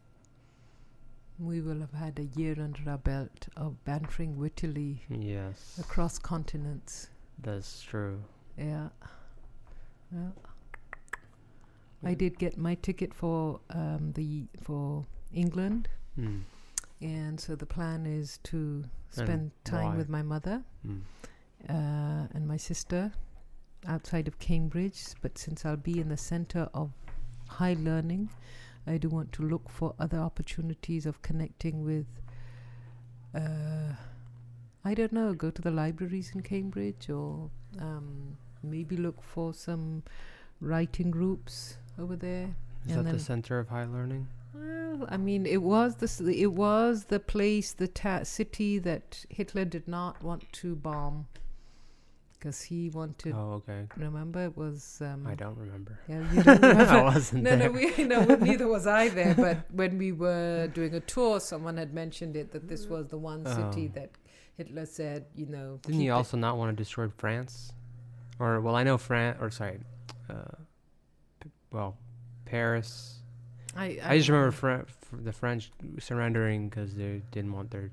We 1.39 1.59
will 1.59 1.79
have 1.79 1.93
had 1.93 2.19
a 2.19 2.39
year 2.39 2.55
under 2.61 2.89
our 2.91 2.99
belt 2.99 3.47
of 3.57 3.83
bantering 3.83 4.37
wittily 4.37 5.01
Yes. 5.09 5.77
across 5.79 6.19
continents. 6.19 7.09
That's 7.41 7.81
true. 7.81 8.21
Yeah. 8.57 8.89
Yeah. 10.13 10.29
I 12.03 12.13
did 12.15 12.39
get 12.39 12.57
my 12.57 12.75
ticket 12.75 13.13
for 13.13 13.59
um, 13.69 14.11
the 14.13 14.47
for 14.61 15.05
England, 15.33 15.87
Mm. 16.17 16.41
and 17.01 17.39
so 17.39 17.55
the 17.55 17.65
plan 17.65 18.05
is 18.05 18.39
to 18.43 18.57
And 18.57 18.89
spend 19.11 19.51
time 19.63 19.91
why? 19.91 19.95
with 19.97 20.09
my 20.09 20.21
mother 20.23 20.63
Mm. 20.85 21.01
uh, 21.69 22.27
and 22.33 22.47
my 22.47 22.57
sister 22.57 23.11
outside 23.87 24.27
of 24.27 24.39
Cambridge. 24.39 25.13
But 25.21 25.37
since 25.37 25.63
I'll 25.65 25.77
be 25.77 25.99
in 25.99 26.09
the 26.09 26.17
center 26.17 26.69
of 26.73 26.91
high 27.47 27.73
learning, 27.75 28.29
I 28.87 28.97
do 28.97 29.09
want 29.09 29.31
to 29.33 29.43
look 29.43 29.69
for 29.69 29.93
other 29.99 30.17
opportunities 30.17 31.05
of 31.05 31.21
connecting 31.21 31.83
with. 31.83 32.07
Uh, 33.33 33.93
I 34.83 34.93
don't 34.95 35.13
know. 35.13 35.33
Go 35.33 35.51
to 35.51 35.61
the 35.61 35.71
libraries 35.71 36.31
in 36.33 36.41
Cambridge, 36.41 37.09
or 37.09 37.49
um, 37.79 38.37
maybe 38.63 38.97
look 38.97 39.21
for 39.21 39.53
some 39.53 40.03
writing 40.59 41.11
groups 41.11 41.77
over 42.01 42.15
there. 42.15 42.55
Is 42.87 42.95
And 42.95 43.05
that 43.07 43.11
the 43.13 43.19
center 43.19 43.59
of 43.59 43.69
high 43.69 43.85
learning? 43.85 44.27
Well, 44.53 45.05
I 45.09 45.17
mean, 45.17 45.45
it 45.45 45.61
was 45.61 45.95
the 45.95 46.09
it 46.41 46.53
was 46.53 47.05
the 47.05 47.19
place, 47.19 47.71
the 47.73 47.87
ta- 47.87 48.23
city 48.23 48.79
that 48.79 49.25
Hitler 49.29 49.65
did 49.65 49.87
not 49.87 50.21
want 50.23 50.51
to 50.53 50.75
bomb, 50.75 51.27
because 52.33 52.63
he 52.63 52.89
wanted. 52.89 53.33
Oh, 53.35 53.61
okay. 53.63 53.87
Remember, 53.95 54.43
it 54.45 54.57
was. 54.57 54.99
Um, 55.01 55.25
I 55.27 55.35
don't 55.35 55.57
remember. 55.57 55.99
Yeah, 56.09 56.23
you 56.33 56.43
don't 56.43 56.63
I 56.63 57.03
wasn't 57.03 57.43
no, 57.43 57.55
there. 57.55 57.69
no, 57.71 57.71
we 57.71 58.03
no, 58.03 58.25
neither 58.35 58.67
was 58.67 58.87
I 58.87 59.09
there. 59.09 59.35
But 59.35 59.71
when 59.71 59.97
we 59.97 60.11
were 60.11 60.67
doing 60.73 60.95
a 60.95 60.99
tour, 60.99 61.39
someone 61.39 61.77
had 61.77 61.93
mentioned 61.93 62.35
it 62.35 62.51
that 62.51 62.67
this 62.67 62.87
was 62.87 63.07
the 63.07 63.17
one 63.17 63.45
city 63.45 63.89
Oh. 63.91 63.99
that 63.99 64.09
Hitler 64.57 64.85
said, 64.85 65.25
you 65.35 65.45
know. 65.45 65.79
Didn't 65.83 66.01
he 66.01 66.07
it- 66.07 66.09
also 66.11 66.35
not 66.35 66.57
want 66.57 66.75
to 66.75 66.83
destroy 66.83 67.07
France? 67.09 67.71
Or 68.39 68.59
well, 68.59 68.75
I 68.75 68.83
know 68.83 68.97
France. 68.97 69.37
Or 69.39 69.49
sorry, 69.51 69.79
uh, 70.29 70.55
well, 71.72 71.97
Paris. 72.45 73.19
I, 73.76 73.99
I 74.03 74.17
just 74.17 74.30
remember 74.30 74.51
Fr- 74.51 75.15
the 75.17 75.32
French 75.32 75.72
surrendering 75.99 76.69
because 76.69 76.95
they 76.95 77.22
didn't 77.32 77.53
want 77.53 77.72
their 77.72 77.89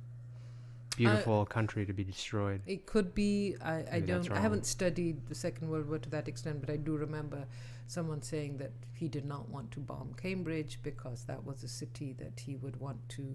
beautiful 0.96 1.46
country 1.46 1.86
to 1.86 1.92
be 1.92 2.02
destroyed. 2.02 2.60
It 2.66 2.86
could 2.86 3.14
be. 3.14 3.54
I, 3.62 3.84
I 3.92 4.00
don't. 4.00 4.30
I 4.32 4.40
haven't 4.40 4.66
studied 4.66 5.26
the 5.28 5.34
Second 5.34 5.68
World 5.68 5.88
War 5.88 5.98
to 5.98 6.10
that 6.10 6.26
extent, 6.28 6.60
but 6.60 6.70
I 6.70 6.76
do 6.76 6.96
remember 6.96 7.44
someone 7.86 8.20
saying 8.22 8.58
that 8.58 8.72
he 8.92 9.08
did 9.08 9.24
not 9.24 9.48
want 9.48 9.70
to 9.72 9.80
bomb 9.80 10.12
Cambridge 10.20 10.78
because 10.82 11.24
that 11.24 11.44
was 11.44 11.62
a 11.62 11.68
city 11.68 12.14
that 12.18 12.40
he 12.40 12.56
would 12.56 12.78
want 12.80 13.08
to 13.10 13.34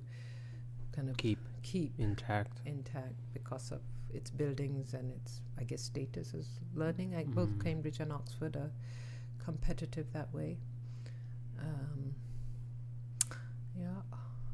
kind 0.96 1.10
of 1.10 1.18
Keep 1.18 1.40
keep 1.64 1.94
intact. 1.98 2.60
intact 2.66 3.16
because 3.34 3.72
of 3.72 3.80
its 4.14 4.30
buildings 4.30 4.94
and 4.94 5.12
its, 5.14 5.42
I 5.58 5.64
guess, 5.64 5.82
status 5.82 6.34
as 6.38 6.48
learning. 6.76 7.16
I, 7.16 7.24
Both 7.24 7.50
Mhm. 7.50 7.64
Cambridge 7.64 8.00
and 8.02 8.12
Oxford 8.12 8.56
are 8.58 8.70
competitive 9.44 10.08
that 10.14 10.34
way. 10.34 10.58
Um, 11.60 12.14
yeah. 13.80 14.02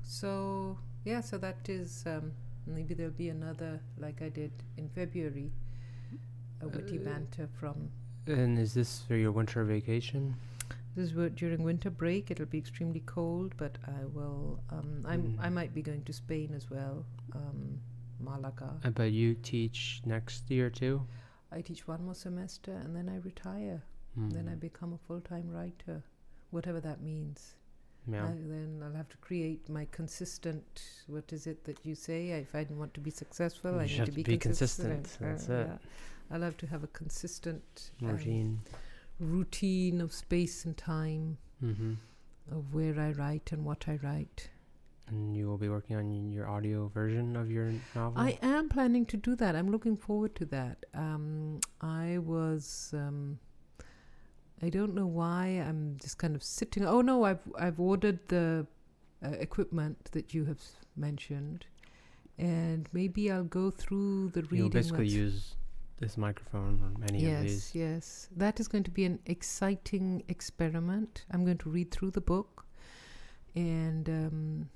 So 0.04 0.78
yeah. 1.06 1.22
So 1.22 1.38
that 1.38 1.68
is. 1.70 2.04
Um, 2.06 2.32
maybe 2.68 2.94
there'll 2.94 3.12
be 3.12 3.30
another 3.30 3.80
like 3.98 4.22
I 4.22 4.30
did 4.30 4.52
in 4.78 4.90
February. 4.90 5.52
A 6.62 6.68
witty 6.68 6.98
Uh, 7.00 7.04
banter 7.04 7.48
from. 7.60 7.90
And 8.28 8.60
is 8.60 8.74
this 8.74 9.02
for 9.08 9.16
your 9.16 9.32
winter 9.32 9.64
vacation? 9.64 10.36
This 10.96 11.12
is 11.12 11.32
during 11.36 11.64
winter 11.64 11.90
break. 11.90 12.30
It'll 12.32 12.46
be 12.46 12.58
extremely 12.58 13.00
cold, 13.06 13.54
but 13.58 13.78
I 13.88 14.06
will. 14.06 14.60
Um, 14.70 15.02
I'm. 15.06 15.38
I 15.40 15.48
Mm. 15.50 15.54
might 15.54 15.74
be 15.74 15.82
going 15.82 16.04
to 16.04 16.14
Spain 16.14 16.54
as 16.54 16.70
well. 16.70 17.06
Um, 17.34 17.80
Malaga. 18.20 18.76
I 18.84 18.90
bet 18.90 19.12
you 19.14 19.34
teach 19.36 20.02
next 20.06 20.52
year 20.52 20.70
too. 20.70 21.08
I 21.52 21.62
teach 21.62 21.88
one 21.88 22.04
more 22.04 22.16
semester 22.16 22.74
and 22.74 22.94
then 22.96 23.08
I 23.10 23.18
retire. 23.18 23.82
Then 24.28 24.48
I 24.50 24.56
Mm. 24.56 24.60
become 24.60 24.92
a 24.94 24.98
full 25.08 25.22
time 25.22 25.50
writer, 25.50 26.04
whatever 26.52 26.80
that 26.82 27.02
means. 27.02 27.56
yeah. 28.08 28.26
I, 28.26 28.32
then 28.32 28.82
I'll 28.84 28.94
have 28.96 29.10
to 29.10 29.18
create 29.18 29.70
my 29.70 29.86
consistent. 29.92 30.82
What 31.08 31.32
is 31.32 31.46
it 31.48 31.64
that 31.66 31.86
you 31.86 31.96
say? 31.96 32.30
If 32.32 32.56
I 32.56 32.66
want 32.72 32.94
to 32.96 33.00
be 33.00 33.12
successful, 33.12 33.72
You 33.74 33.80
I 33.80 33.86
need 33.86 34.06
to 34.06 34.12
be, 34.12 34.24
be 34.24 34.38
consistent. 34.38 34.94
consistent, 35.04 35.30
that's 35.38 35.50
Uh, 35.50 35.54
it. 35.54 35.68
yeah. 35.68 35.78
I'll 36.36 36.42
have 36.42 36.58
to 36.58 36.68
have 36.68 36.84
a 36.84 36.88
consistent 36.88 37.92
um, 38.02 38.10
Routine. 38.10 38.62
routine 39.20 40.02
of 40.02 40.12
space 40.14 40.66
and 40.66 40.76
time, 40.78 41.38
mm-hmm. 41.64 41.94
of 42.52 42.74
where 42.74 43.00
I 43.00 43.12
write 43.12 43.52
and 43.52 43.64
what 43.66 43.88
I 43.88 44.00
write. 44.02 44.50
And 45.08 45.36
you 45.36 45.48
will 45.48 45.58
be 45.58 45.70
working 45.70 45.96
on 45.96 46.32
your 46.32 46.48
audio 46.48 46.88
version 46.88 47.36
of 47.36 47.50
your 47.52 47.72
novel. 47.96 48.20
I 48.22 48.38
am 48.42 48.70
planning 48.70 49.06
to 49.08 49.18
do 49.18 49.36
that. 49.36 49.56
I'm 49.56 49.70
looking 49.72 49.98
forward 49.98 50.36
to 50.36 50.46
that. 50.46 50.86
Um, 50.94 51.60
I 51.82 52.18
was. 52.20 52.94
Um, 52.94 53.40
I 54.62 54.70
don't 54.70 54.94
know 54.94 55.06
why. 55.08 55.46
I'm 55.68 55.98
just 56.02 56.18
kind 56.18 56.36
of 56.36 56.44
sitting. 56.44 56.86
Oh 56.86 57.02
no, 57.02 57.24
I've 57.24 57.40
I've 57.58 57.80
ordered 57.80 58.20
the 58.28 58.66
uh, 59.24 59.30
equipment 59.30 60.10
that 60.12 60.34
you 60.34 60.46
have 60.46 60.62
mentioned, 60.96 61.66
and 62.38 62.90
maybe 62.94 63.32
I'll 63.32 63.44
go 63.62 63.72
through 63.72 64.30
the 64.30 64.42
reading. 64.44 64.58
You'll 64.58 64.70
basically 64.70 65.08
use 65.08 65.56
this 66.00 66.18
microphone 66.18 66.82
on 66.84 67.04
any 67.10 67.18
of 67.26 67.32
yes, 67.32 67.44
these. 67.44 67.72
yes. 67.76 68.30
That 68.36 68.60
is 68.60 68.68
going 68.68 68.84
to 68.86 68.92
be 68.92 69.06
an 69.06 69.20
exciting 69.26 70.24
experiment. 70.30 71.26
I'm 71.32 71.44
going 71.46 71.58
to 71.60 71.70
read 71.70 71.92
through 71.92 72.12
the 72.12 72.22
book 72.22 72.66
and 73.56 74.08
um, 74.10 74.70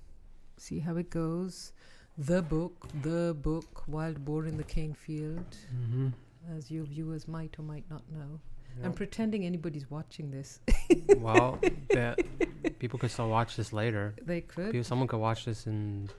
see 0.57 0.79
how 0.79 0.97
it 0.97 1.09
goes. 1.09 1.71
The 2.17 2.41
book, 2.41 2.87
the 3.01 3.35
book, 3.41 3.83
Wild 3.87 4.23
Boar 4.23 4.45
in 4.45 4.57
the 4.57 4.63
Cane 4.63 4.93
Field, 4.93 5.57
Mm-hmm. 5.75 6.09
as 6.57 6.69
your 6.69 6.83
viewers 6.83 7.27
might 7.27 7.57
or 7.57 7.63
might 7.63 7.89
not 7.89 8.03
know. 8.11 8.39
I'm 8.83 8.93
pretending 8.93 9.45
anybody's 9.45 9.89
watching 9.91 10.31
this. 10.31 10.59
well, 11.17 11.59
that 11.91 12.19
people 12.79 12.97
could 12.99 13.11
still 13.11 13.29
watch 13.29 13.55
this 13.55 13.73
later. 13.73 14.13
they 14.21 14.41
could. 14.41 14.71
People, 14.71 14.83
someone 14.83 15.07
could 15.07 15.19
watch 15.19 15.45
this 15.45 15.67
in 15.67 16.09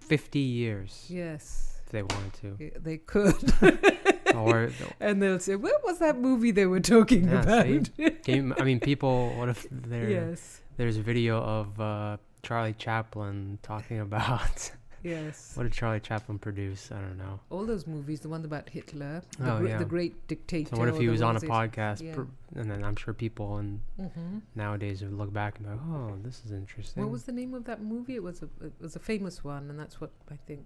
50 0.00 0.38
years 0.38 1.06
Yes, 1.08 1.80
if 1.86 1.92
they 1.92 2.02
wanted 2.02 2.32
to. 2.42 2.70
they 2.80 2.98
could. 2.98 3.34
or 4.34 4.70
and 5.00 5.22
they'll 5.22 5.38
say, 5.40 5.56
What 5.56 5.82
was 5.84 5.98
that 6.00 6.18
movie 6.18 6.50
they 6.50 6.66
were 6.66 6.80
talking 6.80 7.28
Yeah, 7.28 7.42
about? 7.42 7.66
see? 7.66 8.10
can 8.24 8.54
I 8.58 8.64
mean, 8.64 8.80
people. 8.80 9.34
What 9.36 9.48
if 9.48 9.66
there? 9.70 10.08
yes, 10.10 10.60
There's 10.76 10.96
a 10.96 11.02
video 11.02 11.38
of 11.42 11.80
uh, 11.80 12.16
Charlie 12.42 12.74
Chaplin 12.74 13.58
talking 13.62 14.00
about 14.00 14.70
yes. 15.04 15.52
what 15.54 15.62
did 15.64 15.72
Charlie 15.72 16.00
Chaplin 16.00 16.38
produce? 16.38 16.90
I 16.90 16.98
don't 17.00 17.16
know. 17.18 17.38
all 17.50 17.64
those 17.64 17.86
movies, 17.86 18.20
the 18.20 18.28
one 18.28 18.44
about 18.44 18.68
Hitler, 18.68 19.22
the, 19.38 19.52
Oh, 19.54 19.58
gre- 19.60 19.68
yeah. 19.68 19.78
the 19.78 19.84
great 19.84 20.26
dictator. 20.26 20.70
So 20.74 20.78
what 20.80 20.88
if 20.88 20.96
he 20.98 21.08
was 21.08 21.22
on 21.22 21.36
a 21.36 21.40
podcast, 21.40 22.02
yeah. 22.02 22.14
pr- 22.14 22.22
and 22.56 22.68
then 22.70 22.82
I'm 22.82 22.96
sure 22.96 23.14
people 23.14 23.58
and 23.58 23.80
Mhm. 24.00 24.40
nowadays 24.56 25.02
would 25.02 25.12
look 25.12 25.32
back 25.32 25.58
and 25.58 25.66
be 25.66 25.72
like, 25.72 25.80
"Oh, 25.86 26.16
this 26.24 26.42
is 26.44 26.50
interesting." 26.50 27.02
What 27.02 27.12
was 27.12 27.24
the 27.24 27.32
name 27.32 27.54
of 27.54 27.64
that 27.66 27.80
movie? 27.82 28.16
It 28.16 28.22
was 28.22 28.42
a 28.42 28.48
it 28.64 28.72
was 28.80 28.96
a 28.96 29.00
famous 29.00 29.44
one, 29.44 29.70
and 29.70 29.78
that's 29.78 30.00
what 30.00 30.10
I 30.30 30.36
think. 30.46 30.64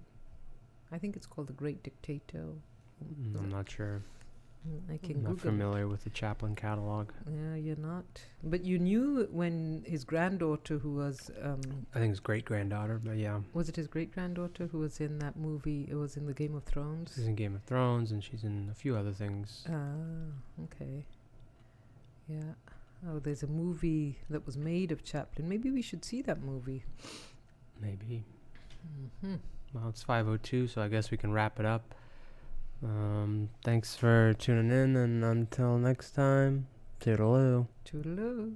I 0.90 0.96
think 0.98 1.16
it's 1.16 1.26
called 1.26 1.48
The 1.48 1.52
Great 1.52 1.82
Dictator. 1.82 2.46
Mm, 3.04 3.38
I'm 3.38 3.48
not 3.50 3.70
sure. 3.70 4.02
I 4.92 4.98
can 4.98 5.16
I'm 5.16 5.22
not 5.22 5.28
Google. 5.36 5.48
it. 5.48 5.52
familiar 5.52 5.88
with 5.88 6.04
the 6.04 6.10
Chaplin 6.10 6.54
catalog. 6.54 7.10
Yeah, 7.26 7.54
you're 7.54 7.76
not. 7.76 8.04
But 8.42 8.64
you 8.64 8.78
knew 8.78 9.26
when 9.30 9.82
his 9.86 10.04
granddaughter, 10.04 10.78
who 10.78 10.92
was 10.94 11.30
um, 11.42 11.60
I 11.94 11.98
think 12.00 12.10
his 12.10 12.20
great 12.20 12.44
granddaughter, 12.44 13.00
but 13.02 13.16
yeah, 13.16 13.40
was 13.54 13.68
it 13.68 13.76
his 13.76 13.86
great 13.86 14.12
granddaughter 14.12 14.66
who 14.66 14.78
was 14.80 15.00
in 15.00 15.18
that 15.20 15.36
movie? 15.36 15.86
It 15.90 15.94
was 15.94 16.16
in 16.16 16.26
the 16.26 16.34
Game 16.34 16.54
of 16.54 16.64
Thrones. 16.64 17.12
she's 17.14 17.26
in 17.26 17.34
Game 17.34 17.54
of 17.54 17.62
Thrones 17.62 18.10
and 18.12 18.22
she's 18.22 18.44
in 18.44 18.68
a 18.70 18.74
few 18.74 18.96
other 18.96 19.12
things. 19.12 19.64
Ah, 19.70 20.64
okay. 20.64 21.04
Yeah. 22.28 22.52
Oh, 23.08 23.20
there's 23.20 23.42
a 23.44 23.46
movie 23.46 24.18
that 24.28 24.44
was 24.44 24.56
made 24.58 24.90
of 24.92 25.04
Chaplin. 25.04 25.48
Maybe 25.48 25.70
we 25.70 25.80
should 25.82 26.04
see 26.04 26.20
that 26.22 26.42
movie. 26.42 26.82
Maybe. 27.80 28.24
hmm 29.22 29.36
Well, 29.72 29.88
it's 29.88 30.02
5:02, 30.04 30.68
so 30.68 30.82
I 30.82 30.88
guess 30.88 31.10
we 31.10 31.16
can 31.16 31.32
wrap 31.32 31.58
it 31.60 31.64
up. 31.66 31.94
Um, 32.82 33.50
thanks 33.64 33.96
for 33.96 34.34
tuning 34.34 34.70
in, 34.70 34.96
and 34.96 35.24
until 35.24 35.78
next 35.78 36.12
time, 36.12 36.68
toodaloo. 37.00 37.66
Toodaloo. 37.84 38.54